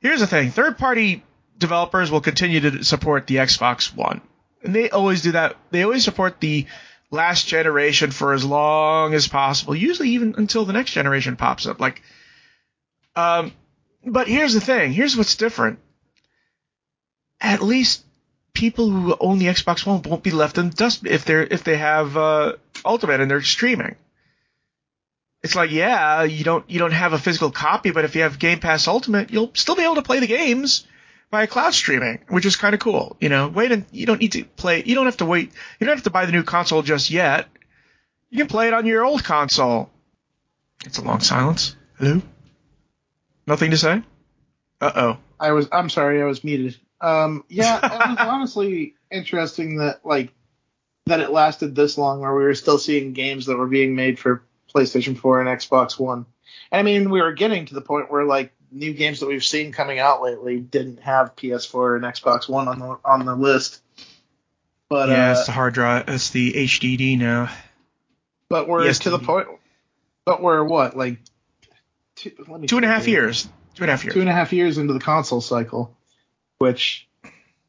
Here's 0.00 0.20
the 0.20 0.26
thing 0.26 0.50
third 0.50 0.78
party 0.78 1.22
developers 1.58 2.10
will 2.10 2.22
continue 2.22 2.60
to 2.60 2.82
support 2.82 3.26
the 3.26 3.36
Xbox 3.36 3.94
One. 3.94 4.22
And 4.62 4.74
they 4.74 4.90
always 4.90 5.22
do 5.22 5.32
that. 5.32 5.56
They 5.70 5.82
always 5.82 6.04
support 6.04 6.40
the 6.40 6.66
last 7.10 7.46
generation 7.48 8.10
for 8.10 8.32
as 8.32 8.44
long 8.44 9.14
as 9.14 9.28
possible, 9.28 9.74
usually 9.74 10.10
even 10.10 10.34
until 10.36 10.64
the 10.64 10.72
next 10.72 10.92
generation 10.92 11.36
pops 11.36 11.66
up. 11.66 11.80
Like, 11.80 12.02
um, 13.16 13.52
but 14.04 14.28
here's 14.28 14.54
the 14.54 14.60
thing. 14.60 14.92
Here's 14.92 15.16
what's 15.16 15.36
different. 15.36 15.78
At 17.40 17.62
least 17.62 18.04
people 18.52 18.90
who 18.90 19.16
own 19.18 19.38
the 19.38 19.46
Xbox 19.46 19.86
One 19.86 20.02
won't 20.02 20.22
be 20.22 20.30
left 20.30 20.58
in 20.58 20.70
dust 20.70 21.06
if 21.06 21.24
they're 21.24 21.42
if 21.42 21.64
they 21.64 21.76
have 21.76 22.16
uh, 22.16 22.54
Ultimate 22.84 23.20
and 23.20 23.30
they're 23.30 23.42
streaming. 23.42 23.96
It's 25.42 25.54
like, 25.54 25.70
yeah, 25.70 26.24
you 26.24 26.44
don't 26.44 26.68
you 26.68 26.78
don't 26.78 26.92
have 26.92 27.12
a 27.12 27.18
physical 27.18 27.50
copy, 27.50 27.90
but 27.90 28.04
if 28.04 28.14
you 28.14 28.22
have 28.22 28.38
Game 28.38 28.60
Pass 28.60 28.86
Ultimate, 28.86 29.30
you'll 29.30 29.50
still 29.54 29.76
be 29.76 29.84
able 29.84 29.96
to 29.96 30.02
play 30.02 30.20
the 30.20 30.26
games 30.26 30.86
via 31.30 31.46
cloud 31.46 31.74
streaming, 31.74 32.20
which 32.28 32.44
is 32.46 32.56
kind 32.56 32.74
of 32.74 32.80
cool. 32.80 33.16
You 33.20 33.28
know, 33.28 33.48
wait, 33.48 33.72
and 33.72 33.84
you 33.92 34.06
don't 34.06 34.20
need 34.20 34.32
to 34.32 34.44
play. 34.44 34.82
You 34.84 34.94
don't 34.94 35.06
have 35.06 35.18
to 35.18 35.26
wait. 35.26 35.52
You 35.78 35.86
don't 35.86 35.96
have 35.96 36.04
to 36.04 36.10
buy 36.10 36.26
the 36.26 36.32
new 36.32 36.42
console 36.42 36.82
just 36.82 37.10
yet. 37.10 37.48
You 38.30 38.38
can 38.38 38.46
play 38.46 38.68
it 38.68 38.74
on 38.74 38.86
your 38.86 39.04
old 39.04 39.24
console. 39.24 39.90
It's 40.84 40.98
a 40.98 41.02
long 41.02 41.20
silence. 41.20 41.76
Hello. 41.98 42.22
Nothing 43.46 43.70
to 43.72 43.78
say. 43.78 44.02
Uh 44.80 44.92
oh. 44.94 45.18
I 45.38 45.52
was 45.52 45.68
I'm 45.72 45.90
sorry, 45.90 46.22
I 46.22 46.24
was 46.24 46.44
muted. 46.44 46.76
Um, 47.00 47.44
yeah, 47.48 47.78
it 47.82 48.10
was 48.10 48.18
honestly 48.18 48.94
interesting 49.10 49.78
that 49.78 50.04
like 50.04 50.32
that 51.06 51.20
it 51.20 51.30
lasted 51.30 51.74
this 51.74 51.98
long, 51.98 52.20
where 52.20 52.34
we 52.34 52.44
were 52.44 52.54
still 52.54 52.78
seeing 52.78 53.12
games 53.12 53.46
that 53.46 53.56
were 53.56 53.66
being 53.66 53.94
made 53.96 54.18
for 54.18 54.42
PlayStation 54.74 55.18
4 55.18 55.40
and 55.40 55.60
Xbox 55.60 55.98
One. 55.98 56.26
I 56.72 56.82
mean, 56.82 57.10
we 57.10 57.20
were 57.20 57.32
getting 57.32 57.66
to 57.66 57.74
the 57.74 57.80
point 57.80 58.10
where 58.10 58.24
like 58.24 58.52
new 58.70 58.92
games 58.92 59.20
that 59.20 59.26
we've 59.26 59.44
seen 59.44 59.72
coming 59.72 59.98
out 59.98 60.22
lately 60.22 60.60
didn't 60.60 61.00
have 61.00 61.36
PS4 61.36 61.96
and 61.96 62.04
Xbox 62.04 62.48
One 62.48 62.68
on 62.68 62.78
the 62.78 62.98
on 63.04 63.24
the 63.24 63.34
list. 63.34 63.80
But 64.88 65.08
yeah, 65.08 65.28
uh, 65.28 65.32
it's 65.32 65.46
the 65.46 65.52
hard 65.52 65.74
drive. 65.74 66.08
It's 66.08 66.30
the 66.30 66.52
HDD 66.52 67.18
now. 67.18 67.50
but 68.48 68.68
we're 68.68 68.84
yes, 68.84 69.00
to 69.00 69.10
the 69.10 69.18
point. 69.18 69.48
But 70.24 70.42
we're 70.42 70.64
what 70.64 70.96
like 70.96 71.18
two, 72.16 72.32
let 72.48 72.60
me 72.60 72.66
Two 72.66 72.76
and 72.76 72.84
a 72.84 72.88
half 72.88 73.08
years. 73.08 73.48
Two 73.74 73.84
and 73.84 73.90
a 73.90 73.92
half 73.92 74.04
years. 74.04 74.14
two 74.14 74.20
and 74.20 74.28
a 74.28 74.32
half 74.32 74.52
years 74.52 74.78
into 74.78 74.92
the 74.92 75.00
console 75.00 75.40
cycle, 75.40 75.96
which 76.58 77.08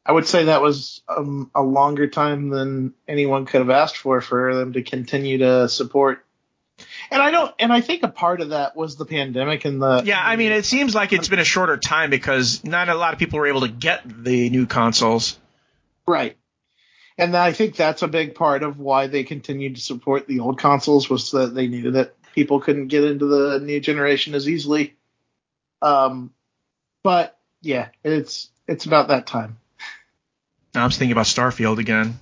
I 0.04 0.12
would 0.12 0.26
say 0.26 0.44
that 0.44 0.62
was 0.62 1.00
um, 1.08 1.50
a 1.54 1.62
longer 1.62 2.08
time 2.08 2.48
than 2.48 2.94
anyone 3.06 3.46
could 3.46 3.60
have 3.60 3.70
asked 3.70 3.96
for 3.96 4.20
for 4.20 4.54
them 4.54 4.72
to 4.72 4.82
continue 4.82 5.38
to 5.38 5.68
support. 5.68 6.24
And 7.12 7.22
I 7.22 7.30
don't, 7.30 7.54
and 7.58 7.72
I 7.72 7.82
think 7.82 8.02
a 8.02 8.08
part 8.08 8.40
of 8.40 8.50
that 8.50 8.74
was 8.74 8.96
the 8.96 9.04
pandemic 9.04 9.64
and 9.64 9.82
the 9.82 10.02
Yeah, 10.04 10.20
I 10.22 10.36
mean, 10.36 10.52
it 10.52 10.64
seems 10.64 10.94
like 10.94 11.12
it's 11.12 11.28
been 11.28 11.38
a 11.38 11.44
shorter 11.44 11.76
time 11.76 12.08
because 12.08 12.64
not 12.64 12.88
a 12.88 12.94
lot 12.94 13.12
of 13.12 13.18
people 13.18 13.38
were 13.38 13.46
able 13.46 13.60
to 13.60 13.68
get 13.68 14.02
the 14.06 14.48
new 14.50 14.66
consoles. 14.66 15.38
right. 16.06 16.36
And 17.18 17.36
I 17.36 17.52
think 17.52 17.76
that's 17.76 18.00
a 18.00 18.08
big 18.08 18.34
part 18.34 18.62
of 18.62 18.78
why 18.78 19.06
they 19.06 19.22
continued 19.24 19.76
to 19.76 19.82
support 19.82 20.26
the 20.26 20.40
old 20.40 20.58
consoles 20.58 21.10
was 21.10 21.32
that 21.32 21.54
they 21.54 21.66
knew 21.66 21.90
that 21.92 22.14
people 22.34 22.60
couldn't 22.60 22.88
get 22.88 23.04
into 23.04 23.26
the 23.26 23.60
new 23.60 23.80
generation 23.80 24.34
as 24.34 24.48
easily. 24.48 24.96
Um, 25.82 26.32
but 27.02 27.38
yeah, 27.60 27.88
it's 28.02 28.50
it's 28.66 28.86
about 28.86 29.08
that 29.08 29.26
time. 29.26 29.58
Now 30.74 30.84
I'm 30.84 30.90
thinking 30.90 31.12
about 31.12 31.26
Starfield 31.26 31.78
again. 31.78 32.18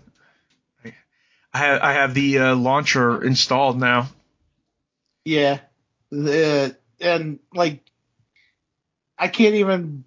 I 0.85 0.93
I 1.55 1.59
have, 1.59 1.83
I 1.83 1.93
have 1.93 2.15
the 2.15 2.39
uh, 2.39 2.57
launcher 2.57 3.23
installed 3.23 3.79
now. 3.79 4.09
Yeah. 5.25 5.61
The, 6.11 6.77
and 7.01 7.39
like 7.55 7.85
I 9.19 9.29
can't 9.29 9.55
even 9.57 10.05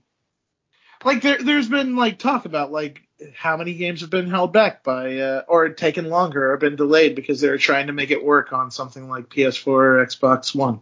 like 1.04 1.22
there 1.22 1.42
there's 1.42 1.70
been 1.70 1.96
like 1.96 2.20
talk 2.20 2.46
about 2.46 2.72
like 2.72 3.02
how 3.36 3.56
many 3.58 3.76
games 3.76 4.02
have 4.02 4.10
been 4.10 4.30
held 4.30 4.52
back 4.52 4.84
by 4.84 5.18
uh, 5.18 5.44
or 5.48 5.70
taken 5.70 6.10
longer 6.10 6.52
or 6.52 6.58
been 6.58 6.76
delayed 6.76 7.16
because 7.16 7.40
they're 7.40 7.58
trying 7.58 7.88
to 7.88 7.94
make 7.94 8.12
it 8.12 8.24
work 8.24 8.52
on 8.52 8.72
something 8.72 9.10
like 9.10 9.30
PS4 9.30 9.68
or 9.68 10.06
Xbox 10.06 10.54
One. 10.54 10.82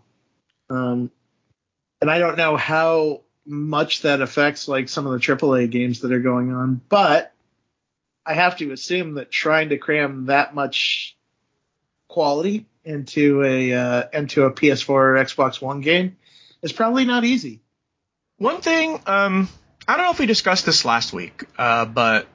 Um 0.69 1.11
and 2.01 2.09
I 2.09 2.17
don't 2.17 2.38
know 2.38 2.57
how 2.57 3.21
much 3.45 4.01
that 4.01 4.21
affects 4.21 4.67
like 4.67 4.89
some 4.89 5.05
of 5.05 5.13
the 5.13 5.19
AAA 5.19 5.69
games 5.69 6.01
that 6.01 6.11
are 6.11 6.19
going 6.19 6.51
on, 6.51 6.82
but 6.89 7.34
I 8.25 8.34
have 8.34 8.57
to 8.57 8.71
assume 8.71 9.15
that 9.15 9.32
trying 9.32 9.69
to 9.69 9.77
cram 9.77 10.27
that 10.27 10.55
much 10.55 11.17
quality 12.07 12.67
into 12.84 13.43
a 13.43 13.73
uh, 13.73 14.03
into 14.13 14.43
a 14.43 14.51
PS4 14.51 14.89
or 14.89 15.13
Xbox 15.15 15.61
One 15.61 15.82
game 15.82 16.17
is 16.61 16.71
probably 16.71 17.05
not 17.05 17.23
easy. 17.23 17.61
One 18.38 18.61
thing, 18.61 18.99
um, 19.05 19.49
I 19.88 19.97
don't 19.97 20.05
know 20.05 20.11
if 20.11 20.19
we 20.19 20.25
discussed 20.25 20.65
this 20.65 20.84
last 20.84 21.13
week, 21.13 21.43
uh, 21.57 21.86
but 21.86 22.27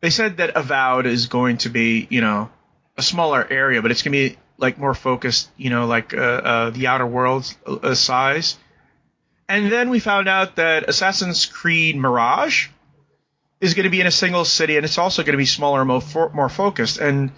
they 0.00 0.10
said 0.10 0.38
that 0.38 0.56
Avowed 0.56 1.06
is 1.06 1.26
going 1.26 1.58
to 1.58 1.70
be, 1.70 2.06
you 2.10 2.20
know, 2.20 2.50
a 2.96 3.02
smaller 3.02 3.46
area, 3.48 3.80
but 3.80 3.90
it's 3.90 4.02
going 4.02 4.12
to 4.12 4.30
be 4.30 4.38
like 4.58 4.78
more 4.78 4.94
focused, 4.94 5.50
you 5.56 5.70
know, 5.70 5.86
like 5.86 6.12
uh, 6.12 6.18
uh, 6.18 6.70
the 6.70 6.88
Outer 6.88 7.06
Worlds 7.06 7.56
uh, 7.66 7.94
size. 7.94 8.58
And 9.48 9.70
then 9.70 9.90
we 9.90 10.00
found 10.00 10.28
out 10.28 10.56
that 10.56 10.88
Assassin's 10.88 11.46
Creed 11.46 11.96
Mirage 11.96 12.68
is 13.60 13.74
going 13.74 13.84
to 13.84 13.90
be 13.90 14.00
in 14.00 14.06
a 14.06 14.12
single 14.12 14.44
city, 14.44 14.76
and 14.76 14.84
it's 14.84 14.98
also 14.98 15.22
going 15.22 15.32
to 15.32 15.38
be 15.38 15.46
smaller 15.46 15.84
more, 15.84 16.02
more 16.34 16.48
focused. 16.48 16.98
And 16.98 17.32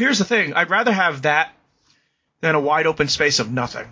here's 0.00 0.18
the 0.18 0.24
thing: 0.24 0.54
I'd 0.54 0.70
rather 0.70 0.92
have 0.92 1.22
that 1.22 1.52
than 2.40 2.54
a 2.54 2.60
wide 2.60 2.86
open 2.86 3.08
space 3.08 3.38
of 3.38 3.50
nothing. 3.50 3.86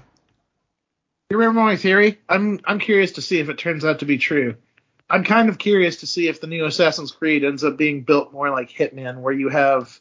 You 1.31 1.39
remember 1.39 1.61
my 1.61 1.77
theory? 1.77 2.19
I'm 2.29 2.61
I'm 2.65 2.79
curious 2.79 3.13
to 3.13 3.23
see 3.23 3.39
if 3.39 3.49
it 3.49 3.59
turns 3.59 3.85
out 3.85 4.01
to 4.01 4.07
be 4.07 4.19
true. 4.19 4.57
I'm 5.11 5.25
kind 5.25 5.49
of 5.49 5.59
curious 5.59 5.99
to 6.01 6.07
see 6.07 6.29
if 6.29 6.41
the 6.41 6.47
new 6.47 6.65
Assassin's 6.67 7.13
Creed 7.13 7.45
ends 7.45 7.65
up 7.65 7.77
being 7.77 8.03
built 8.03 8.33
more 8.33 8.51
like 8.51 8.71
Hitman, 8.71 9.21
where 9.21 9.33
you 9.33 9.49
have 9.49 9.99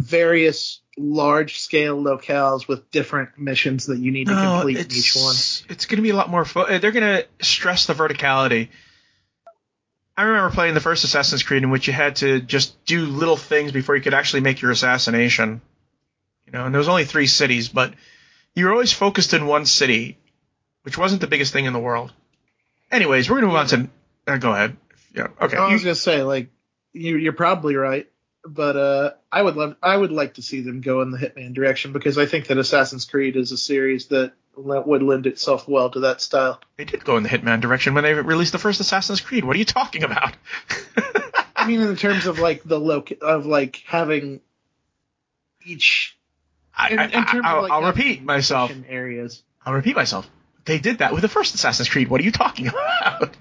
various 0.00 0.80
large 0.96 1.58
scale 1.58 2.02
locales 2.02 2.66
with 2.66 2.90
different 2.90 3.38
missions 3.38 3.86
that 3.86 3.98
you 3.98 4.10
need 4.10 4.28
to 4.28 4.34
complete 4.34 4.78
in 4.78 4.86
each 4.86 5.14
one. 5.14 5.34
It's 5.68 5.86
going 5.86 5.96
to 5.96 6.02
be 6.02 6.10
a 6.10 6.16
lot 6.16 6.30
more. 6.30 6.44
Fo- 6.44 6.78
they're 6.78 6.92
going 6.92 7.22
to 7.22 7.26
stress 7.44 7.86
the 7.86 7.94
verticality. 7.94 8.68
I 10.18 10.24
remember 10.24 10.50
playing 10.52 10.74
the 10.74 10.80
first 10.80 11.04
Assassin's 11.04 11.44
Creed 11.44 11.62
in 11.62 11.70
which 11.70 11.86
you 11.86 11.92
had 11.92 12.16
to 12.16 12.40
just 12.40 12.84
do 12.84 13.06
little 13.06 13.36
things 13.36 13.70
before 13.70 13.94
you 13.94 14.02
could 14.02 14.14
actually 14.14 14.40
make 14.40 14.60
your 14.60 14.72
assassination. 14.72 15.60
You 16.46 16.52
know, 16.52 16.64
and 16.64 16.74
there 16.74 16.78
was 16.80 16.88
only 16.88 17.04
three 17.04 17.28
cities, 17.28 17.68
but 17.68 17.94
you 18.54 18.64
were 18.64 18.72
always 18.72 18.92
focused 18.92 19.32
in 19.32 19.46
one 19.46 19.64
city, 19.64 20.18
which 20.82 20.98
wasn't 20.98 21.20
the 21.20 21.28
biggest 21.28 21.52
thing 21.52 21.66
in 21.66 21.72
the 21.72 21.78
world. 21.78 22.12
Anyways, 22.90 23.30
we're 23.30 23.40
going 23.40 23.42
to 23.42 23.48
move 23.48 23.56
on 23.56 23.66
to. 24.26 24.32
Uh, 24.32 24.36
go 24.38 24.52
ahead. 24.52 24.76
Yeah. 25.14 25.28
Okay. 25.40 25.56
I 25.56 25.72
was 25.72 25.82
You- 25.82 25.86
gonna 25.86 25.94
say, 25.94 26.22
like, 26.22 26.48
you, 26.92 27.16
you're 27.16 27.32
probably 27.32 27.76
right, 27.76 28.08
but 28.44 28.76
uh, 28.76 29.10
I 29.30 29.40
would 29.40 29.54
love, 29.54 29.76
I 29.82 29.96
would 29.96 30.10
like 30.10 30.34
to 30.34 30.42
see 30.42 30.62
them 30.62 30.80
go 30.80 31.00
in 31.02 31.12
the 31.12 31.18
Hitman 31.18 31.54
direction 31.54 31.92
because 31.92 32.18
I 32.18 32.26
think 32.26 32.48
that 32.48 32.58
Assassin's 32.58 33.04
Creed 33.04 33.36
is 33.36 33.52
a 33.52 33.56
series 33.56 34.06
that 34.06 34.32
le- 34.58 34.82
would 34.82 35.02
lend 35.02 35.26
itself 35.26 35.66
well 35.68 35.90
to 35.90 36.00
that 36.00 36.20
style. 36.20 36.60
they 36.76 36.84
did 36.84 37.04
go 37.04 37.16
in 37.16 37.22
the 37.22 37.28
Hitman 37.28 37.60
direction 37.60 37.94
when 37.94 38.04
they 38.04 38.14
released 38.14 38.52
the 38.52 38.58
first 38.58 38.80
Assassin's 38.80 39.20
Creed. 39.20 39.44
What 39.44 39.56
are 39.56 39.58
you 39.58 39.64
talking 39.64 40.02
about? 40.04 40.34
I 41.56 41.66
mean, 41.66 41.80
in 41.80 41.96
terms 41.96 42.26
of 42.26 42.38
like 42.38 42.62
the 42.64 42.78
loc 42.78 43.10
of 43.20 43.46
like 43.46 43.82
having 43.86 44.40
each. 45.64 46.16
In, 46.90 46.98
I, 46.98 47.04
in 47.06 47.10
terms 47.26 47.42
I'll, 47.44 47.56
of, 47.58 47.62
like, 47.64 47.72
I'll 47.72 47.82
repeat 47.82 48.22
myself. 48.22 48.72
Areas. 48.88 49.42
I'll 49.66 49.74
repeat 49.74 49.96
myself. 49.96 50.28
They 50.64 50.78
did 50.78 50.98
that 50.98 51.12
with 51.12 51.22
the 51.22 51.28
first 51.28 51.54
Assassin's 51.54 51.88
Creed. 51.88 52.08
What 52.08 52.20
are 52.20 52.24
you 52.24 52.30
talking 52.32 52.68
about? 52.68 53.36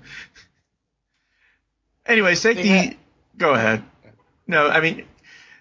Anyways, 2.05 2.41
take 2.41 2.57
They 2.57 2.63
the. 2.63 2.69
had- 2.69 2.97
go 3.37 3.53
ahead. 3.53 3.83
No, 4.47 4.67
I 4.67 4.79
mean, 4.79 5.05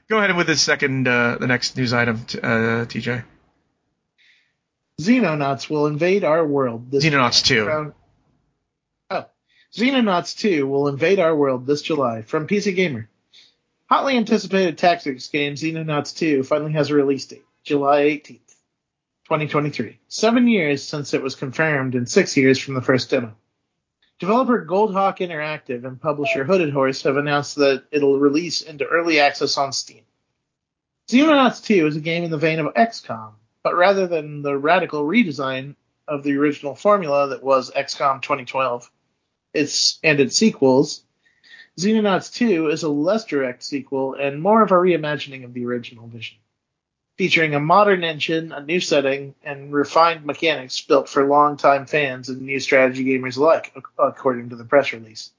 go 0.08 0.18
ahead 0.18 0.34
with 0.36 0.46
the 0.46 0.56
second, 0.56 1.08
uh, 1.08 1.36
the 1.40 1.46
next 1.48 1.76
news 1.76 1.92
item, 1.92 2.24
t- 2.24 2.38
uh, 2.38 2.86
TJ. 2.86 3.24
Xenonauts 5.00 5.68
will 5.68 5.86
invade 5.86 6.24
our 6.24 6.46
world. 6.46 6.90
This 6.90 7.04
Xenonauts 7.04 7.44
2. 7.44 7.64
From- 7.64 7.94
Oh, 9.10 9.26
Xenonauts 9.74 10.36
2 10.38 10.66
will 10.66 10.88
invade 10.88 11.18
our 11.20 11.36
world 11.36 11.66
this 11.66 11.82
July 11.82 12.22
from 12.22 12.46
PC 12.46 12.74
Gamer. 12.74 13.08
Hotly 13.90 14.16
anticipated 14.16 14.78
tactics 14.78 15.28
game 15.28 15.54
Xenonauts 15.54 16.16
2 16.16 16.42
finally 16.44 16.72
has 16.72 16.90
a 16.90 16.94
release 16.94 17.26
date, 17.26 17.44
July 17.62 18.02
18th, 18.04 18.56
2023. 19.24 19.98
Seven 20.08 20.48
years 20.48 20.82
since 20.82 21.12
it 21.14 21.22
was 21.22 21.36
confirmed 21.36 21.94
and 21.94 22.08
six 22.08 22.36
years 22.36 22.58
from 22.58 22.74
the 22.74 22.82
first 22.82 23.10
demo. 23.10 23.36
Developer 24.18 24.64
Goldhawk 24.64 25.18
Interactive 25.18 25.84
and 25.84 26.00
publisher 26.00 26.42
Hooded 26.42 26.72
Horse 26.72 27.02
have 27.02 27.18
announced 27.18 27.56
that 27.56 27.84
it'll 27.90 28.18
release 28.18 28.62
into 28.62 28.86
early 28.86 29.20
access 29.20 29.58
on 29.58 29.74
Steam. 29.74 30.02
Xenonauts 31.08 31.62
2 31.62 31.86
is 31.86 31.96
a 31.96 32.00
game 32.00 32.24
in 32.24 32.30
the 32.30 32.38
vein 32.38 32.58
of 32.58 32.72
XCOM, 32.74 33.34
but 33.66 33.74
rather 33.74 34.06
than 34.06 34.42
the 34.42 34.56
radical 34.56 35.02
redesign 35.02 35.74
of 36.06 36.22
the 36.22 36.36
original 36.36 36.76
formula 36.76 37.26
that 37.30 37.42
was 37.42 37.72
XCOM 37.72 38.22
2012 38.22 38.88
its, 39.52 39.98
and 40.04 40.20
its 40.20 40.36
sequels, 40.36 41.02
Xenonauts 41.76 42.32
2 42.32 42.68
is 42.68 42.84
a 42.84 42.88
less 42.88 43.24
direct 43.24 43.64
sequel 43.64 44.14
and 44.14 44.40
more 44.40 44.62
of 44.62 44.70
a 44.70 44.74
reimagining 44.76 45.44
of 45.44 45.52
the 45.52 45.66
original 45.66 46.06
vision. 46.06 46.38
Featuring 47.18 47.56
a 47.56 47.58
modern 47.58 48.04
engine, 48.04 48.52
a 48.52 48.62
new 48.62 48.78
setting, 48.78 49.34
and 49.42 49.72
refined 49.72 50.24
mechanics 50.24 50.80
built 50.82 51.08
for 51.08 51.26
longtime 51.26 51.86
fans 51.86 52.28
and 52.28 52.42
new 52.42 52.60
strategy 52.60 53.04
gamers 53.04 53.36
alike, 53.36 53.74
according 53.98 54.50
to 54.50 54.54
the 54.54 54.64
press 54.64 54.92
release. 54.92 55.32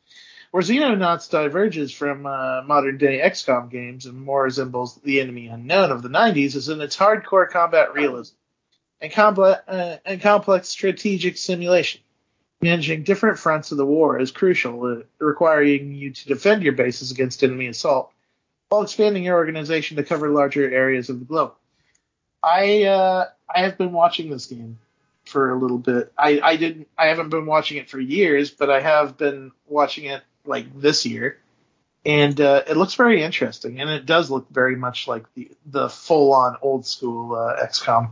Where 0.51 0.63
Xenonauts 0.63 1.29
diverges 1.29 1.91
from 1.91 2.25
uh, 2.25 2.61
modern 2.65 2.97
day 2.97 3.19
XCOM 3.19 3.69
games 3.69 4.05
and 4.05 4.19
more 4.19 4.43
resembles 4.43 4.95
the 4.95 5.19
enemy 5.19 5.47
unknown 5.47 5.91
of 5.91 6.01
the 6.01 6.09
90s 6.09 6.55
is 6.55 6.69
in 6.69 6.81
its 6.81 6.95
hardcore 6.95 7.49
combat 7.49 7.93
realism 7.93 8.35
and, 9.01 9.13
uh, 9.17 9.97
and 10.05 10.21
complex 10.21 10.69
strategic 10.69 11.37
simulation. 11.37 12.01
Managing 12.61 13.03
different 13.03 13.37
fronts 13.37 13.71
of 13.71 13.77
the 13.77 13.85
war 13.85 14.19
is 14.19 14.31
crucial, 14.31 14.83
uh, 14.83 15.03
requiring 15.19 15.93
you 15.93 16.11
to 16.11 16.27
defend 16.27 16.63
your 16.63 16.73
bases 16.73 17.11
against 17.11 17.43
enemy 17.43 17.67
assault 17.67 18.11
while 18.69 18.81
expanding 18.81 19.23
your 19.23 19.35
organization 19.35 19.97
to 19.97 20.03
cover 20.03 20.29
larger 20.29 20.69
areas 20.69 21.09
of 21.09 21.19
the 21.19 21.25
globe. 21.25 21.53
I 22.41 22.83
uh, 22.83 23.25
I 23.53 23.61
have 23.61 23.77
been 23.77 23.91
watching 23.91 24.29
this 24.29 24.47
game 24.47 24.79
for 25.25 25.51
a 25.51 25.59
little 25.59 25.77
bit. 25.77 26.11
I, 26.17 26.39
I 26.41 26.55
didn't 26.55 26.87
I 26.97 27.07
haven't 27.07 27.29
been 27.29 27.45
watching 27.45 27.77
it 27.77 27.89
for 27.89 27.99
years, 27.99 28.49
but 28.49 28.69
I 28.69 28.81
have 28.81 29.17
been 29.17 29.51
watching 29.67 30.05
it 30.05 30.23
like 30.47 30.79
this 30.79 31.05
year, 31.05 31.37
and 32.05 32.39
uh, 32.39 32.63
it 32.67 32.77
looks 32.77 32.95
very 32.95 33.21
interesting, 33.21 33.79
and 33.79 33.89
it 33.89 34.05
does 34.05 34.31
look 34.31 34.49
very 34.49 34.75
much 34.75 35.07
like 35.07 35.25
the 35.33 35.51
the 35.65 35.89
full 35.89 36.33
on 36.33 36.57
old 36.61 36.85
school 36.85 37.35
uh, 37.35 37.65
XCOM. 37.65 38.11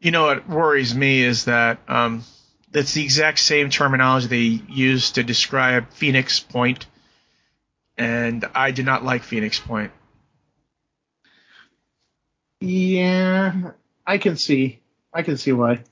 You 0.00 0.10
know 0.10 0.24
what 0.24 0.48
worries 0.48 0.94
me 0.94 1.22
is 1.22 1.46
that 1.46 1.78
um, 1.88 2.24
that's 2.70 2.92
the 2.92 3.02
exact 3.02 3.38
same 3.38 3.70
terminology 3.70 4.26
they 4.26 4.72
use 4.72 5.12
to 5.12 5.22
describe 5.22 5.90
Phoenix 5.92 6.40
Point, 6.40 6.86
and 7.96 8.44
I 8.54 8.72
did 8.72 8.84
not 8.84 9.04
like 9.04 9.22
Phoenix 9.22 9.58
Point. 9.58 9.92
Yeah, 12.60 13.72
I 14.06 14.18
can 14.18 14.36
see. 14.36 14.80
I 15.12 15.22
can 15.22 15.36
see 15.36 15.52
why. 15.52 15.84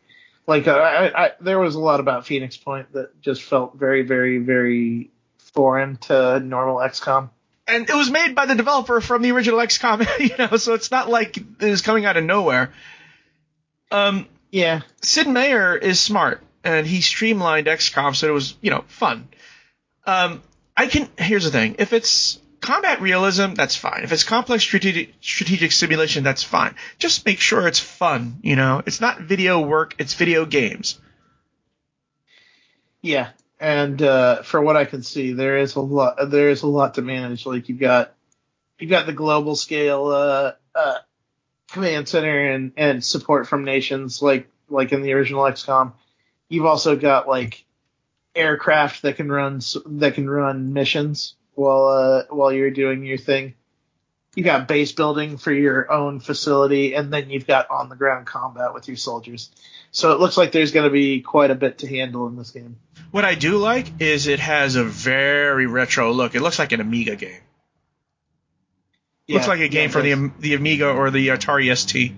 Like, 0.46 0.68
I, 0.68 1.06
I, 1.06 1.24
I, 1.24 1.30
there 1.40 1.58
was 1.58 1.74
a 1.74 1.80
lot 1.80 2.00
about 2.00 2.26
Phoenix 2.26 2.56
Point 2.56 2.92
that 2.92 3.20
just 3.20 3.42
felt 3.42 3.76
very, 3.76 4.02
very, 4.02 4.38
very 4.38 5.10
foreign 5.54 5.96
to 5.96 6.40
normal 6.40 6.76
XCOM. 6.76 7.30
And 7.66 7.88
it 7.88 7.94
was 7.94 8.10
made 8.10 8.34
by 8.34 8.44
the 8.46 8.54
developer 8.54 9.00
from 9.00 9.22
the 9.22 9.30
original 9.32 9.58
XCOM, 9.58 10.06
you 10.20 10.36
know, 10.36 10.56
so 10.58 10.74
it's 10.74 10.90
not 10.90 11.08
like 11.08 11.38
it 11.38 11.46
was 11.60 11.80
coming 11.80 12.04
out 12.04 12.16
of 12.16 12.24
nowhere. 12.24 12.72
Um, 13.90 14.26
Yeah, 14.50 14.82
Sid 15.02 15.26
Meier 15.26 15.74
is 15.74 15.98
smart, 15.98 16.42
and 16.62 16.86
he 16.86 17.00
streamlined 17.00 17.66
XCOM 17.66 18.14
so 18.14 18.28
it 18.28 18.32
was, 18.32 18.54
you 18.60 18.70
know, 18.70 18.84
fun. 18.88 19.28
Um, 20.06 20.42
I 20.76 20.86
can. 20.88 21.08
Here's 21.16 21.44
the 21.44 21.50
thing: 21.50 21.76
if 21.78 21.92
it's 21.92 22.38
combat 22.60 23.00
realism, 23.00 23.54
that's 23.54 23.76
fine. 23.76 24.02
If 24.04 24.12
it's 24.12 24.24
complex 24.24 24.62
strategic 24.62 25.14
strategic 25.20 25.72
simulation, 25.72 26.24
that's 26.24 26.42
fine. 26.42 26.74
Just 26.98 27.24
make 27.24 27.40
sure 27.40 27.66
it's 27.66 27.78
fun. 27.78 28.40
You 28.42 28.56
know, 28.56 28.82
it's 28.84 29.00
not 29.00 29.20
video 29.20 29.60
work; 29.60 29.94
it's 29.98 30.14
video 30.14 30.44
games. 30.44 31.00
yeah. 33.00 33.30
And 33.60 34.02
uh, 34.02 34.42
for 34.42 34.60
what 34.60 34.76
I 34.76 34.84
can 34.84 35.02
see, 35.02 35.32
there 35.32 35.58
is 35.58 35.76
a 35.76 35.80
lot. 35.80 36.16
There 36.30 36.50
is 36.50 36.62
a 36.62 36.66
lot 36.66 36.94
to 36.94 37.02
manage. 37.02 37.46
Like 37.46 37.68
you've 37.68 37.78
got, 37.78 38.14
you've 38.78 38.90
got 38.90 39.06
the 39.06 39.12
global 39.12 39.54
scale 39.54 40.06
uh, 40.06 40.52
uh, 40.74 40.98
command 41.70 42.08
center 42.08 42.50
and, 42.50 42.72
and 42.76 43.04
support 43.04 43.46
from 43.46 43.64
nations, 43.64 44.20
like 44.20 44.48
like 44.68 44.92
in 44.92 45.02
the 45.02 45.12
original 45.12 45.44
XCOM. 45.44 45.92
You've 46.48 46.66
also 46.66 46.96
got 46.96 47.28
like 47.28 47.64
aircraft 48.34 49.02
that 49.02 49.16
can 49.16 49.30
run 49.30 49.60
that 49.86 50.14
can 50.14 50.28
run 50.28 50.72
missions 50.72 51.34
while 51.54 51.86
uh, 51.86 52.24
while 52.34 52.52
you're 52.52 52.70
doing 52.70 53.04
your 53.04 53.18
thing. 53.18 53.54
You 54.34 54.42
got 54.42 54.66
base 54.66 54.90
building 54.90 55.36
for 55.38 55.52
your 55.52 55.92
own 55.92 56.18
facility, 56.18 56.94
and 56.94 57.12
then 57.12 57.30
you've 57.30 57.46
got 57.46 57.70
on 57.70 57.88
the 57.88 57.94
ground 57.94 58.26
combat 58.26 58.74
with 58.74 58.88
your 58.88 58.96
soldiers. 58.96 59.50
So 59.92 60.12
it 60.12 60.18
looks 60.18 60.36
like 60.36 60.50
there's 60.50 60.72
going 60.72 60.84
to 60.84 60.90
be 60.90 61.20
quite 61.20 61.52
a 61.52 61.54
bit 61.54 61.78
to 61.78 61.86
handle 61.86 62.26
in 62.26 62.34
this 62.34 62.50
game. 62.50 62.76
What 63.14 63.24
I 63.24 63.36
do 63.36 63.58
like 63.58 64.00
is 64.00 64.26
it 64.26 64.40
has 64.40 64.74
a 64.74 64.82
very 64.82 65.68
retro 65.68 66.10
look. 66.10 66.34
It 66.34 66.42
looks 66.42 66.58
like 66.58 66.72
an 66.72 66.80
Amiga 66.80 67.14
game. 67.14 67.42
looks 69.28 69.46
like 69.46 69.60
a 69.60 69.68
game 69.68 69.88
yeah, 69.88 69.92
for 69.92 70.02
the 70.02 70.32
the 70.40 70.54
Amiga 70.54 70.90
or 70.90 71.12
the 71.12 71.28
Atari 71.28 71.72
ST. 71.78 72.12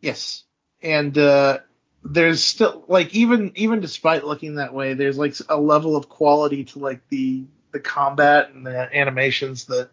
Yes, 0.00 0.42
and 0.82 1.16
uh, 1.16 1.58
there's 2.02 2.42
still 2.42 2.82
like 2.88 3.14
even 3.14 3.52
even 3.54 3.78
despite 3.78 4.24
looking 4.24 4.56
that 4.56 4.74
way, 4.74 4.94
there's 4.94 5.16
like 5.16 5.36
a 5.48 5.60
level 5.60 5.94
of 5.94 6.08
quality 6.08 6.64
to 6.64 6.80
like 6.80 7.08
the 7.08 7.44
the 7.70 7.78
combat 7.78 8.50
and 8.50 8.66
the 8.66 8.96
animations 8.98 9.66
that 9.66 9.90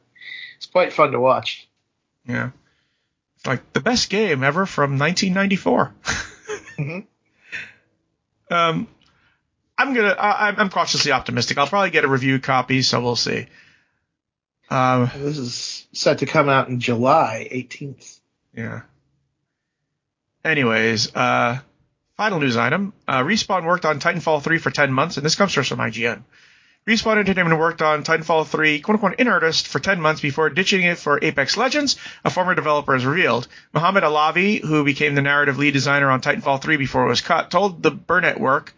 it's 0.58 0.66
quite 0.66 0.94
fun 0.94 1.12
to 1.12 1.20
watch. 1.20 1.70
Yeah, 2.28 2.50
it's 3.36 3.46
like 3.46 3.72
the 3.74 3.82
best 3.82 4.10
game 4.10 4.44
ever 4.44 4.66
from 4.66 4.98
1994. 4.98 5.94
Mhm. 6.80 7.06
Um, 8.50 8.90
I'm 9.82 9.94
gonna. 9.94 10.10
I, 10.10 10.50
I'm- 10.52 10.70
cautiously 10.70 11.12
optimistic. 11.12 11.58
I'll 11.58 11.68
probably 11.68 11.90
get 11.92 12.04
a 12.06 12.08
review 12.08 12.40
copy, 12.40 12.82
so 12.82 13.02
we'll 13.02 13.16
see. 13.16 13.48
Um, 14.70 15.10
This 15.18 15.38
is 15.38 15.88
set 15.92 16.20
to 16.20 16.26
come 16.26 16.48
out 16.50 16.70
in 16.70 16.80
July 16.80 17.48
18th. 17.52 18.20
yeah. 18.56 18.82
Anyways, 20.44 21.16
uh, 21.16 21.60
final 22.18 22.40
news 22.40 22.58
item. 22.58 22.94
Uh, 23.08 23.22
Respawn 23.24 23.66
worked 23.66 23.86
on 23.86 24.00
Titanfall 24.00 24.42
3 24.42 24.58
for 24.58 24.72
10 24.72 24.92
months, 24.92 25.18
and 25.18 25.26
this 25.26 25.36
comes 25.36 25.54
from 25.54 25.64
IGN. 25.80 26.24
Respawn 26.88 27.18
Entertainment 27.18 27.60
worked 27.60 27.84
on 27.84 28.04
Titanfall 28.04 28.48
3, 28.48 28.80
quote 28.80 28.96
unquote, 28.96 29.20
in 29.20 29.28
earnest 29.28 29.68
for 29.68 29.80
10 29.80 30.02
months 30.02 30.20
before 30.22 30.50
ditching 30.50 30.82
it 30.84 30.98
for 30.98 31.20
Apex 31.22 31.58
Legends, 31.58 31.96
a 32.26 32.32
former 32.32 32.56
developer 32.56 32.94
has 32.94 33.06
revealed. 33.06 33.48
Mohammed 33.72 34.02
Alavi, 34.04 34.62
who 34.64 34.84
became 34.84 35.14
the 35.14 35.22
narrative 35.22 35.60
lead 35.60 35.74
designer 35.74 36.10
on 36.10 36.22
Titanfall 36.22 36.60
3 36.60 36.78
before 36.78 37.06
it 37.06 37.10
was 37.10 37.22
cut, 37.22 37.52
told 37.52 37.84
the 37.84 37.92
Burnett 37.92 38.40
work, 38.40 38.74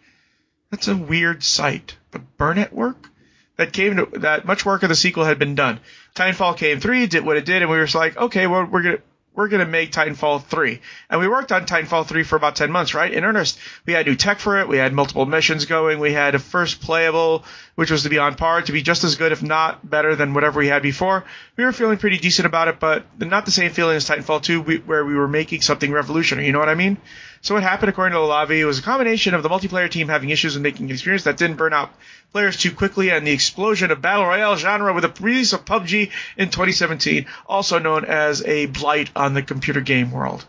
that's 0.74 0.88
a 0.88 0.96
weird 0.96 1.44
site, 1.44 1.96
the 2.10 2.18
Burnett 2.18 2.72
work? 2.72 3.08
That 3.56 3.72
came 3.72 3.96
to, 3.96 4.06
that 4.18 4.44
much 4.44 4.66
work 4.66 4.82
of 4.82 4.88
the 4.88 4.96
sequel 4.96 5.24
had 5.24 5.38
been 5.38 5.54
done. 5.54 5.78
Titanfall 6.16 6.56
came 6.56 6.80
3, 6.80 7.06
did 7.06 7.24
what 7.24 7.36
it 7.36 7.44
did, 7.44 7.62
and 7.62 7.70
we 7.70 7.76
were 7.76 7.84
just 7.84 7.94
like, 7.94 8.16
okay, 8.16 8.48
well, 8.48 8.64
we're 8.64 8.82
gonna, 8.82 8.98
we're 9.36 9.46
gonna 9.46 9.66
make 9.66 9.92
Titanfall 9.92 10.42
3. 10.46 10.80
And 11.08 11.20
we 11.20 11.28
worked 11.28 11.52
on 11.52 11.64
Titanfall 11.64 12.08
3 12.08 12.24
for 12.24 12.34
about 12.34 12.56
10 12.56 12.72
months, 12.72 12.92
right? 12.92 13.12
In 13.12 13.24
earnest. 13.24 13.56
We 13.86 13.92
had 13.92 14.06
new 14.06 14.16
tech 14.16 14.40
for 14.40 14.58
it, 14.58 14.66
we 14.66 14.78
had 14.78 14.92
multiple 14.92 15.26
missions 15.26 15.66
going, 15.66 16.00
we 16.00 16.12
had 16.12 16.34
a 16.34 16.40
first 16.40 16.80
playable, 16.80 17.44
which 17.76 17.92
was 17.92 18.02
to 18.02 18.08
be 18.08 18.18
on 18.18 18.34
par, 18.34 18.62
to 18.62 18.72
be 18.72 18.82
just 18.82 19.04
as 19.04 19.14
good, 19.14 19.30
if 19.30 19.44
not 19.44 19.88
better 19.88 20.16
than 20.16 20.34
whatever 20.34 20.58
we 20.58 20.66
had 20.66 20.82
before. 20.82 21.24
We 21.56 21.64
were 21.64 21.72
feeling 21.72 21.98
pretty 21.98 22.18
decent 22.18 22.46
about 22.46 22.66
it, 22.66 22.80
but 22.80 23.06
not 23.20 23.44
the 23.44 23.52
same 23.52 23.70
feeling 23.70 23.94
as 23.94 24.08
Titanfall 24.08 24.42
2, 24.42 24.60
we, 24.62 24.78
where 24.78 25.04
we 25.04 25.14
were 25.14 25.28
making 25.28 25.60
something 25.60 25.92
revolutionary, 25.92 26.48
you 26.48 26.52
know 26.52 26.58
what 26.58 26.68
I 26.68 26.74
mean? 26.74 26.96
So 27.44 27.52
what 27.52 27.62
happened, 27.62 27.90
according 27.90 28.14
to 28.14 28.20
Alavi, 28.20 28.64
was 28.64 28.78
a 28.78 28.82
combination 28.82 29.34
of 29.34 29.42
the 29.42 29.50
multiplayer 29.50 29.90
team 29.90 30.08
having 30.08 30.30
issues 30.30 30.54
with 30.54 30.62
making 30.62 30.86
an 30.86 30.92
experience 30.92 31.24
that 31.24 31.36
didn't 31.36 31.58
burn 31.58 31.74
out 31.74 31.90
players 32.32 32.56
too 32.56 32.72
quickly 32.72 33.10
and 33.10 33.26
the 33.26 33.32
explosion 33.32 33.90
of 33.90 34.00
battle 34.00 34.24
royale 34.24 34.56
genre 34.56 34.94
with 34.94 35.02
the 35.02 35.22
release 35.22 35.52
of 35.52 35.66
PUBG 35.66 36.10
in 36.38 36.48
2017, 36.48 37.26
also 37.46 37.78
known 37.78 38.06
as 38.06 38.42
a 38.44 38.64
blight 38.64 39.10
on 39.14 39.34
the 39.34 39.42
computer 39.42 39.82
game 39.82 40.10
world. 40.10 40.46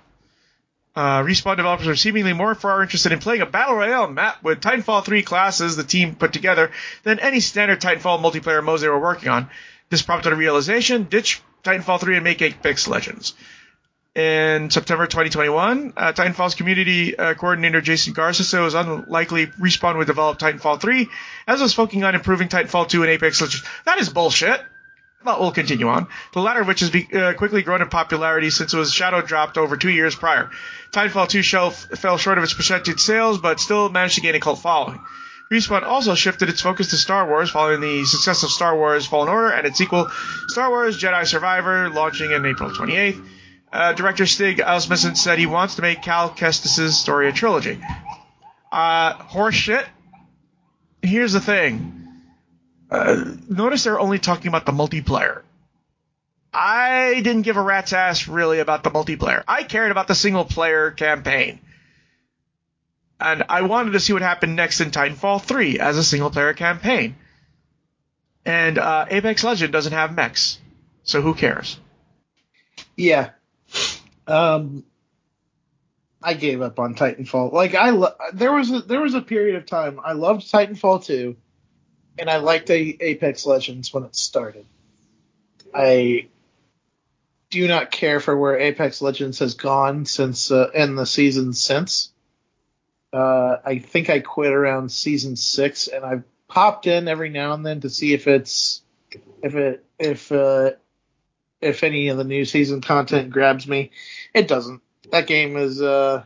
Uh, 0.96 1.22
Respawn 1.22 1.58
developers 1.58 1.90
are 1.90 1.98
seemingly 1.98 2.32
more 2.32 2.56
far 2.56 2.82
interested 2.82 3.12
in 3.12 3.20
playing 3.20 3.42
a 3.42 3.46
battle 3.46 3.76
royale 3.76 4.08
map 4.08 4.42
with 4.42 4.62
Titanfall 4.62 5.04
3 5.04 5.22
classes 5.22 5.76
the 5.76 5.84
team 5.84 6.16
put 6.16 6.32
together 6.32 6.72
than 7.04 7.20
any 7.20 7.42
standard 7.42 7.82
Titanfall 7.82 8.22
multiplayer 8.22 8.64
modes 8.64 8.84
they 8.84 8.88
were 8.88 8.98
working 8.98 9.28
on. 9.28 9.50
This 9.90 10.02
prompted 10.02 10.32
a 10.32 10.38
realization: 10.38 11.04
ditch 11.04 11.42
Titanfall 11.66 12.00
3 12.00 12.16
and 12.16 12.24
make 12.24 12.42
Apex 12.42 12.88
Legends. 12.88 13.34
In 14.16 14.70
September 14.70 15.08
2021, 15.08 15.92
uh, 15.98 16.14
Titanfall's 16.14 16.56
community 16.56 17.20
uh, 17.20 17.34
coordinator 17.34 17.82
Jason 17.82 18.14
Garza 18.14 18.46
said 18.46 18.62
it 18.62 18.64
was 18.64 18.74
unlikely 18.74 19.48
Respawn 19.48 19.98
would 19.98 20.08
develop 20.08 20.40
Titanfall 20.40 20.80
3, 20.80 21.10
as 21.48 21.60
was 21.60 21.74
focusing 21.74 22.06
on 22.06 22.16
improving 22.16 22.48
Titanfall 22.48 22.88
2 22.88 23.04
and 23.04 23.12
Apex 23.12 23.42
Legends. 23.42 23.66
That 23.84 24.00
is 24.00 24.08
bullshit. 24.08 24.62
But 25.22 25.42
we'll 25.42 25.52
continue 25.52 25.90
on. 25.90 26.08
The 26.34 26.40
latter 26.40 26.62
of 26.62 26.68
which 26.68 26.80
has 26.82 26.92
be, 26.92 27.10
uh, 27.12 27.34
quickly 27.34 27.64
grown 27.64 27.82
in 27.82 27.90
popularity 27.90 28.52
since 28.52 28.74
it 28.74 28.78
was 28.78 28.94
shadow 28.94 29.22
dropped 29.22 29.58
over 29.58 29.76
two 29.76 29.90
years 29.90 30.16
prior. 30.16 30.50
Titanfall 30.92 31.28
2 31.28 31.42
show 31.42 31.72
fell 31.72 32.18
short 32.18 32.38
of 32.38 32.44
its 32.46 32.54
projected 32.54 33.02
sales, 33.02 33.40
but 33.40 33.60
still 33.60 33.90
managed 33.90 34.16
to 34.16 34.22
gain 34.22 34.36
a 34.36 34.40
cult 34.40 34.60
following. 34.60 35.02
Respawn 35.52 35.84
also 35.84 36.16
shifted 36.16 36.48
its 36.48 36.62
focus 36.62 36.92
to 36.92 36.98
Star 36.98 37.28
Wars 37.28 37.50
following 37.50 37.82
the 37.82 38.06
success 38.06 38.44
of 38.44 38.50
Star 38.50 38.78
Wars 38.78 39.06
Fallen 39.06 39.28
Order 39.28 39.50
and 39.50 39.68
its 39.68 39.78
sequel, 39.78 40.10
Star 40.48 40.70
Wars 40.70 40.98
Jedi 40.98 41.26
Survivor, 41.26 41.90
launching 41.90 42.32
in 42.32 42.46
April 42.46 42.70
28th. 42.70 43.22
Uh, 43.76 43.92
director 43.92 44.26
Stig 44.26 44.62
Asmussen 44.62 45.18
said 45.18 45.38
he 45.38 45.48
wants 45.48 45.76
to 45.76 45.82
make 45.82 46.02
Cal 46.02 46.30
Kestis' 46.30 46.94
story 46.94 47.28
a 47.28 47.34
trilogy. 47.34 47.78
Uh, 48.72 49.16
horseshit. 49.16 49.86
Here's 51.02 51.34
the 51.34 51.42
thing. 51.42 52.08
Uh, 52.90 53.36
notice 53.50 53.84
they're 53.84 54.00
only 54.00 54.18
talking 54.18 54.48
about 54.48 54.66
the 54.66 54.72
multiplayer. 54.72 55.42
I 56.54 57.16
didn't 57.16 57.42
give 57.42 57.58
a 57.58 57.62
rat's 57.62 57.92
ass 57.92 58.30
really 58.30 58.60
about 58.60 58.86
the 58.86 58.92
multiplayer. 58.92 59.44
I 59.46 59.64
cared 59.64 59.92
about 59.92 60.08
the 60.08 60.16
single 60.16 60.46
player 60.46 60.92
campaign. 60.92 61.60
And 63.20 63.44
I 63.50 63.64
wanted 63.64 63.92
to 63.92 64.00
see 64.00 64.14
what 64.14 64.22
happened 64.22 64.56
next 64.56 64.80
in 64.80 64.92
Titanfall 64.92 65.42
3 65.44 65.80
as 65.80 65.98
a 65.98 66.04
single 66.04 66.30
player 66.30 66.54
campaign. 66.54 67.18
And 68.46 68.78
uh, 68.78 69.08
Apex 69.10 69.44
Legend 69.44 69.74
doesn't 69.74 69.92
have 69.92 70.16
mechs. 70.16 70.60
So 71.04 71.22
who 71.22 71.34
cares? 71.34 71.78
Yeah. 72.96 73.32
Um, 74.28 74.84
I 76.22 76.34
gave 76.34 76.62
up 76.62 76.80
on 76.80 76.96
Titanfall. 76.96 77.52
Like 77.54 77.76
I, 77.76 77.92
lo- 77.92 78.16
there 78.34 78.52
was 78.52 78.72
a, 78.72 78.82
there 78.82 79.02
was 79.02 79.14
a 79.14 79.22
period 79.22 79.56
of 79.58 79.66
time 79.66 80.00
I 80.04 80.14
loved 80.14 80.42
Titanfall 80.52 81.06
2, 81.06 81.36
and 82.18 82.30
I 82.30 82.38
liked 82.38 82.70
a- 82.70 82.98
Apex 83.00 83.46
Legends 83.46 83.94
when 83.94 84.04
it 84.04 84.16
started. 84.16 84.66
I 85.74 86.28
do 87.50 87.68
not 87.68 87.92
care 87.92 88.20
for 88.20 88.36
where 88.36 88.58
Apex 88.60 89.02
Legends 89.02 89.40
has 89.40 89.54
gone 89.54 90.06
since 90.06 90.50
uh, 90.52 90.72
in 90.74 90.96
the 90.96 91.06
season 91.06 91.54
since. 91.54 92.12
Uh, 93.14 93.58
I 93.64 93.80
think 93.80 94.10
I 94.10 94.20
quit 94.20 94.52
around 94.52 94.92
season 94.92 95.36
six, 95.36 95.88
and 95.88 96.04
I've 96.04 96.24
popped 96.48 96.88
in 96.88 97.08
every 97.08 97.30
now 97.30 97.54
and 97.54 97.66
then 97.66 97.82
to 97.82 97.90
see 97.90 98.14
if 98.14 98.28
it's 98.28 98.82
if 99.42 99.56
it 99.56 99.86
if 100.00 100.32
uh, 100.32 100.72
if 101.62 101.84
any 101.84 102.10
of 102.10 102.18
the 102.18 102.24
new 102.24 102.46
season 102.46 102.82
content 102.82 103.32
grabs 103.32 103.68
me. 103.68 103.92
It 104.34 104.48
doesn't. 104.48 104.82
That 105.12 105.28
game 105.28 105.58
is 105.58 105.82
uh 105.82 106.24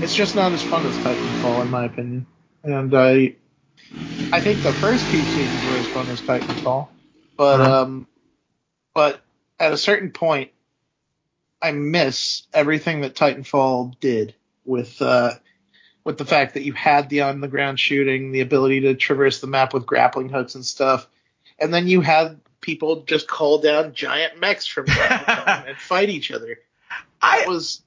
it's 0.00 0.14
just 0.14 0.36
not 0.36 0.52
as 0.52 0.62
fun 0.62 0.86
as 0.86 0.98
Titanfall 0.98 1.62
in 1.62 1.70
my 1.70 1.86
opinion. 1.86 2.26
And 2.64 2.94
I 2.96 3.36
I 4.32 4.40
think 4.40 4.62
the 4.62 4.74
first 4.74 5.06
few 5.08 5.26
seasons 5.26 5.64
were 5.66 5.78
as 5.78 5.88
fun 5.88 6.10
as 6.10 6.22
Titanfall. 6.22 6.90
But 7.36 7.60
Uh-huh. 7.60 7.74
um 7.82 8.08
but 8.94 9.22
at 9.60 9.72
a 9.72 9.78
certain 9.78 10.10
point 10.12 10.50
I 11.62 11.72
miss 11.72 12.44
everything 12.52 13.02
that 13.02 13.14
Titanfall 13.16 13.98
did 14.00 14.34
with 14.64 15.00
uh 15.02 15.32
with 16.04 16.18
the 16.18 16.24
fact 16.24 16.54
that 16.54 16.64
you 16.64 16.72
had 16.72 17.08
the 17.08 17.22
on 17.22 17.40
the 17.40 17.48
ground 17.48 17.78
shooting, 17.80 18.32
the 18.32 18.40
ability 18.40 18.80
to 18.82 18.94
traverse 18.94 19.40
the 19.40 19.46
map 19.46 19.74
with 19.74 19.86
grappling 19.86 20.30
hooks 20.30 20.54
and 20.54 20.64
stuff. 20.64 21.08
And 21.58 21.72
then 21.72 21.88
you 21.88 22.00
had 22.00 22.40
people 22.62 23.02
just 23.02 23.28
call 23.28 23.58
down 23.58 23.92
giant 23.92 24.40
mechs 24.40 24.66
from 24.66 24.86
and 24.88 25.76
fight 25.76 26.08
each 26.08 26.30
other. 26.32 26.46
That 27.20 27.44
I 27.44 27.44
was, 27.46 27.82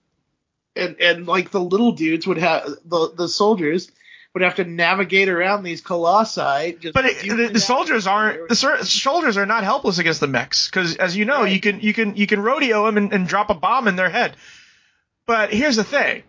and 0.76 0.98
and 1.02 1.26
like 1.26 1.50
the 1.50 1.60
little 1.62 1.94
dudes 1.94 2.28
would 2.28 2.38
have 2.38 2.68
the 2.86 3.12
the 3.16 3.28
soldiers 3.28 3.92
would 4.34 4.44
have 4.44 4.56
to 4.56 4.66
navigate 4.66 5.30
around 5.30 5.64
these 5.64 5.82
colossi. 5.82 6.74
Just 6.80 6.94
but 6.94 7.06
it, 7.06 7.20
the, 7.22 7.48
the 7.54 7.60
soldiers 7.60 8.06
aren't 8.06 8.50
the 8.50 8.56
ser- 8.56 8.84
soldiers 8.84 9.38
are 9.38 9.46
not 9.46 9.64
helpless 9.64 9.98
against 9.98 10.20
the 10.20 10.28
mechs 10.28 10.70
because 10.70 10.96
as 10.98 11.16
you 11.18 11.26
know 11.26 11.42
Right. 11.44 11.54
you 11.54 11.60
can 11.60 11.80
you 11.80 11.94
can 11.94 12.16
you 12.16 12.28
can 12.28 12.42
rodeo 12.42 12.86
them 12.86 12.98
and, 12.98 13.14
and 13.14 13.28
drop 13.28 13.50
a 13.50 13.54
bomb 13.56 13.88
in 13.88 13.96
their 13.96 14.10
head. 14.10 14.36
But 15.26 15.52
here's 15.52 15.78
the 15.78 15.84
thing. 15.84 16.24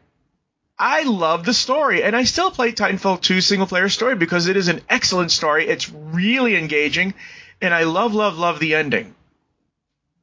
I 0.79 1.05
love 1.05 1.45
the 1.47 1.55
story, 1.55 2.03
and 2.03 2.15
I 2.15 2.25
still 2.25 2.51
play 2.51 2.71
Titanfall 2.73 3.23
2 3.23 3.41
single 3.41 3.67
player 3.67 3.89
story 3.89 4.15
because 4.15 4.47
it 4.47 4.57
is 4.59 4.69
an 4.69 4.83
excellent 4.91 5.31
story. 5.31 5.67
It's 5.67 5.91
really 5.91 6.55
engaging, 6.55 7.15
and 7.61 7.75
I 7.75 7.85
love, 7.85 8.15
love, 8.15 8.39
love 8.39 8.59
the 8.59 8.75
ending. 8.75 9.15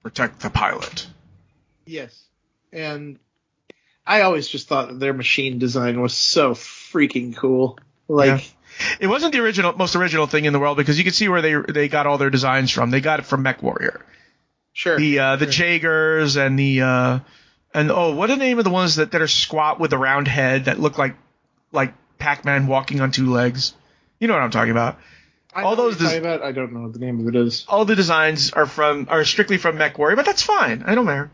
Protect 0.02 0.42
the 0.42 0.50
pilot. 0.50 1.08
Yes, 1.86 2.22
and 2.72 3.20
I 4.06 4.22
always 4.22 4.48
just 4.48 4.68
thought 4.68 4.90
that 4.90 5.00
their 5.00 5.14
machine 5.14 5.60
design 5.60 6.02
was 6.02 6.14
so 6.14 6.54
freaking 6.54 7.36
cool. 7.36 7.80
Like, 8.08 8.54
It 9.00 9.08
wasn't 9.08 9.34
the 9.34 9.40
original, 9.40 9.74
most 9.74 9.96
original 9.96 10.28
thing 10.28 10.46
in 10.46 10.54
the 10.54 10.60
world 10.60 10.78
because 10.78 10.98
you 10.98 11.04
can 11.04 11.14
see 11.14 11.30
where 11.30 11.42
they 11.42 11.56
they 11.72 11.88
got 11.88 12.08
all 12.08 12.18
their 12.18 12.30
designs 12.30 12.72
from. 12.72 12.90
They 12.92 13.02
got 13.02 13.20
it 13.20 13.26
from 13.26 13.44
Mech 13.44 13.62
Warrior. 13.62 14.04
sure, 14.74 14.98
The 14.98 15.20
uh, 15.20 15.36
the 15.38 15.46
Jagers 15.46 16.36
and 16.44 16.58
the 16.58 16.82
uh, 16.82 17.20
and 17.74 17.92
oh, 17.92 18.16
what 18.16 18.30
are 18.30 18.36
the 18.36 18.40
name 18.40 18.58
of 18.58 18.66
the 18.66 18.72
ones 18.72 18.96
that, 18.96 19.12
that 19.12 19.22
are 19.22 19.28
squat 19.28 19.80
with 19.80 19.94
a 19.94 19.98
round 19.98 20.28
head 20.28 20.66
that 20.66 20.80
look 20.80 20.98
like 20.98 21.16
like 21.72 21.94
Pac-Man 22.18 22.68
walking 22.68 23.00
on 23.00 23.12
two 23.12 23.32
legs? 23.32 23.74
You 24.20 24.28
know 24.28 24.34
what 24.34 24.44
I'm 24.44 24.52
talking 24.52 24.72
about. 24.72 25.00
I 25.56 25.64
all 25.64 25.76
those 25.76 25.97
des- 25.97 26.18
about. 26.18 26.41
I 26.41 26.51
don't 26.51 26.74
know 26.74 26.82
what 26.82 26.93
the 26.93 26.99
name 26.99 27.20
of 27.20 27.28
it 27.28 27.36
is. 27.36 27.66
All 27.68 27.86
the 27.86 27.95
designs 27.95 28.51
are 28.51 28.66
from 28.66 29.08
are 29.10 29.24
strictly 29.26 29.58
from 29.58 29.78
MechWarrior, 29.78 30.16
but 30.16 30.26
that's 30.26 30.41
fine. 30.43 30.84
I 30.86 30.95
don't 30.95 31.06
care. 31.06 31.32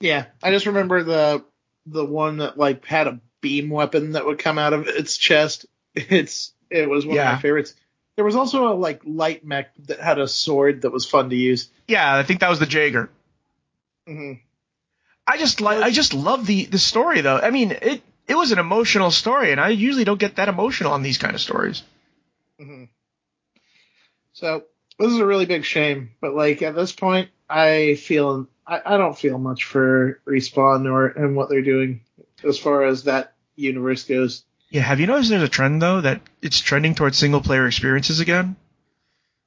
Yeah, 0.00 0.26
I 0.42 0.50
just 0.50 0.66
remember 0.66 1.02
the 1.02 1.44
the 1.86 2.04
one 2.04 2.38
that 2.38 2.58
like 2.58 2.84
had 2.84 3.06
a 3.06 3.20
beam 3.40 3.70
weapon 3.70 4.12
that 4.12 4.24
would 4.26 4.38
come 4.38 4.58
out 4.58 4.72
of 4.72 4.86
its 4.88 5.16
chest. 5.16 5.66
It's 5.94 6.52
it 6.70 6.88
was 6.88 7.04
one 7.04 7.16
of 7.18 7.34
my 7.34 7.40
favorites. 7.40 7.74
There 8.16 8.24
was 8.24 8.34
also 8.36 8.72
a 8.72 8.74
like 8.74 9.02
light 9.04 9.44
mech 9.44 9.74
that 9.86 10.00
had 10.00 10.18
a 10.18 10.26
sword 10.26 10.82
that 10.82 10.90
was 10.90 11.06
fun 11.06 11.28
to 11.30 11.36
use. 11.36 11.68
Yeah, 11.86 12.16
I 12.16 12.22
think 12.22 12.40
that 12.40 12.48
was 12.50 12.58
the 12.58 12.66
Jager. 12.66 13.10
hmm 14.06 14.32
I 15.26 15.36
just 15.38 15.60
like 15.60 15.78
I 15.82 15.90
just 15.90 16.14
love 16.14 16.46
the 16.46 16.64
the 16.64 16.78
story 16.78 17.20
though. 17.20 17.38
I 17.38 17.50
mean, 17.50 17.70
it 17.72 18.02
it 18.26 18.34
was 18.34 18.52
an 18.52 18.58
emotional 18.58 19.10
story, 19.10 19.52
and 19.52 19.60
I 19.60 19.68
usually 19.68 20.04
don't 20.04 20.18
get 20.18 20.36
that 20.36 20.48
emotional 20.48 20.92
on 20.92 21.02
these 21.02 21.18
kind 21.18 21.34
of 21.34 21.40
stories. 21.40 21.82
Hmm 22.62 22.84
So 24.32 24.64
this 24.98 25.10
is 25.10 25.18
a 25.18 25.26
really 25.26 25.46
big 25.46 25.64
shame, 25.64 26.12
but 26.20 26.34
like 26.34 26.62
at 26.62 26.74
this 26.74 26.92
point, 26.92 27.30
I 27.48 27.96
feel 27.96 28.46
I, 28.66 28.80
I 28.84 28.96
don't 28.96 29.18
feel 29.18 29.38
much 29.38 29.64
for 29.64 30.20
respawn 30.26 30.90
or 30.90 31.06
and 31.08 31.36
what 31.36 31.48
they're 31.48 31.62
doing 31.62 32.02
as 32.44 32.58
far 32.58 32.84
as 32.84 33.04
that 33.04 33.34
universe 33.56 34.04
goes. 34.04 34.44
Yeah, 34.70 34.82
have 34.82 35.00
you 35.00 35.06
noticed 35.06 35.30
there's 35.30 35.42
a 35.42 35.48
trend 35.48 35.82
though 35.82 36.00
that 36.00 36.22
it's 36.40 36.60
trending 36.60 36.94
towards 36.94 37.18
single 37.18 37.40
player 37.40 37.66
experiences 37.66 38.20
again? 38.20 38.56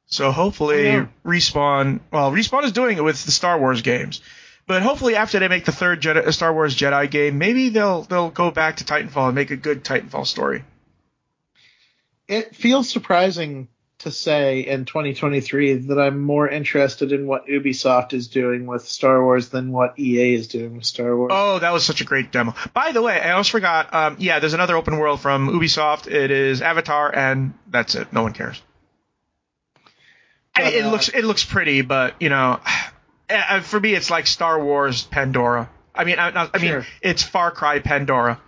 So 0.08 0.32
hopefully 0.32 0.84
know. 0.84 1.10
respawn. 1.26 2.00
Well, 2.12 2.32
respawn 2.32 2.64
is 2.64 2.72
doing 2.72 2.98
it 2.98 3.04
with 3.04 3.24
the 3.26 3.32
Star 3.32 3.58
Wars 3.58 3.82
games, 3.82 4.22
but 4.68 4.84
hopefully 4.84 5.16
after 5.16 5.40
they 5.40 5.48
make 5.48 5.66
the 5.66 5.72
third 5.72 6.02
Jedi, 6.02 6.32
Star 6.32 6.54
Wars 6.54 6.76
Jedi 6.76 7.10
game, 7.10 7.40
maybe 7.40 7.70
they'll 7.70 8.04
they'll 8.04 8.30
go 8.30 8.52
back 8.52 8.78
to 8.78 8.84
Titanfall 8.84 9.28
and 9.28 9.36
make 9.36 9.52
a 9.52 9.56
good 9.56 9.84
Titanfall 9.84 10.28
story. 10.28 10.64
It 12.28 12.56
feels 12.56 12.90
surprising 12.90 13.68
to 14.00 14.12
say 14.12 14.62
in 14.62 14.86
2023 14.86 15.74
that 15.88 16.00
I'm 16.00 16.22
more 16.22 16.48
interested 16.50 17.12
in 17.12 17.28
what 17.28 17.48
Ubisoft 17.48 18.14
is 18.14 18.28
doing 18.28 18.66
with 18.66 18.88
Star 18.88 19.24
Wars 19.24 19.50
than 19.50 19.72
what 19.72 19.98
EA 19.98 20.34
is 20.36 20.48
doing 20.48 20.76
with 20.76 20.86
Star 20.86 21.16
Wars. 21.16 21.32
Oh, 21.34 21.60
that 21.60 21.72
was 21.72 21.86
such 21.86 22.02
a 22.02 22.04
great 22.04 22.32
demo. 22.32 22.54
By 22.74 22.92
the 22.92 23.02
way, 23.02 23.20
I 23.20 23.32
almost 23.32 23.52
forgot. 23.52 23.94
Um, 23.94 24.18
yeah, 24.20 24.40
there's 24.40 24.54
another 24.54 24.76
open 24.76 24.98
world 24.98 25.22
from 25.22 25.48
Ubisoft. 25.50 26.08
It 26.08 26.32
is 26.32 26.62
Avatar, 26.62 27.14
and 27.14 27.54
that's 27.70 27.96
it. 27.96 28.12
No 28.12 28.24
one 28.24 28.34
cares. 28.34 28.62
I 30.56 30.64
mean, 30.64 30.74
it 30.74 30.86
uh, 30.86 30.92
looks 30.92 31.10
it 31.10 31.24
looks 31.24 31.44
pretty, 31.44 31.82
but 31.82 32.22
you 32.22 32.30
know, 32.30 32.60
uh, 33.30 33.60
for 33.62 33.80
me, 33.80 33.94
it's 33.94 34.10
like 34.10 34.28
Star 34.28 34.62
Wars 34.64 35.04
Pandora. 35.04 35.70
I 35.94 36.04
mean, 36.04 36.20
I, 36.20 36.50
I 36.54 36.58
mean, 36.58 36.72
Sure. 36.72 36.86
it's 37.02 37.24
Far 37.24 37.52
Cry 37.52 37.80
Pandora. 37.80 38.42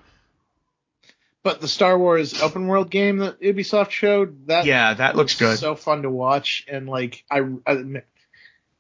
But 1.47 1.61
the 1.61 1.67
Star 1.69 1.97
Wars 1.97 2.41
open 2.41 2.67
world 2.67 2.89
game 2.89 3.19
that 3.19 3.39
Ubisoft 3.39 3.91
showed, 3.91 4.47
that 4.47 4.65
Yeah, 4.65 4.93
that 4.95 5.15
looks 5.15 5.39
good. 5.39 5.57
So 5.57 5.75
fun 5.75 6.01
to 6.01 6.09
watch, 6.09 6.65
and 6.69 6.89
like 6.89 7.23
I, 7.31 7.39
I, 7.65 8.03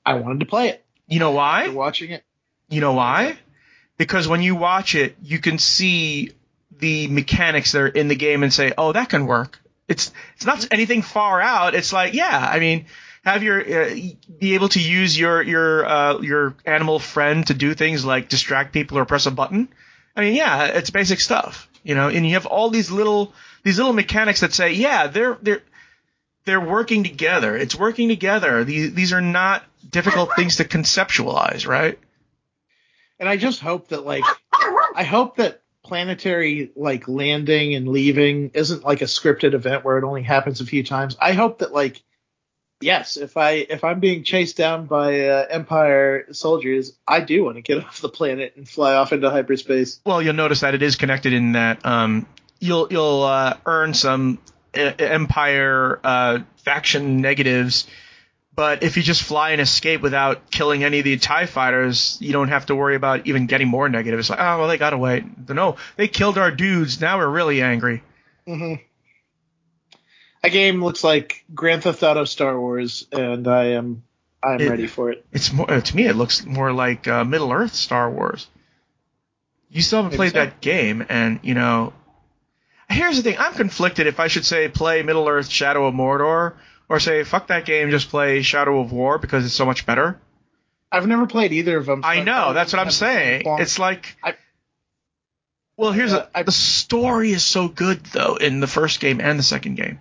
I 0.05 0.15
wanted 0.15 0.41
to 0.41 0.47
play 0.47 0.67
it. 0.67 0.85
You 1.07 1.19
know 1.19 1.31
why? 1.31 1.61
After 1.61 1.71
watching 1.71 2.11
it, 2.11 2.25
You 2.67 2.81
know 2.81 2.91
why? 2.91 3.37
Because 3.95 4.27
when 4.27 4.41
you 4.41 4.57
watch 4.57 4.95
it, 4.95 5.15
you 5.23 5.39
can 5.39 5.59
see 5.59 6.33
the 6.77 7.07
mechanics 7.07 7.71
that 7.71 7.83
are 7.83 7.87
in 7.87 8.09
the 8.09 8.17
game 8.17 8.43
and 8.43 8.51
say, 8.53 8.73
"Oh, 8.77 8.91
that 8.91 9.07
can 9.07 9.27
work." 9.27 9.61
It's 9.87 10.11
it's 10.35 10.45
not 10.45 10.67
anything 10.69 11.03
far 11.03 11.39
out. 11.39 11.73
It's 11.73 11.93
like, 11.93 12.13
yeah, 12.13 12.49
I 12.51 12.59
mean, 12.59 12.87
have 13.23 13.43
your 13.43 13.61
uh, 13.61 13.95
be 14.39 14.55
able 14.55 14.67
to 14.67 14.81
use 14.81 15.17
your 15.17 15.41
your 15.41 15.85
uh, 15.85 16.19
your 16.19 16.53
animal 16.65 16.99
friend 16.99 17.47
to 17.47 17.53
do 17.53 17.73
things 17.73 18.03
like 18.03 18.27
distract 18.27 18.73
people 18.73 18.97
or 18.97 19.05
press 19.05 19.25
a 19.25 19.31
button. 19.31 19.69
I 20.17 20.19
mean, 20.19 20.35
yeah, 20.35 20.65
it's 20.65 20.89
basic 20.89 21.21
stuff, 21.21 21.69
you 21.87 21.95
know. 21.95 22.09
And 22.09 22.25
you 22.25 22.33
have 22.33 22.45
all 22.45 22.69
these 22.69 22.91
little 22.91 23.33
these 23.63 23.77
little 23.77 23.93
mechanics 23.93 24.41
that 24.41 24.53
say, 24.53 24.73
yeah, 24.73 25.07
they're 25.07 25.37
they're 25.41 25.63
they're 26.45 26.61
working 26.61 27.03
together. 27.03 27.57
It's 27.57 27.75
working 27.75 28.09
together. 28.09 28.63
These 28.63 28.93
these 28.93 29.13
are 29.13 29.21
not 29.21 29.63
difficult 29.89 30.35
things 30.35 30.57
to 30.57 30.65
conceptualize, 30.65 31.67
right? 31.67 31.97
and 33.19 33.27
I 33.27 33.37
just 33.37 33.59
hope 33.59 33.89
that 33.89 34.05
like, 34.05 34.23
I 34.95 35.03
hope 35.03 35.37
that 35.37 35.61
planetary 35.83 36.71
like 36.75 37.07
landing 37.07 37.73
and 37.75 37.87
leaving 37.87 38.51
isn't 38.53 38.83
like 38.83 39.01
a 39.01 39.05
scripted 39.05 39.53
event 39.53 39.83
where 39.83 39.97
it 39.97 40.03
only 40.03 40.23
happens 40.23 40.61
a 40.61 40.65
few 40.65 40.83
times. 40.83 41.17
I 41.19 41.33
hope 41.33 41.59
that 41.59 41.73
like, 41.73 42.01
yes, 42.81 43.17
if 43.17 43.37
I 43.37 43.51
if 43.51 43.83
I'm 43.83 43.99
being 43.99 44.23
chased 44.23 44.57
down 44.57 44.85
by 44.85 45.27
uh, 45.27 45.45
Empire 45.49 46.25
soldiers, 46.33 46.93
I 47.07 47.21
do 47.21 47.43
want 47.43 47.55
to 47.57 47.61
get 47.61 47.77
off 47.83 48.01
the 48.01 48.09
planet 48.09 48.53
and 48.55 48.67
fly 48.67 48.93
off 48.93 49.13
into 49.13 49.29
hyperspace. 49.29 49.99
Well, 50.05 50.21
you'll 50.21 50.33
notice 50.33 50.61
that 50.61 50.75
it 50.75 50.81
is 50.81 50.95
connected 50.95 51.33
in 51.33 51.53
that 51.53 51.85
um, 51.85 52.27
you'll 52.59 52.87
you'll 52.91 53.23
uh, 53.23 53.57
earn 53.65 53.93
some 53.93 54.39
uh, 54.75 54.91
Empire 54.99 55.99
uh, 56.03 56.39
faction 56.57 57.21
negatives, 57.21 57.87
but 58.55 58.83
if 58.83 58.97
you 58.97 59.03
just 59.03 59.23
fly 59.23 59.51
and 59.51 59.61
escape 59.61 60.01
without 60.01 60.49
killing 60.51 60.83
any 60.83 60.99
of 60.99 61.05
the 61.05 61.17
Tie 61.17 61.45
fighters, 61.45 62.17
you 62.21 62.33
don't 62.33 62.49
have 62.49 62.67
to 62.67 62.75
worry 62.75 62.95
about 62.95 63.27
even 63.27 63.47
getting 63.47 63.67
more 63.67 63.89
negative. 63.89 64.19
It's 64.19 64.29
like, 64.29 64.39
oh 64.39 64.59
well, 64.59 64.67
they 64.67 64.77
got 64.77 64.93
away. 64.93 65.23
No, 65.49 65.77
they 65.95 66.07
killed 66.07 66.37
our 66.37 66.51
dudes. 66.51 67.01
Now 67.01 67.17
we're 67.17 67.29
really 67.29 67.61
angry. 67.61 68.03
hmm 68.45 68.75
A 70.47 70.49
game 70.49 70.83
looks 70.83 71.03
like 71.03 71.43
Grand 71.53 71.83
Theft 71.83 72.01
Auto 72.03 72.23
Star 72.25 72.59
Wars, 72.59 73.05
and 73.11 73.47
I 73.47 73.65
am 73.71 74.03
I'm 74.43 74.61
It- 74.61 74.69
ready 74.69 74.87
for 74.87 75.11
it. 75.11 75.25
It's 75.31 75.51
more 75.51 75.65
to 75.67 75.95
me. 75.95 76.05
It 76.05 76.15
looks 76.15 76.45
more 76.45 76.71
like 76.71 77.07
uh, 77.07 77.23
Middle 77.25 77.51
Earth 77.51 77.73
Star 77.73 78.09
Wars. 78.09 78.47
You 79.69 79.81
still 79.81 80.03
haven't 80.03 80.15
played 80.15 80.33
that 80.33 80.61
game, 80.61 81.05
and 81.09 81.39
you 81.43 81.53
know. 81.53 81.93
Here's 82.89 83.17
the 83.17 83.23
thing. 83.23 83.37
I'm 83.37 83.53
conflicted 83.53 84.07
if 84.07 84.19
I 84.21 84.27
should 84.27 84.45
say 84.45 84.69
play 84.69 85.03
Middle 85.03 85.27
Earth 85.27 85.49
Shadow 85.49 85.85
of 85.87 85.93
Mordor 85.93 86.53
or 86.87 86.99
say 87.01 87.23
fuck 87.25 87.47
that 87.47 87.65
game, 87.65 87.89
just 87.91 88.09
play 88.09 88.41
Shadow 88.41 88.79
of 88.79 88.93
War 88.93 89.17
because 89.17 89.45
it's 89.45 89.53
so 89.53 89.65
much 89.65 89.85
better. 89.85 90.17
I've 90.89 91.05
never 91.07 91.27
played 91.27 91.51
either 91.51 91.75
of 91.75 91.85
them. 91.85 92.01
so 92.01 92.07
I 92.07 92.23
know. 92.23 92.31
probably 92.31 92.53
That's 92.53 92.71
what 92.71 92.79
I'm 92.79 92.85
have 92.85 92.93
the 92.93 92.97
same 92.97 93.43
saying. 93.43 93.59
It's 93.59 93.77
like. 93.77 94.15
I- 94.23 94.35
well, 95.75 95.91
here's 95.91 96.13
Uh, 96.13 96.27
a, 96.33 96.39
I- 96.39 96.43
the 96.43 96.51
story 96.53 97.31
is 97.31 97.43
so 97.43 97.67
good 97.67 98.03
though 98.05 98.35
in 98.35 98.61
the 98.61 98.67
first 98.67 99.01
game 99.01 99.19
and 99.19 99.37
the 99.37 99.43
second 99.43 99.75
game. 99.75 99.99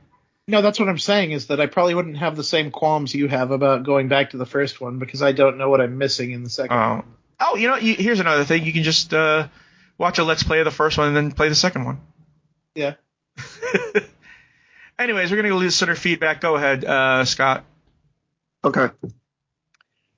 No, 0.49 0.63
that's 0.63 0.79
what 0.79 0.89
I'm 0.89 0.99
saying 0.99 1.33
is 1.33 1.49
that 1.49 1.61
I 1.61 1.67
probably 1.67 1.95
wouldn't 1.95 2.19
have 2.19 2.37
the 2.37 2.45
same 2.45 2.71
qualms 2.71 3.15
you 3.15 3.27
have 3.27 3.51
about 3.51 3.83
going 3.83 4.07
back 4.09 4.31
to 4.31 4.37
the 4.37 4.47
first 4.47 4.81
one 4.81 4.99
because 4.99 5.21
I 5.21 5.33
don't 5.33 5.59
know 5.59 5.69
what 5.71 5.81
I'm 5.81 5.99
missing 5.99 6.31
in 6.31 6.45
the 6.45 6.51
second. 6.51 6.77
Oh, 6.77 6.95
one. 6.97 7.05
oh, 7.41 7.57
you 7.57 7.67
know, 7.67 7.77
you, 7.77 7.95
here's 7.95 8.21
another 8.21 8.45
thing. 8.45 8.65
You 8.65 8.73
can 8.73 8.85
just 8.85 9.13
uh, 9.13 9.49
watch 9.99 10.19
a 10.19 10.25
let's 10.25 10.45
play 10.45 10.61
of 10.61 10.65
the 10.65 10.71
first 10.71 10.99
one 10.99 11.09
and 11.09 11.17
then 11.17 11.33
play 11.33 11.49
the 11.49 11.57
second 11.57 11.85
one. 11.85 12.01
Yeah. 12.77 12.95
Anyways, 14.99 15.31
we're 15.31 15.37
gonna 15.37 15.49
go 15.49 15.59
to 15.59 15.65
listener 15.65 15.97
feedback. 15.97 16.41
Go 16.41 16.55
ahead, 16.55 16.85
uh, 16.85 17.25
Scott. 17.25 17.65
Okay. 18.65 18.89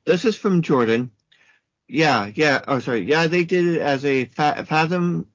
This 0.04 0.24
is 0.24 0.36
from 0.36 0.62
Jordan. 0.62 1.10
Yeah, 1.88 2.30
yeah. 2.34 2.62
Oh, 2.68 2.80
sorry. 2.80 3.00
Yeah, 3.00 3.28
they 3.28 3.44
did 3.44 3.66
it 3.66 3.80
as 3.80 4.04
a 4.04 4.26
fa- 4.26 4.64
Fathom, 4.68 5.26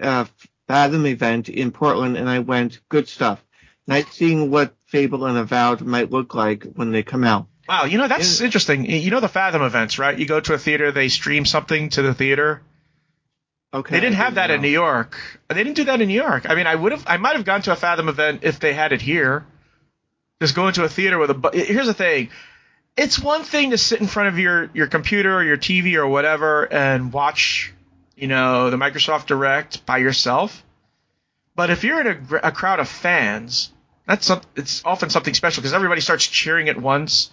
uh, 0.00 0.24
Fathom 0.66 1.06
event 1.06 1.48
in 1.48 1.70
Portland, 1.70 2.16
and 2.16 2.28
I 2.28 2.40
went. 2.40 2.80
Good 2.88 3.08
stuff. 3.08 3.42
Nice 3.86 4.08
seeing 4.12 4.50
what 4.50 4.74
Fable 4.86 5.26
and 5.26 5.36
Avowed 5.36 5.82
might 5.82 6.10
look 6.10 6.34
like 6.34 6.64
when 6.74 6.90
they 6.90 7.02
come 7.02 7.24
out. 7.24 7.46
Wow, 7.68 7.84
you 7.84 7.98
know 7.98 8.08
that's 8.08 8.40
Yeah. 8.40 8.46
interesting. 8.46 8.84
You 8.90 9.10
know 9.10 9.20
the 9.20 9.28
Fathom 9.28 9.62
events, 9.62 9.98
right? 9.98 10.18
You 10.18 10.26
go 10.26 10.40
to 10.40 10.54
a 10.54 10.58
theater, 10.58 10.92
they 10.92 11.08
stream 11.08 11.44
something 11.46 11.88
to 11.90 12.02
the 12.02 12.14
theater. 12.14 12.62
Okay. 13.72 13.94
They 13.96 14.00
didn't 14.00 14.14
I 14.20 14.24
have 14.24 14.34
that 14.36 14.50
in 14.50 14.60
New. 14.62 14.68
York. 14.68 15.16
They 15.48 15.56
didn't 15.56 15.74
do 15.74 15.84
that 15.84 16.00
in 16.00 16.08
New 16.08 16.14
York. 16.14 16.48
I 16.48 16.54
mean, 16.54 16.66
I 16.66 16.74
would 16.74 16.92
have, 16.92 17.02
I 17.08 17.16
might 17.16 17.34
have 17.36 17.44
gone 17.44 17.62
to 17.62 17.72
a 17.72 17.76
Fathom 17.76 18.08
event 18.08 18.40
if 18.44 18.60
they 18.60 18.72
had 18.72 18.92
it 18.92 19.02
here. 19.02 19.44
Just 20.40 20.54
going 20.54 20.74
to 20.74 20.84
a 20.84 20.88
theater 20.88 21.18
with 21.18 21.30
a. 21.30 21.34
Bu- 21.34 21.50
Here's 21.52 21.86
the 21.86 21.94
thing. 21.94 22.30
It's 22.96 23.18
one 23.18 23.42
thing 23.42 23.70
to 23.70 23.78
sit 23.78 24.00
in 24.00 24.06
front 24.06 24.28
of 24.28 24.38
your, 24.38 24.70
your 24.74 24.86
computer 24.86 25.34
or 25.36 25.42
your 25.42 25.56
TV 25.56 25.94
or 25.96 26.06
whatever 26.06 26.72
and 26.72 27.12
watch, 27.12 27.72
you 28.14 28.28
know, 28.28 28.70
the 28.70 28.76
Microsoft 28.76 29.26
Direct 29.26 29.84
by 29.84 29.98
yourself. 29.98 30.62
But 31.56 31.70
if 31.70 31.82
you're 31.82 32.00
in 32.00 32.06
a, 32.30 32.36
a 32.48 32.52
crowd 32.52 32.78
of 32.78 32.88
fans, 32.88 33.72
that's 34.06 34.26
some, 34.26 34.42
it's 34.56 34.82
often 34.84 35.10
something 35.10 35.34
special 35.34 35.60
because 35.62 35.72
everybody 35.74 36.00
starts 36.00 36.26
cheering 36.26 36.68
at 36.68 36.80
once. 36.80 37.30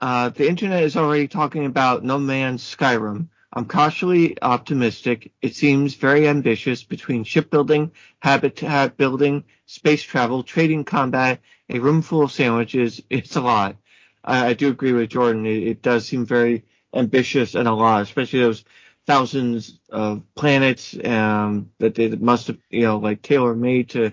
Uh, 0.00 0.30
the 0.30 0.48
internet 0.48 0.82
is 0.82 0.96
already 0.96 1.28
talking 1.28 1.66
about 1.66 2.04
No 2.04 2.18
Man's 2.18 2.62
Skyrim. 2.62 3.28
I'm 3.52 3.66
cautiously 3.66 4.36
optimistic. 4.40 5.32
It 5.42 5.54
seems 5.54 5.94
very 5.94 6.26
ambitious 6.26 6.82
between 6.82 7.24
shipbuilding, 7.24 7.92
habitat 8.18 8.96
building, 8.96 9.44
space 9.66 10.02
travel, 10.02 10.42
trading 10.42 10.84
combat, 10.84 11.40
a 11.68 11.78
room 11.78 12.02
full 12.02 12.22
of 12.22 12.32
sandwiches. 12.32 13.02
It's 13.10 13.36
a 13.36 13.42
lot. 13.42 13.76
I, 14.24 14.48
I 14.48 14.52
do 14.54 14.68
agree 14.68 14.92
with 14.92 15.10
Jordan. 15.10 15.44
It, 15.46 15.62
it 15.68 15.82
does 15.82 16.06
seem 16.06 16.24
very 16.24 16.64
ambitious 16.94 17.54
and 17.54 17.68
a 17.68 17.72
lot, 17.74 18.02
especially 18.02 18.40
those 18.40 18.64
thousands 19.06 19.78
of 19.90 20.22
planets 20.34 20.96
um, 21.04 21.70
that 21.78 21.94
they 21.94 22.08
must 22.08 22.46
have, 22.46 22.58
you 22.70 22.82
know, 22.82 22.98
like 22.98 23.20
tailor 23.22 23.54
made 23.54 23.90
to 23.90 24.12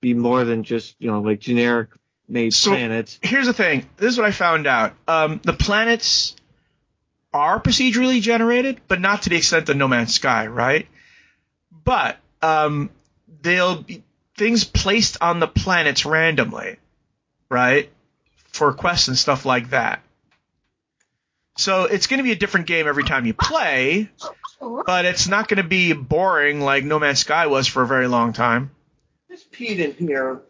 be 0.00 0.14
more 0.14 0.44
than 0.44 0.62
just, 0.64 0.94
you 0.98 1.10
know, 1.10 1.20
like 1.20 1.40
generic 1.40 1.88
made 2.28 2.52
So- 2.54 2.70
planets. 2.70 3.18
Here's 3.22 3.46
the 3.46 3.52
thing. 3.52 3.86
This 3.96 4.12
is 4.12 4.18
what 4.18 4.26
I 4.26 4.30
found 4.32 4.66
out. 4.66 4.94
Um, 5.06 5.40
the 5.44 5.52
planets 5.52 6.36
are 7.32 7.60
procedurally 7.60 8.20
generated, 8.20 8.80
but 8.88 9.00
not 9.00 9.22
to 9.22 9.30
the 9.30 9.36
extent 9.36 9.68
of 9.68 9.76
No 9.76 9.88
Man's 9.88 10.14
Sky, 10.14 10.46
right? 10.46 10.86
But 11.84 12.16
um, 12.42 12.90
they'll 13.42 13.82
be 13.82 14.02
things 14.36 14.64
placed 14.64 15.16
on 15.20 15.40
the 15.40 15.48
planets 15.48 16.06
randomly, 16.06 16.76
right? 17.48 17.90
For 18.52 18.72
quests 18.72 19.08
and 19.08 19.18
stuff 19.18 19.44
like 19.44 19.70
that. 19.70 20.00
So 21.56 21.84
it's 21.84 22.06
going 22.06 22.18
to 22.18 22.22
be 22.24 22.30
a 22.30 22.36
different 22.36 22.66
game 22.68 22.86
every 22.86 23.02
time 23.02 23.26
you 23.26 23.34
play, 23.34 24.08
but 24.60 25.04
it's 25.04 25.26
not 25.26 25.48
going 25.48 25.56
to 25.60 25.68
be 25.68 25.92
boring 25.92 26.60
like 26.60 26.84
No 26.84 27.00
Man's 27.00 27.18
Sky 27.18 27.48
was 27.48 27.66
for 27.66 27.82
a 27.82 27.86
very 27.86 28.06
long 28.06 28.32
time. 28.32 28.70
Just 29.58 29.70
peed 29.70 29.78
in 29.78 30.06
here. 30.06 30.42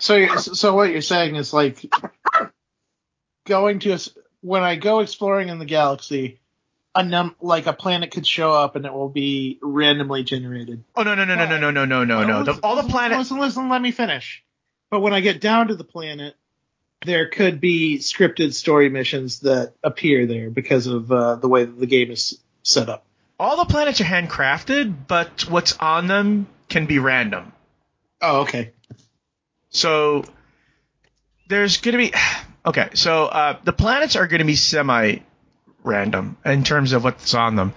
So, 0.00 0.36
so 0.36 0.74
what 0.74 0.90
you're 0.90 1.00
saying 1.00 1.36
is 1.36 1.52
like 1.52 1.84
going 3.46 3.78
to 3.80 3.90
a 3.90 3.94
s 3.94 4.10
when 4.40 4.62
I 4.62 4.76
go 4.76 5.00
exploring 5.00 5.48
in 5.48 5.58
the 5.58 5.64
galaxy, 5.64 6.40
a 6.94 7.04
num 7.04 7.34
like 7.40 7.66
a 7.66 7.72
planet 7.72 8.10
could 8.10 8.26
show 8.26 8.52
up 8.52 8.76
and 8.76 8.84
it 8.84 8.92
will 8.92 9.08
be 9.08 9.58
randomly 9.62 10.24
generated. 10.24 10.84
Oh 10.96 11.02
no 11.02 11.14
no 11.14 11.24
no 11.24 11.34
no 11.34 11.46
no 11.46 11.58
no 11.58 11.70
no 11.70 11.84
no 11.84 12.04
no 12.04 12.24
no! 12.24 12.44
The, 12.44 12.60
all 12.62 12.76
the 12.76 12.88
planets. 12.88 13.18
Listen, 13.18 13.38
listen, 13.38 13.68
let 13.68 13.82
me 13.82 13.90
finish. 13.90 14.44
But 14.90 15.00
when 15.00 15.12
I 15.12 15.20
get 15.20 15.40
down 15.40 15.68
to 15.68 15.74
the 15.74 15.84
planet, 15.84 16.34
there 17.04 17.28
could 17.28 17.60
be 17.60 17.98
scripted 17.98 18.54
story 18.54 18.88
missions 18.88 19.40
that 19.40 19.74
appear 19.84 20.26
there 20.26 20.50
because 20.50 20.86
of 20.86 21.12
uh, 21.12 21.36
the 21.36 21.48
way 21.48 21.64
that 21.64 21.78
the 21.78 21.86
game 21.86 22.10
is 22.10 22.40
set 22.62 22.88
up. 22.88 23.04
All 23.38 23.56
the 23.56 23.66
planets 23.66 24.00
are 24.00 24.04
handcrafted, 24.04 25.06
but 25.06 25.42
what's 25.48 25.76
on 25.76 26.06
them 26.06 26.48
can 26.68 26.86
be 26.86 26.98
random. 26.98 27.52
Oh, 28.20 28.40
okay. 28.40 28.72
So 29.70 30.24
there's 31.48 31.78
going 31.78 31.92
to 31.92 31.98
be 31.98 32.12
okay. 32.66 32.90
So 32.94 33.26
uh, 33.26 33.58
the 33.64 33.72
planets 33.72 34.16
are 34.16 34.26
going 34.26 34.40
to 34.40 34.46
be 34.46 34.56
semi-random 34.56 36.36
in 36.44 36.64
terms 36.64 36.92
of 36.92 37.04
what's 37.04 37.34
on 37.34 37.56
them. 37.56 37.74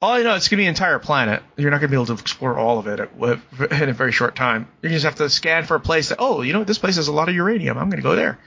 All 0.00 0.14
I 0.14 0.22
know, 0.22 0.34
it's 0.34 0.48
going 0.48 0.56
to 0.56 0.62
be 0.62 0.64
an 0.64 0.70
entire 0.70 0.98
planet. 0.98 1.44
You're 1.56 1.70
not 1.70 1.78
going 1.78 1.88
to 1.88 1.92
be 1.92 1.96
able 1.96 2.06
to 2.06 2.14
explore 2.14 2.58
all 2.58 2.80
of 2.80 2.88
it 2.88 2.98
at, 2.98 3.80
in 3.80 3.88
a 3.88 3.92
very 3.92 4.10
short 4.10 4.34
time. 4.34 4.66
You 4.82 4.88
just 4.88 5.04
have 5.04 5.14
to 5.16 5.30
scan 5.30 5.64
for 5.64 5.76
a 5.76 5.80
place 5.80 6.08
that, 6.08 6.16
oh, 6.18 6.42
you 6.42 6.52
know, 6.52 6.64
this 6.64 6.78
place 6.78 6.96
has 6.96 7.06
a 7.06 7.12
lot 7.12 7.28
of 7.28 7.36
uranium. 7.36 7.78
I'm 7.78 7.88
going 7.88 8.02
to 8.02 8.02
go 8.02 8.16
there. 8.16 8.40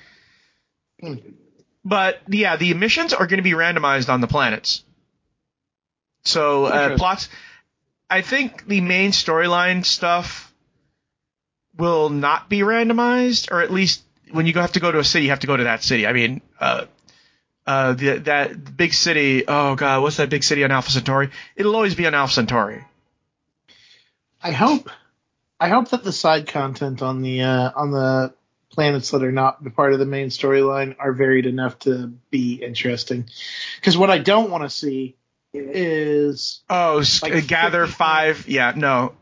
But 1.86 2.19
yeah, 2.27 2.57
the 2.57 2.71
emissions 2.71 3.13
are 3.13 3.25
going 3.25 3.38
to 3.38 3.43
be 3.43 3.51
randomized 3.51 4.09
on 4.09 4.19
the 4.19 4.27
planets. 4.27 4.83
So 6.25 6.65
uh, 6.65 6.97
plots. 6.97 7.29
I 8.09 8.21
think 8.21 8.67
the 8.67 8.81
main 8.81 9.11
storyline 9.11 9.86
stuff 9.86 10.53
will 11.78 12.09
not 12.09 12.49
be 12.49 12.59
randomized, 12.59 13.51
or 13.51 13.61
at 13.61 13.71
least 13.71 14.03
when 14.32 14.45
you 14.45 14.53
have 14.53 14.73
to 14.73 14.80
go 14.80 14.91
to 14.91 14.99
a 14.99 15.03
city, 15.03 15.26
you 15.26 15.32
have 15.32 15.41
to 15.41 15.47
go 15.47 15.57
to 15.57 15.65
that 15.65 15.84
city. 15.84 16.07
I 16.07 16.13
mean, 16.13 16.41
uh, 16.59 16.86
uh, 17.65 17.93
the, 17.93 18.17
that 18.19 18.78
big 18.78 18.93
city. 18.93 19.43
Oh 19.47 19.76
god, 19.76 20.01
what's 20.01 20.17
that 20.17 20.30
big 20.30 20.43
city 20.43 20.63
on 20.63 20.71
Alpha 20.71 20.91
Centauri? 20.91 21.30
It'll 21.55 21.76
always 21.76 21.95
be 21.95 22.07
on 22.07 22.13
Alpha 22.13 22.34
Centauri. 22.34 22.84
I 24.41 24.51
hope, 24.51 24.89
I 25.59 25.69
hope 25.69 25.89
that 25.89 26.03
the 26.03 26.11
side 26.11 26.47
content 26.47 27.01
on 27.01 27.21
the 27.21 27.41
uh, 27.41 27.71
on 27.76 27.91
the 27.91 28.34
planets 28.69 29.11
that 29.11 29.23
are 29.23 29.32
not 29.32 29.63
part 29.73 29.93
of 29.93 29.99
the 29.99 30.05
main 30.05 30.28
storyline 30.28 30.95
are 30.99 31.13
varied 31.13 31.45
enough 31.45 31.80
to 31.80 32.13
be 32.30 32.55
interesting. 32.55 33.28
Because 33.78 33.97
what 33.97 34.11
I 34.11 34.19
don't 34.19 34.51
want 34.51 34.63
to 34.63 34.69
see 34.69 35.15
is 35.58 36.62
Oh, 36.70 37.03
Like 37.22 37.34
uh, 37.34 37.41
gather 37.41 37.86
50 37.86 37.97
five. 37.97 38.47
Yeah, 38.47 38.74
no, 38.76 39.14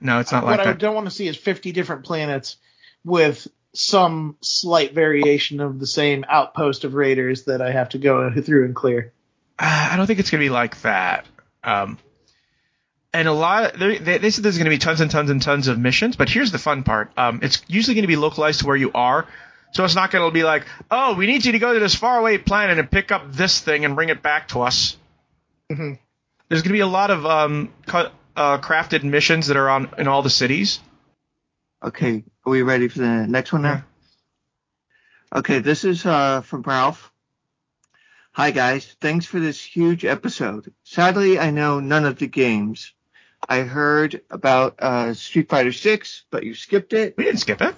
no, 0.00 0.20
it's 0.20 0.32
not 0.32 0.44
like 0.44 0.58
that. 0.58 0.62
what 0.62 0.66
like 0.66 0.76
I 0.76 0.78
don't 0.78 0.94
want 0.94 1.06
to 1.06 1.10
see 1.10 1.26
is 1.28 1.36
50 1.36 1.72
different 1.72 2.04
planets 2.04 2.56
with 3.04 3.46
some 3.74 4.36
slight 4.40 4.94
variation 4.94 5.60
of 5.60 5.80
the 5.80 5.86
same 5.86 6.24
outpost 6.28 6.84
of 6.84 6.94
raiders 6.94 7.44
that 7.44 7.60
I 7.60 7.72
have 7.72 7.90
to 7.90 7.98
go 7.98 8.30
through 8.40 8.66
and 8.66 8.74
clear. 8.74 9.12
Uh, 9.58 9.88
I 9.92 9.96
don't 9.96 10.06
think 10.06 10.20
it's 10.20 10.30
gonna 10.30 10.42
be 10.42 10.50
like 10.50 10.80
that. 10.82 11.26
Um, 11.62 11.98
and 13.12 13.28
a 13.28 13.32
lot. 13.32 13.78
They, 13.78 13.98
they, 13.98 14.18
they 14.18 14.30
said 14.30 14.44
there's 14.44 14.58
gonna 14.58 14.70
be 14.70 14.78
tons 14.78 15.00
and 15.00 15.10
tons 15.10 15.30
and 15.30 15.40
tons 15.40 15.68
of 15.68 15.78
missions, 15.78 16.16
but 16.16 16.28
here's 16.28 16.52
the 16.52 16.58
fun 16.58 16.82
part. 16.82 17.10
Um, 17.16 17.40
it's 17.42 17.62
usually 17.68 17.94
gonna 17.94 18.06
be 18.08 18.16
localized 18.16 18.60
to 18.60 18.66
where 18.66 18.76
you 18.76 18.90
are. 18.94 19.26
So 19.72 19.84
it's 19.84 19.94
not 19.96 20.10
gonna 20.12 20.30
be 20.30 20.44
like, 20.44 20.66
oh, 20.90 21.14
we 21.14 21.26
need 21.26 21.44
you 21.44 21.52
to 21.52 21.58
go 21.58 21.72
to 21.74 21.80
this 21.80 21.94
faraway 21.94 22.38
planet 22.38 22.78
and 22.78 22.90
pick 22.90 23.10
up 23.10 23.32
this 23.32 23.60
thing 23.60 23.84
and 23.84 23.96
bring 23.96 24.08
it 24.08 24.22
back 24.22 24.48
to 24.48 24.62
us. 24.62 24.96
Mhm. 25.70 25.98
There's 26.48 26.62
gonna 26.62 26.72
be 26.74 26.80
a 26.80 26.86
lot 26.86 27.10
of 27.10 27.24
um, 27.26 27.72
cu- 27.86 28.10
uh, 28.36 28.58
crafted 28.58 29.02
missions 29.02 29.46
that 29.48 29.56
are 29.56 29.68
on 29.68 29.90
in 29.98 30.08
all 30.08 30.22
the 30.22 30.30
cities. 30.30 30.80
Okay, 31.82 32.24
are 32.44 32.50
we 32.50 32.62
ready 32.62 32.88
for 32.88 32.98
the 32.98 33.26
next 33.26 33.52
one 33.52 33.62
now? 33.62 33.84
Okay, 35.34 35.58
this 35.58 35.84
is 35.84 36.04
uh, 36.06 36.42
from 36.42 36.62
Ralph. 36.62 37.10
Hi 38.32 38.50
guys, 38.50 38.96
thanks 39.00 39.26
for 39.26 39.38
this 39.40 39.60
huge 39.62 40.04
episode. 40.04 40.72
Sadly, 40.82 41.38
I 41.38 41.50
know 41.50 41.80
none 41.80 42.04
of 42.04 42.18
the 42.18 42.26
games. 42.26 42.92
I 43.48 43.60
heard 43.60 44.22
about 44.30 44.76
uh, 44.80 45.14
Street 45.14 45.48
Fighter 45.50 45.72
6, 45.72 46.24
but 46.30 46.44
you 46.44 46.54
skipped 46.54 46.92
it. 46.94 47.14
We 47.16 47.24
didn't 47.24 47.40
skip 47.40 47.60
it. 47.60 47.74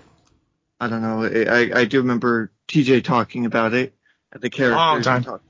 I 0.81 0.89
don't 0.89 1.03
know. 1.03 1.25
I, 1.25 1.45
I, 1.45 1.81
I 1.81 1.85
do 1.87 1.99
remember 1.99 2.53
TJ 2.69 3.03
talking 3.05 3.47
about 3.47 3.75
it. 3.75 3.95
and 4.33 4.41
The 4.41 4.49
characters. 4.51 4.77
Long 4.79 5.03
time. 5.03 5.25
talk- 5.25 5.43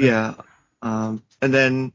yeah. 0.00 0.34
Um, 0.82 1.22
and 1.42 1.52
then 1.52 1.92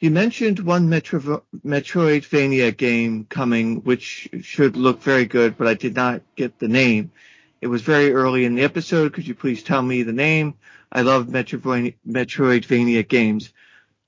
you 0.00 0.10
mentioned 0.10 0.58
one 0.60 0.88
Metro, 0.88 1.42
Metroidvania 1.64 2.76
game 2.76 3.24
coming, 3.28 3.82
which 3.82 4.28
should 4.42 4.76
look 4.76 5.02
very 5.02 5.26
good, 5.26 5.56
but 5.56 5.66
I 5.66 5.74
did 5.74 5.94
not 5.94 6.22
get 6.34 6.58
the 6.58 6.68
name. 6.68 7.12
It 7.60 7.68
was 7.68 7.82
very 7.82 8.12
early 8.12 8.44
in 8.44 8.54
the 8.54 8.62
episode. 8.62 9.12
Could 9.14 9.26
you 9.26 9.34
please 9.34 9.62
tell 9.62 9.82
me 9.82 10.02
the 10.02 10.12
name? 10.12 10.54
I 10.92 11.02
love 11.02 11.26
Metroidvania, 11.26 11.94
Metroidvania 12.08 13.06
games. 13.06 13.52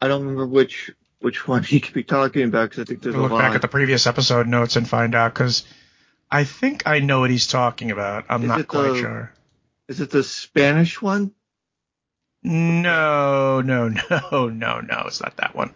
I 0.00 0.08
don't 0.08 0.20
remember 0.22 0.46
which 0.46 0.90
which 1.20 1.48
one 1.48 1.64
he 1.64 1.80
could 1.80 1.94
be 1.94 2.04
talking 2.04 2.44
about 2.44 2.70
because 2.70 2.82
I 2.82 2.84
think 2.84 3.02
there's 3.02 3.14
a 3.14 3.18
look 3.18 3.32
lot. 3.32 3.40
back 3.40 3.54
at 3.54 3.62
the 3.62 3.68
previous 3.68 4.06
episode 4.06 4.46
notes 4.46 4.76
and 4.76 4.88
find 4.88 5.14
out 5.16 5.34
because 5.34 5.64
I 6.30 6.44
think 6.44 6.84
I 6.86 7.00
know 7.00 7.20
what 7.20 7.30
he's 7.30 7.48
talking 7.48 7.90
about. 7.90 8.26
I'm 8.28 8.42
Is 8.42 8.48
not 8.48 8.68
quite 8.68 8.88
the- 8.90 8.98
sure. 9.00 9.32
Is 9.88 10.00
it 10.02 10.10
the 10.10 10.22
Spanish 10.22 11.00
one? 11.00 11.32
No, 12.42 13.60
no, 13.60 13.88
no, 14.10 14.48
no, 14.48 14.80
no. 14.80 15.04
It's 15.06 15.20
not 15.20 15.36
that 15.38 15.54
one. 15.54 15.72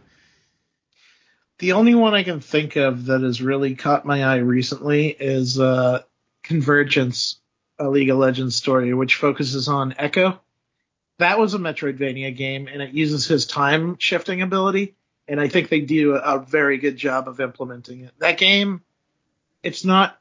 The 1.59 1.73
only 1.73 1.95
one 1.95 2.15
I 2.15 2.23
can 2.23 2.41
think 2.41 2.77
of 2.77 3.07
that 3.07 3.21
has 3.21 3.41
really 3.41 3.77
caught 3.77 4.05
my 4.05 4.25
eye 4.25 4.39
recently 4.39 5.09
is 5.09 5.61
uh, 5.61 6.03
Convergence, 6.43 7.41
a 7.79 7.89
League 7.89 8.11
of 8.11 8.19
Legends 8.19 8.57
story, 8.57 8.93
which 8.95 9.15
focuses 9.15 9.69
on 9.69 9.93
Ekko. 9.93 10.39
That 11.19 11.39
was 11.39 11.55
a 11.55 11.59
Metroidvania 11.59 12.37
game, 12.37 12.67
and 12.67 12.83
it 12.83 12.95
uses 12.95 13.27
his 13.27 13.47
time 13.47 13.97
shifting 13.99 14.43
ability, 14.43 14.97
and 15.29 15.41
I 15.41 15.47
think 15.47 15.69
they 15.69 15.81
do 15.81 16.15
a, 16.17 16.41
very 16.41 16.79
good 16.79 16.97
job 16.97 17.29
of 17.29 17.39
implementing 17.39 18.01
it. 18.01 18.13
That 18.19 18.39
game, 18.39 18.83
it's 19.63 19.85
not. 19.85 20.19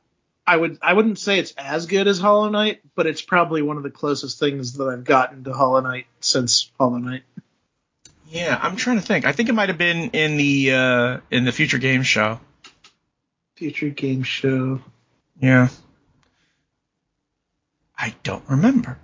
I 0.51 0.57
would 0.57 0.79
I 0.81 0.91
wouldn't 0.91 1.17
say 1.17 1.39
it's 1.39 1.53
as 1.57 1.85
good 1.85 2.09
as 2.09 2.19
Hollow 2.19 2.49
Knight, 2.49 2.81
but 2.93 3.07
it's 3.07 3.21
probably 3.21 3.61
one 3.61 3.77
of 3.77 3.83
the 3.83 3.89
closest 3.89 4.37
things 4.37 4.73
that 4.73 4.83
I've 4.89 5.05
gotten 5.05 5.45
to 5.45 5.53
Hollow 5.53 5.79
Knight 5.79 6.07
since 6.19 6.69
Hollow 6.77 6.97
Knight. 6.97 7.23
Yeah, 8.27 8.59
I'm 8.61 8.75
trying 8.75 8.97
to 8.99 9.01
think. 9.01 9.23
I 9.23 9.31
think 9.31 9.47
it 9.47 9.53
might 9.53 9.69
have 9.69 9.77
been 9.77 10.09
in 10.09 10.35
the 10.35 10.73
uh, 10.73 11.17
in 11.31 11.45
the 11.45 11.53
future 11.53 11.77
Game 11.77 12.03
show. 12.03 12.41
Future 13.55 13.91
game 13.91 14.23
show. 14.23 14.81
Yeah. 15.39 15.69
I 17.97 18.13
don't 18.23 18.43
remember. 18.49 18.97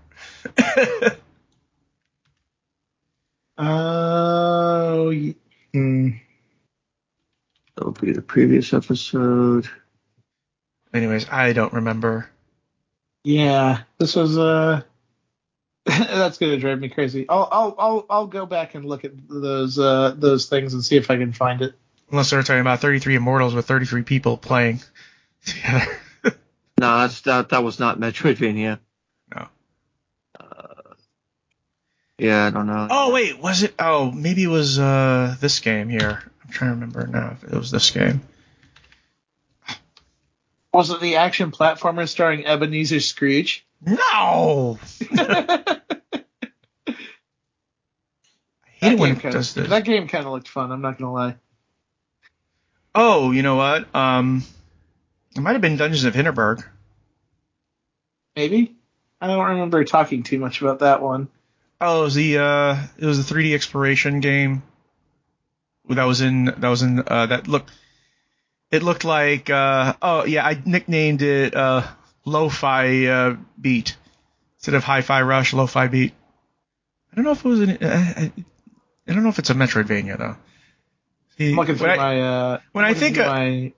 Oh, 3.59 5.07
y- 5.09 5.35
hmm. 5.73 6.09
That'll 7.75 7.91
be 7.93 8.11
the 8.11 8.21
previous 8.21 8.73
episode. 8.73 9.67
Anyways, 10.93 11.29
I 11.29 11.53
don't 11.53 11.73
remember. 11.73 12.29
Yeah, 13.23 13.81
this 13.97 14.15
was 14.15 14.37
uh 14.37 14.81
that's 15.85 16.37
gonna 16.37 16.57
drive 16.57 16.79
me 16.79 16.89
crazy. 16.89 17.25
I'll 17.27 17.47
I'll 17.51 17.75
I'll 17.77 18.05
I'll 18.09 18.27
go 18.27 18.45
back 18.45 18.75
and 18.75 18.85
look 18.85 19.05
at 19.05 19.11
those 19.27 19.77
uh 19.77 20.15
those 20.17 20.47
things 20.47 20.73
and 20.73 20.83
see 20.83 20.97
if 20.97 21.09
I 21.11 21.17
can 21.17 21.33
find 21.33 21.61
it. 21.61 21.73
Unless 22.09 22.29
they're 22.29 22.41
talking 22.41 22.61
about 22.61 22.79
33 22.79 23.15
Immortals 23.15 23.53
with 23.53 23.65
33 23.65 24.03
people 24.03 24.37
playing 24.37 24.81
together. 25.45 25.85
No, 26.79 26.99
that's 26.99 27.21
that. 27.21 27.49
That 27.49 27.63
was 27.63 27.79
not 27.79 27.99
Metroidvania. 27.99 28.79
No. 29.33 29.47
Uh, 30.39 30.93
yeah, 32.19 32.45
I 32.45 32.49
don't 32.51 32.67
know. 32.67 32.87
Oh 32.89 33.13
wait, 33.13 33.39
was 33.39 33.63
it? 33.63 33.73
Oh, 33.79 34.11
maybe 34.11 34.43
it 34.43 34.47
was 34.47 34.77
uh 34.77 35.35
this 35.39 35.59
game 35.59 35.89
here. 35.89 36.21
I'm 36.43 36.51
trying 36.51 36.69
to 36.69 36.75
remember 36.75 37.07
now 37.07 37.31
if 37.31 37.43
it 37.51 37.57
was 37.57 37.71
this 37.71 37.89
game. 37.89 38.21
Was 40.77 40.91
it 40.91 41.01
the 41.01 41.15
action 41.15 41.49
platformer 41.49 42.07
starring 42.07 42.45
Ebenezer 42.45 42.99
Scrooge? 42.99 43.65
No. 43.83 44.77
I 45.01 45.81
hate 48.63 48.93
it 48.93 48.99
when 48.99 49.13
it 49.13 49.19
kinda, 49.19 49.31
does 49.31 49.55
this. 49.55 49.69
that 49.69 49.85
game 49.85 50.07
kind 50.07 50.27
of 50.27 50.33
looked 50.33 50.47
fun. 50.47 50.71
I'm 50.71 50.83
not 50.83 50.99
gonna 50.99 51.11
lie. 51.11 51.35
Oh, 52.93 53.31
you 53.31 53.41
know 53.41 53.55
what? 53.55 53.87
Um, 53.95 54.43
it 55.35 55.41
might 55.41 55.53
have 55.53 55.61
been 55.61 55.77
Dungeons 55.77 56.03
of 56.03 56.13
Hinterberg. 56.13 56.63
Maybe 58.35 58.75
I 59.19 59.25
don't 59.25 59.43
remember 59.43 59.83
talking 59.83 60.21
too 60.21 60.37
much 60.37 60.61
about 60.61 60.81
that 60.81 61.01
one. 61.01 61.27
Oh, 61.81 62.01
it 62.01 62.03
was 62.03 62.13
the 62.13 62.37
uh, 62.37 62.77
it 62.99 63.05
was 63.07 63.27
the 63.27 63.33
3D 63.33 63.55
exploration 63.55 64.19
game. 64.19 64.61
That 65.89 66.03
was 66.03 66.21
in 66.21 66.45
that 66.45 66.69
was 66.69 66.83
in 66.83 66.99
uh, 66.99 67.25
that 67.25 67.47
look. 67.47 67.65
It 68.71 68.83
looked 68.83 69.05
like 69.05 69.49
uh, 69.49 69.93
oh 70.01 70.25
yeah, 70.25 70.45
I 70.45 70.61
nicknamed 70.65 71.21
it 71.21 71.55
uh, 71.55 71.87
Lo-Fi 72.25 73.05
uh, 73.07 73.35
Beat 73.59 73.95
instead 74.57 74.75
of 74.75 74.83
Hi-Fi 74.83 75.21
Rush. 75.21 75.53
Lo-Fi 75.53 75.87
Beat. 75.87 76.13
I 77.11 77.15
don't 77.15 77.23
know 77.25 77.31
if 77.31 77.45
it 77.45 77.47
was 77.47 77.59
an. 77.61 77.69
Uh, 77.81 78.13
I, 78.17 78.31
I 79.07 79.13
don't 79.13 79.23
know 79.23 79.29
if 79.29 79.39
it's 79.39 79.49
a 79.49 79.53
Metroidvania 79.53 80.17
though. 80.17 80.35
See, 81.37 81.51
I'm 81.51 81.55
looking 81.57 81.75
through 81.75 81.87
when 81.87 81.99
I- 81.99 82.03
my 82.15 82.21
uh, 82.21 82.59
when 82.73 82.85
I 82.85 82.93
think 82.93 83.17
of- 83.17 83.27
my 83.27 83.73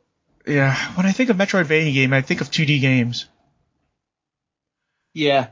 yeah, 0.48 0.76
when 0.96 1.06
I 1.06 1.12
think 1.12 1.30
of 1.30 1.38
Metroidvania 1.38 1.94
game, 1.94 2.12
I 2.14 2.22
think 2.22 2.42
of 2.42 2.50
2D 2.50 2.82
games. 2.82 3.28
Yeah. 5.14 5.48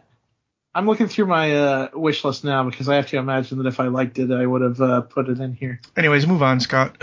I'm 0.74 0.86
looking 0.86 1.08
through 1.08 1.26
my 1.28 1.56
uh, 1.56 1.88
wish 1.94 2.24
list 2.24 2.44
now 2.44 2.64
because 2.64 2.88
I 2.88 2.96
have 2.96 3.08
to 3.08 3.18
imagine 3.18 3.58
that 3.58 3.68
if 3.68 3.80
I 3.80 3.88
liked 3.88 4.20
it, 4.20 4.32
I 4.32 4.46
would 4.46 4.62
have 4.62 4.80
uh, 4.82 5.02
put 5.02 5.28
it 5.30 5.40
in 5.40 5.54
here. 5.54 5.80
Anyways, 5.96 6.28
move 6.28 6.44
on, 6.44 6.60
Scott. 6.60 7.02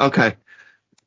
Okay. 0.00 0.34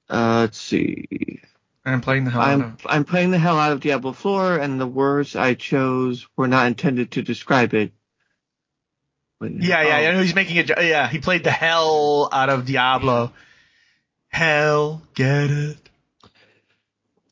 Uh, 0.10 0.40
let's 0.42 0.58
see. 0.60 1.42
I'm 1.86 2.02
playing 2.02 2.26
the 2.26 2.32
hell 2.32 2.42
out 2.42 2.50
I'm 2.50 2.62
of. 2.62 2.86
I'm 2.86 3.06
playing 3.06 3.32
the 3.32 3.38
hell 3.38 3.58
out 3.58 3.72
of 3.72 3.80
Diablo 3.80 4.12
4, 4.12 4.58
and 4.58 4.80
the 4.80 4.88
words 4.88 5.36
I 5.36 5.54
chose 5.54 6.28
were 6.36 6.48
not 6.48 6.68
intended 6.68 7.12
to 7.12 7.22
describe 7.22 7.74
it. 7.74 7.92
But- 9.40 9.52
Yeah, 9.54 9.82
yeah, 9.84 10.08
oh. 10.08 10.10
I 10.10 10.12
know 10.14 10.22
he's 10.22 10.36
making 10.36 10.58
it. 10.58 10.70
Yeah, 10.70 11.08
he 11.08 11.20
played 11.20 11.44
the 11.44 11.52
hell 11.52 12.28
out 12.32 12.50
of 12.50 12.66
Diablo. 12.66 13.32
Hell, 14.30 15.02
get 15.16 15.50
it? 15.50 15.87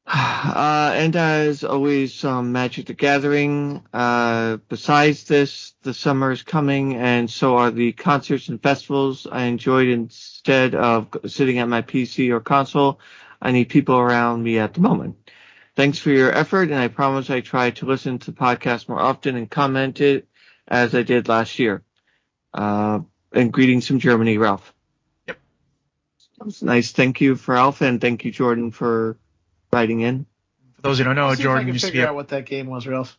Uh, 0.45 0.93
and 0.95 1.15
as 1.15 1.63
always, 1.63 2.23
um, 2.23 2.51
Magic 2.51 2.85
the 2.85 2.93
Gathering. 2.93 3.83
Uh, 3.91 4.57
besides 4.69 5.23
this, 5.23 5.73
the 5.81 5.93
summer 5.93 6.31
is 6.31 6.43
coming, 6.43 6.95
and 6.95 7.29
so 7.29 7.57
are 7.57 7.71
the 7.71 7.91
concerts 7.91 8.47
and 8.47 8.61
festivals 8.61 9.25
I 9.29 9.45
enjoyed 9.45 9.87
instead 9.87 10.75
of 10.75 11.07
sitting 11.25 11.57
at 11.57 11.67
my 11.67 11.81
PC 11.81 12.29
or 12.29 12.39
console. 12.39 12.99
I 13.41 13.51
need 13.51 13.69
people 13.69 13.97
around 13.97 14.43
me 14.43 14.59
at 14.59 14.75
the 14.75 14.81
moment. 14.81 15.29
Thanks 15.75 15.97
for 15.97 16.11
your 16.11 16.31
effort, 16.31 16.69
and 16.69 16.79
I 16.79 16.87
promise 16.89 17.29
I 17.29 17.41
try 17.41 17.71
to 17.71 17.85
listen 17.87 18.19
to 18.19 18.31
podcasts 18.31 18.87
more 18.87 19.01
often 19.01 19.35
and 19.35 19.49
comment 19.49 19.99
it 19.99 20.27
as 20.67 20.93
I 20.93 21.01
did 21.01 21.27
last 21.27 21.57
year. 21.57 21.83
Uh, 22.53 22.99
and 23.33 23.51
greetings 23.51 23.87
from 23.87 23.99
Germany, 23.99 24.37
Ralph. 24.37 24.73
Yep. 25.27 25.39
That 26.37 26.45
was 26.45 26.61
nice. 26.61 26.91
Thank 26.91 27.19
you 27.19 27.35
for 27.35 27.55
Ralph, 27.55 27.81
and 27.81 27.99
thank 27.99 28.23
you, 28.23 28.31
Jordan, 28.31 28.71
for 28.71 29.17
writing 29.75 29.99
in. 29.99 30.25
For 30.75 30.81
those 30.83 30.97
who 30.97 31.03
don't 31.03 31.15
know, 31.15 31.27
I'll 31.27 31.35
see 31.35 31.41
if 31.43 31.49
I 31.49 31.51
Jordan 31.51 31.65
can 31.65 31.73
used 31.73 31.85
to 31.85 31.91
be 31.91 31.97
figure 31.97 32.07
out 32.07 32.15
what 32.15 32.29
that 32.29 32.45
game 32.45 32.67
was, 32.67 32.87
Ralph. 32.87 33.17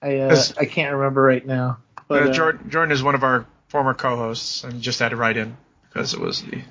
I 0.00 0.18
uh, 0.18 0.42
I 0.58 0.64
can't 0.64 0.94
remember 0.94 1.20
right 1.20 1.44
now. 1.44 1.78
But, 2.06 2.22
uh, 2.22 2.26
uh, 2.26 2.32
Jordan, 2.32 2.70
Jordan 2.70 2.92
is 2.92 3.02
one 3.02 3.16
of 3.16 3.24
our 3.24 3.44
former 3.66 3.92
co-hosts, 3.92 4.62
and 4.62 4.74
he 4.74 4.80
just 4.80 5.00
had 5.00 5.08
to 5.08 5.16
write 5.16 5.36
in 5.36 5.56
because 5.88 6.14
it 6.14 6.20
was 6.20 6.42
the. 6.42 6.62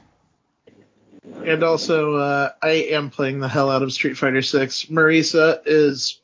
and 1.45 1.63
also, 1.63 2.15
uh, 2.15 2.51
I 2.63 2.69
am 2.91 3.09
playing 3.09 3.39
the 3.39 3.49
hell 3.49 3.69
out 3.69 3.83
of 3.83 3.91
Street 3.91 4.17
Fighter 4.17 4.41
Six. 4.41 4.85
Marisa 4.85 5.61
is 5.65 6.21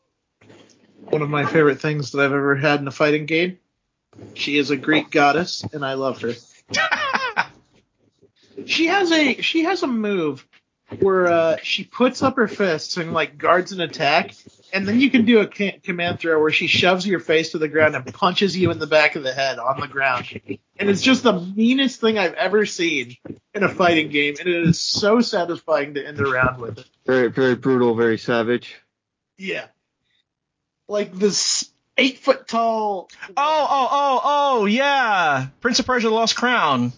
one 1.09 1.21
of 1.21 1.29
my 1.29 1.45
favorite 1.45 1.81
things 1.81 2.11
that 2.11 2.21
I've 2.21 2.31
ever 2.31 2.55
had 2.55 2.79
in 2.79 2.87
a 2.87 2.91
fighting 2.91 3.25
game. 3.25 3.59
She 4.35 4.57
is 4.57 4.69
a 4.69 4.77
Greek 4.77 5.11
goddess, 5.11 5.65
and 5.73 5.85
I 5.85 5.95
love 5.95 6.21
her. 6.21 6.33
She 8.65 8.87
has 8.87 9.11
a 9.11 9.41
she 9.41 9.63
has 9.63 9.83
a 9.83 9.87
move 9.87 10.45
where 11.01 11.27
uh, 11.27 11.57
she 11.61 11.83
puts 11.83 12.21
up 12.21 12.35
her 12.35 12.47
fists 12.47 12.97
and 12.97 13.13
like 13.13 13.37
guards 13.37 13.71
an 13.71 13.81
attack, 13.81 14.35
and 14.71 14.87
then 14.87 14.99
you 14.99 15.09
can 15.09 15.25
do 15.25 15.39
a 15.39 15.47
command 15.47 16.19
throw 16.19 16.39
where 16.39 16.51
she 16.51 16.67
shoves 16.67 17.05
your 17.05 17.19
face 17.19 17.51
to 17.51 17.57
the 17.57 17.67
ground 17.67 17.95
and 17.95 18.13
punches 18.13 18.57
you 18.57 18.71
in 18.71 18.79
the 18.79 18.87
back 18.87 19.15
of 19.15 19.23
the 19.23 19.33
head 19.33 19.59
on 19.59 19.79
the 19.79 19.87
ground. 19.87 20.27
And 20.77 20.89
it's 20.89 21.01
just 21.01 21.23
the 21.23 21.39
meanest 21.39 21.99
thing 21.99 22.17
I've 22.17 22.33
ever 22.33 22.65
seen 22.65 23.17
in 23.53 23.63
a 23.63 23.69
fighting 23.69 24.09
game, 24.09 24.35
and 24.39 24.47
it 24.47 24.67
is 24.67 24.79
so 24.79 25.21
satisfying 25.21 25.93
to 25.93 26.05
end 26.05 26.19
a 26.19 26.25
round 26.25 26.59
with 26.59 26.79
it. 26.79 26.89
Very, 27.05 27.29
very 27.29 27.55
brutal, 27.55 27.95
very 27.95 28.17
savage. 28.17 28.75
Yeah, 29.37 29.65
like 30.87 31.13
this 31.13 31.69
eight 31.97 32.19
foot 32.19 32.47
tall. 32.47 33.09
Oh, 33.29 33.33
oh, 33.37 33.87
oh, 33.91 34.21
oh, 34.23 34.65
yeah! 34.65 35.47
Prince 35.61 35.79
of 35.79 35.85
Persia: 35.85 36.07
The 36.07 36.13
Lost 36.13 36.35
Crown. 36.35 36.93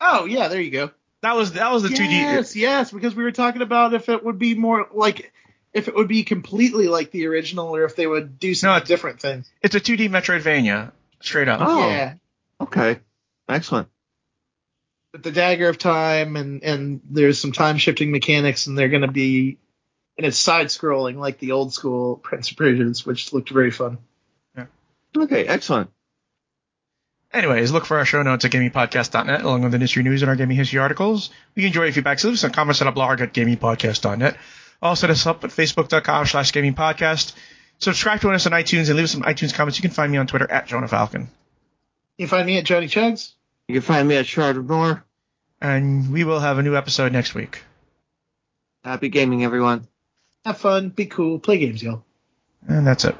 Oh 0.00 0.26
yeah, 0.26 0.48
there 0.48 0.60
you 0.60 0.70
go. 0.70 0.90
That 1.24 1.36
was 1.36 1.54
that 1.54 1.72
was 1.72 1.82
the 1.82 1.88
2D. 1.88 2.10
Yes, 2.10 2.54
yes, 2.54 2.90
because 2.90 3.14
we 3.14 3.22
were 3.22 3.32
talking 3.32 3.62
about 3.62 3.94
if 3.94 4.10
it 4.10 4.22
would 4.22 4.38
be 4.38 4.54
more 4.54 4.86
like 4.92 5.32
if 5.72 5.88
it 5.88 5.94
would 5.94 6.06
be 6.06 6.22
completely 6.22 6.86
like 6.86 7.12
the 7.12 7.28
original 7.28 7.74
or 7.74 7.84
if 7.84 7.96
they 7.96 8.06
would 8.06 8.38
do 8.38 8.54
some 8.54 8.78
No, 8.78 8.84
different 8.84 9.22
things. 9.22 9.50
It's 9.62 9.74
a 9.74 9.80
2D 9.80 10.10
Metroidvania, 10.10 10.92
straight 11.20 11.48
up. 11.48 11.62
Oh. 11.62 11.88
Yeah. 11.88 12.14
Okay. 12.60 13.00
Excellent. 13.48 13.88
With 15.14 15.22
the 15.22 15.32
dagger 15.32 15.70
of 15.70 15.78
time 15.78 16.36
and 16.36 16.62
and 16.62 17.00
there's 17.08 17.38
some 17.38 17.52
time 17.52 17.78
shifting 17.78 18.12
mechanics 18.12 18.66
and 18.66 18.76
they're 18.76 18.90
going 18.90 19.00
to 19.00 19.08
be 19.10 19.56
and 20.18 20.26
it's 20.26 20.36
side 20.36 20.66
scrolling 20.66 21.16
like 21.16 21.38
the 21.38 21.52
old 21.52 21.72
school 21.72 22.16
Prince 22.16 22.50
of 22.50 22.58
Persians, 22.58 23.06
which 23.06 23.32
looked 23.32 23.48
very 23.48 23.70
fun. 23.70 23.96
Yeah. 24.54 24.66
Okay, 25.16 25.46
excellent. 25.46 25.90
Anyways, 27.34 27.72
look 27.72 27.84
for 27.84 27.98
our 27.98 28.04
show 28.04 28.22
notes 28.22 28.44
at 28.44 28.52
gamingpodcast.net 28.52 29.42
along 29.42 29.62
with 29.62 29.72
the 29.72 29.76
industry 29.76 30.04
news 30.04 30.22
and 30.22 30.28
our 30.28 30.36
gaming 30.36 30.56
history 30.56 30.78
articles. 30.78 31.30
We 31.56 31.66
enjoy 31.66 31.84
your 31.84 31.92
feedback, 31.92 32.20
so 32.20 32.28
leave 32.28 32.34
us 32.34 32.40
some 32.40 32.52
comments 32.52 32.80
at 32.80 32.86
our 32.86 32.92
blog 32.92 33.20
at 33.20 33.34
gamingpodcast.net. 33.34 34.36
Also, 34.80 35.08
hit 35.08 35.12
us 35.12 35.26
up 35.26 35.42
at 35.42 35.50
facebook.com 35.50 36.26
slash 36.26 36.52
gamingpodcast. 36.52 37.34
Subscribe 37.78 38.20
to 38.20 38.30
us 38.30 38.46
on 38.46 38.52
iTunes 38.52 38.88
and 38.88 38.94
leave 38.94 39.04
us 39.04 39.10
some 39.10 39.22
iTunes 39.22 39.52
comments. 39.52 39.78
You 39.78 39.82
can 39.82 39.90
find 39.90 40.12
me 40.12 40.18
on 40.18 40.28
Twitter 40.28 40.48
at 40.48 40.68
Jonah 40.68 40.86
Falcon. 40.86 41.28
You 42.18 42.26
can 42.26 42.30
find 42.30 42.46
me 42.46 42.56
at 42.58 42.64
Johnny 42.64 42.86
Chugs. 42.86 43.32
You 43.66 43.74
can 43.74 43.82
find 43.82 44.06
me 44.06 44.14
at 44.14 44.26
Shard 44.26 44.56
of 44.56 44.68
Moor. 44.68 45.04
And 45.60 46.12
we 46.12 46.22
will 46.22 46.38
have 46.38 46.58
a 46.58 46.62
new 46.62 46.76
episode 46.76 47.10
next 47.10 47.34
week. 47.34 47.62
Happy 48.84 49.08
gaming, 49.08 49.42
everyone. 49.42 49.88
Have 50.44 50.58
fun, 50.58 50.90
be 50.90 51.06
cool, 51.06 51.40
play 51.40 51.58
games, 51.58 51.82
y'all. 51.82 52.04
And 52.68 52.86
that's 52.86 53.04
it. 53.04 53.16